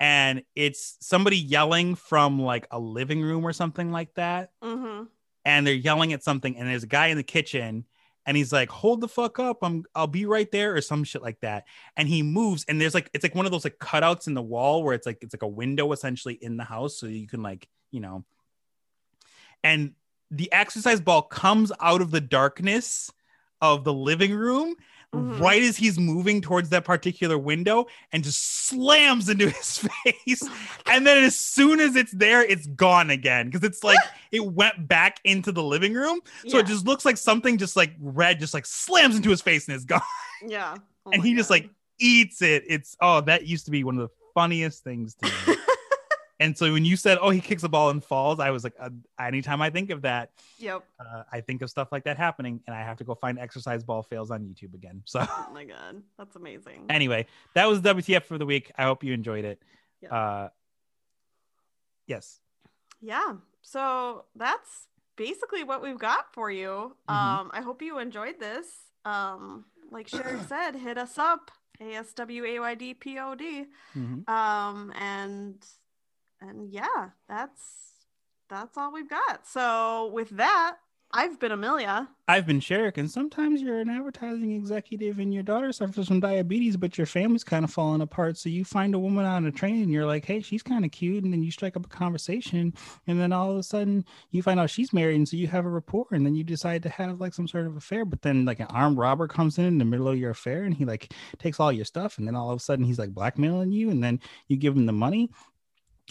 and 0.01 0.45
it's 0.55 0.97
somebody 1.01 1.37
yelling 1.37 1.95
from 1.95 2.41
like 2.41 2.67
a 2.71 2.79
living 2.79 3.21
room 3.21 3.45
or 3.45 3.53
something 3.53 3.93
like 3.93 4.15
that, 4.15 4.53
Mhm. 4.63 5.09
and 5.45 5.67
they're 5.67 5.75
yelling 5.75 6.15
at 6.15 6.25
something, 6.25 6.57
and 6.57 6.67
there's 6.67 6.85
a 6.85 6.95
guy 6.99 7.09
in 7.09 7.19
the 7.19 7.23
kitchen. 7.23 7.85
And 8.25 8.37
he's 8.37 8.53
like, 8.53 8.71
"Hold 8.71 9.01
the 9.01 9.09
fuck 9.09 9.39
up! 9.39 9.59
I'm, 9.63 9.85
I'll 9.95 10.07
be 10.07 10.27
right 10.27 10.51
there," 10.51 10.75
or 10.77 10.81
some 10.81 11.05
shit 11.05 11.23
like 11.23 11.41
that. 11.41 11.65
And 11.97 12.09
he 12.09 12.23
moves, 12.23 12.65
and 12.69 12.81
there's 12.81 12.95
like, 12.95 13.11
it's 13.13 13.23
like 13.25 13.35
one 13.35 13.47
of 13.47 13.53
those 13.53 13.65
like 13.65 13.79
cutouts 13.79 14.27
in 14.27 14.35
the 14.35 14.43
wall 14.43 14.83
where 14.83 14.95
it's 14.95 15.07
like, 15.07 15.19
it's 15.23 15.35
like 15.35 15.43
a 15.43 15.49
window 15.49 15.93
essentially 15.93 16.35
in 16.35 16.57
the 16.57 16.65
house, 16.65 16.97
so 16.99 17.07
you 17.07 17.27
can 17.27 17.43
like, 17.43 17.69
you 17.91 18.01
know. 18.01 18.25
And 19.65 19.95
the 20.31 20.53
exercise 20.53 21.01
ball 21.01 21.23
comes 21.23 21.73
out 21.81 22.01
of 22.01 22.11
the 22.11 22.21
darkness 22.21 23.11
of 23.63 23.85
the 23.85 23.93
living 23.95 24.35
room 24.35 24.75
Mhm. 25.15 25.39
right 25.41 25.63
as 25.63 25.77
he's 25.77 25.99
moving 25.99 26.41
towards 26.41 26.71
that 26.71 26.87
particular 26.87 27.37
window 27.37 27.87
and 28.13 28.25
just 28.25 28.67
slams 28.67 29.29
into 29.29 29.51
his 29.59 29.79
face. 30.05 30.43
And 30.87 31.07
then 31.07 31.23
as 31.23 31.37
soon 31.37 31.81
as 31.81 31.97
it's 31.97 32.13
there, 32.13 32.43
it's 32.43 32.67
gone 32.69 33.11
again 33.11 33.51
because 33.51 33.63
it's 33.63 33.85
like 33.85 33.99
it 34.33 34.43
went 34.43 34.89
back 34.89 35.21
into 35.25 35.53
the 35.53 35.63
living 35.63 35.93
room. 35.93 36.21
So 36.49 36.57
yeah. 36.57 36.61
it 36.63 36.67
just 36.67 36.87
looks 36.87 37.05
like 37.05 37.19
something 37.19 37.59
just 37.59 37.77
like 37.77 37.93
red 38.01 38.41
just 38.41 38.55
like 38.55 38.65
slams 38.65 39.15
into 39.15 39.29
his 39.29 39.43
face 39.43 39.69
and 39.69 39.75
it's 39.75 39.85
gone. 39.95 40.01
yeah. 40.47 40.77
Oh 41.05 41.11
and 41.13 41.23
he 41.23 41.35
just 41.37 41.51
like 41.51 41.69
eats 42.01 42.41
it. 42.41 42.65
It's 42.67 42.97
oh, 43.03 43.21
that 43.21 43.47
used 43.47 43.67
to 43.67 43.71
be 43.71 43.85
one 43.85 43.99
of 43.99 44.09
the 44.09 44.15
funniest 44.33 44.83
things 44.83 45.15
to 45.17 45.27
me. 45.27 45.57
And 46.43 46.57
so 46.59 46.73
when 46.73 46.85
you 46.85 46.97
said, 46.97 47.19
"Oh, 47.21 47.31
he 47.31 47.41
kicks 47.41 47.63
the 47.63 47.69
ball 47.69 47.91
and 47.91 48.03
falls," 48.05 48.41
I 48.41 48.51
was 48.51 48.65
like, 48.65 48.75
uh, 48.79 48.91
anytime 49.19 49.63
I 49.63 49.71
think 49.71 49.91
of 49.91 50.03
that, 50.03 50.31
Yep. 50.59 50.85
uh, 51.01 51.23
I 51.33 51.41
think 51.41 51.63
of 51.63 51.71
stuff 51.71 51.89
like 51.93 52.05
that 52.05 52.17
happening, 52.19 52.61
and 52.67 52.75
I 52.77 52.81
have 52.83 52.97
to 52.99 53.05
go 53.05 53.15
find 53.15 53.39
exercise 53.39 53.83
ball 53.85 54.03
fails 54.03 54.31
on 54.31 54.41
YouTube 54.43 54.75
again. 54.75 55.03
So 55.07 55.21
Oh 55.29 55.51
my 55.55 55.65
god, 55.65 56.03
that's 56.19 56.37
amazing. 56.37 56.87
anyway, 56.91 57.27
that 57.55 57.67
was 57.69 57.81
WTF 57.81 58.25
for 58.25 58.39
the 58.39 58.47
week. 58.47 58.71
I 58.77 58.85
hope 58.85 59.03
you 59.05 59.13
enjoyed 59.13 59.45
it. 59.45 59.63
Yeah. 60.01 60.15
Uh, 60.15 60.49
yes. 62.07 62.41
yeah. 63.01 63.35
So 63.63 64.25
that's 64.35 64.89
basically 65.17 65.63
what 65.65 65.83
we've 65.83 65.99
got 65.99 66.33
for 66.35 66.51
you. 66.51 66.97
Mhm. 67.09 67.15
Um, 67.15 67.51
I 67.55 67.61
hope 67.61 67.83
you 67.83 67.99
enjoyed 67.99 68.41
this. 68.41 68.67
Um, 69.05 69.65
like 69.91 70.09
Sherry 70.09 70.41
said, 70.49 70.73
hit 70.77 70.99
us 70.99 71.19
up. 71.19 71.51
A 71.81 71.95
S 71.95 72.13
W 72.15 72.45
A 72.45 72.59
Y 72.61 72.75
D 72.77 72.95
P 72.95 73.19
O 73.19 73.35
D. 73.35 73.67
Mhm. 73.97 74.29
Um, 74.29 74.93
and 74.97 75.65
and 76.49 76.71
yeah, 76.71 77.11
that's 77.29 77.61
that's 78.49 78.77
all 78.77 78.93
we've 78.93 79.09
got. 79.09 79.47
So 79.47 80.11
with 80.13 80.31
that, 80.31 80.77
I've 81.15 81.39
been 81.39 81.53
Amelia. 81.53 82.09
I've 82.27 82.47
been 82.47 82.61
Sherrick, 82.61 82.97
and 82.97 83.11
sometimes 83.11 83.61
you're 83.61 83.81
an 83.81 83.91
advertising 83.91 84.53
executive 84.53 85.19
and 85.19 85.35
your 85.35 85.43
daughter 85.43 85.71
suffers 85.71 86.09
from 86.09 86.21
diabetes, 86.21 86.79
but 86.79 86.97
your 86.97 87.07
family's 87.07 87.45
kind 87.45 87.67
of 87.67 87.71
falling 87.71 88.01
apart. 88.01 88.39
So 88.39 88.49
you 88.49 88.65
find 88.65 88.95
a 88.95 88.99
woman 88.99 89.27
on 89.27 89.45
a 89.45 89.53
train 89.53 89.83
and 89.83 89.93
you're 89.93 90.07
like, 90.07 90.25
hey, 90.25 90.41
she's 90.41 90.63
kind 90.63 90.87
of 90.87 90.91
cute. 90.91 91.23
And 91.23 91.31
then 91.31 91.43
you 91.43 91.51
strike 91.51 91.77
up 91.77 91.85
a 91.85 91.89
conversation. 91.91 92.73
And 93.07 93.21
then 93.21 93.31
all 93.31 93.51
of 93.51 93.59
a 93.59 93.63
sudden 93.63 94.07
you 94.31 94.43
find 94.43 94.59
out 94.59 94.71
she's 94.71 94.95
married. 94.95 95.17
And 95.17 95.29
so 95.29 95.37
you 95.37 95.49
have 95.49 95.67
a 95.67 95.69
rapport. 95.69 96.07
And 96.13 96.25
then 96.25 96.35
you 96.35 96.45
decide 96.45 96.83
to 96.85 96.89
have 96.89 97.21
like 97.21 97.35
some 97.35 97.49
sort 97.49 97.67
of 97.67 97.77
affair. 97.77 98.07
But 98.07 98.23
then 98.23 98.47
like 98.47 98.61
an 98.61 98.69
armed 98.71 98.97
robber 98.97 99.29
comes 99.29 99.59
in 99.59 99.67
in 99.67 99.77
the 99.77 99.85
middle 99.85 100.09
of 100.09 100.19
your 100.19 100.31
affair 100.31 100.63
and 100.63 100.73
he 100.75 100.87
like 100.87 101.13
takes 101.39 101.61
all 101.61 101.73
your 101.73 101.85
stuff. 101.85 102.17
And 102.17 102.27
then 102.27 102.37
all 102.37 102.51
of 102.51 102.57
a 102.57 102.63
sudden 102.63 102.87
he's 102.87 102.99
like 102.99 103.11
blackmailing 103.11 103.73
you. 103.73 103.91
And 103.91 104.03
then 104.03 104.19
you 104.49 104.57
give 104.57 104.75
him 104.75 104.87
the 104.87 104.93
money 104.93 105.29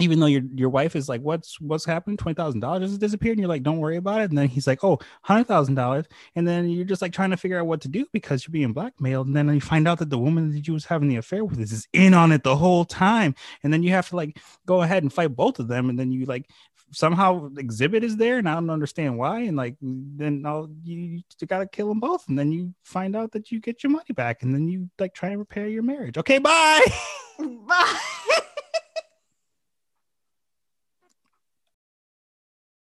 even 0.01 0.19
though 0.19 0.27
your 0.27 0.41
your 0.53 0.69
wife 0.69 0.95
is 0.95 1.07
like, 1.09 1.21
what's 1.21 1.59
what's 1.59 1.85
happened? 1.85 2.19
Twenty 2.19 2.35
thousand 2.35 2.59
dollars 2.59 2.89
has 2.89 2.97
disappeared, 2.97 3.33
and 3.33 3.39
you're 3.39 3.49
like, 3.49 3.63
don't 3.63 3.79
worry 3.79 3.97
about 3.97 4.21
it. 4.21 4.29
And 4.29 4.37
then 4.37 4.47
he's 4.47 4.67
like, 4.67 4.83
oh, 4.83 4.99
hundred 5.23 5.47
thousand 5.47 5.75
dollars, 5.75 6.05
and 6.35 6.47
then 6.47 6.69
you're 6.69 6.85
just 6.85 7.01
like 7.01 7.13
trying 7.13 7.31
to 7.31 7.37
figure 7.37 7.59
out 7.59 7.67
what 7.67 7.81
to 7.81 7.87
do 7.87 8.05
because 8.11 8.45
you're 8.45 8.51
being 8.51 8.73
blackmailed. 8.73 9.27
And 9.27 9.35
then 9.35 9.53
you 9.53 9.61
find 9.61 9.87
out 9.87 9.99
that 9.99 10.09
the 10.09 10.17
woman 10.17 10.51
that 10.51 10.67
you 10.67 10.73
was 10.73 10.85
having 10.85 11.07
the 11.07 11.17
affair 11.17 11.45
with 11.45 11.59
is 11.59 11.87
in 11.93 12.13
on 12.13 12.31
it 12.31 12.43
the 12.43 12.55
whole 12.55 12.85
time, 12.85 13.35
and 13.63 13.73
then 13.73 13.83
you 13.83 13.91
have 13.91 14.09
to 14.09 14.15
like 14.15 14.37
go 14.65 14.81
ahead 14.81 15.03
and 15.03 15.11
fight 15.11 15.35
both 15.35 15.59
of 15.59 15.67
them, 15.67 15.89
and 15.89 15.97
then 15.97 16.11
you 16.11 16.25
like 16.25 16.49
somehow 16.93 17.47
Xzibit 17.49 18.03
is 18.03 18.17
there 18.17 18.37
and 18.37 18.47
i 18.47 18.53
don't 18.53 18.69
understand 18.69 19.17
why. 19.17 19.41
And 19.41 19.57
like 19.57 19.75
then 19.81 20.43
all 20.45 20.69
you, 20.83 20.97
you 21.39 21.47
gotta 21.47 21.65
kill 21.65 21.87
them 21.87 21.99
both. 21.99 22.27
And 22.27 22.37
then 22.37 22.51
you 22.51 22.73
find 22.83 23.15
out 23.15 23.31
that 23.31 23.51
you 23.51 23.59
get 23.59 23.83
your 23.83 23.91
money 23.91 24.13
back. 24.13 24.43
And 24.43 24.53
then 24.53 24.67
you 24.67 24.89
like 24.99 25.13
try 25.13 25.29
to 25.29 25.37
repair 25.37 25.67
your 25.67 25.83
marriage. 25.83 26.17
Okay 26.17 26.37
bye! 26.37 26.85
Bye. 27.67 28.41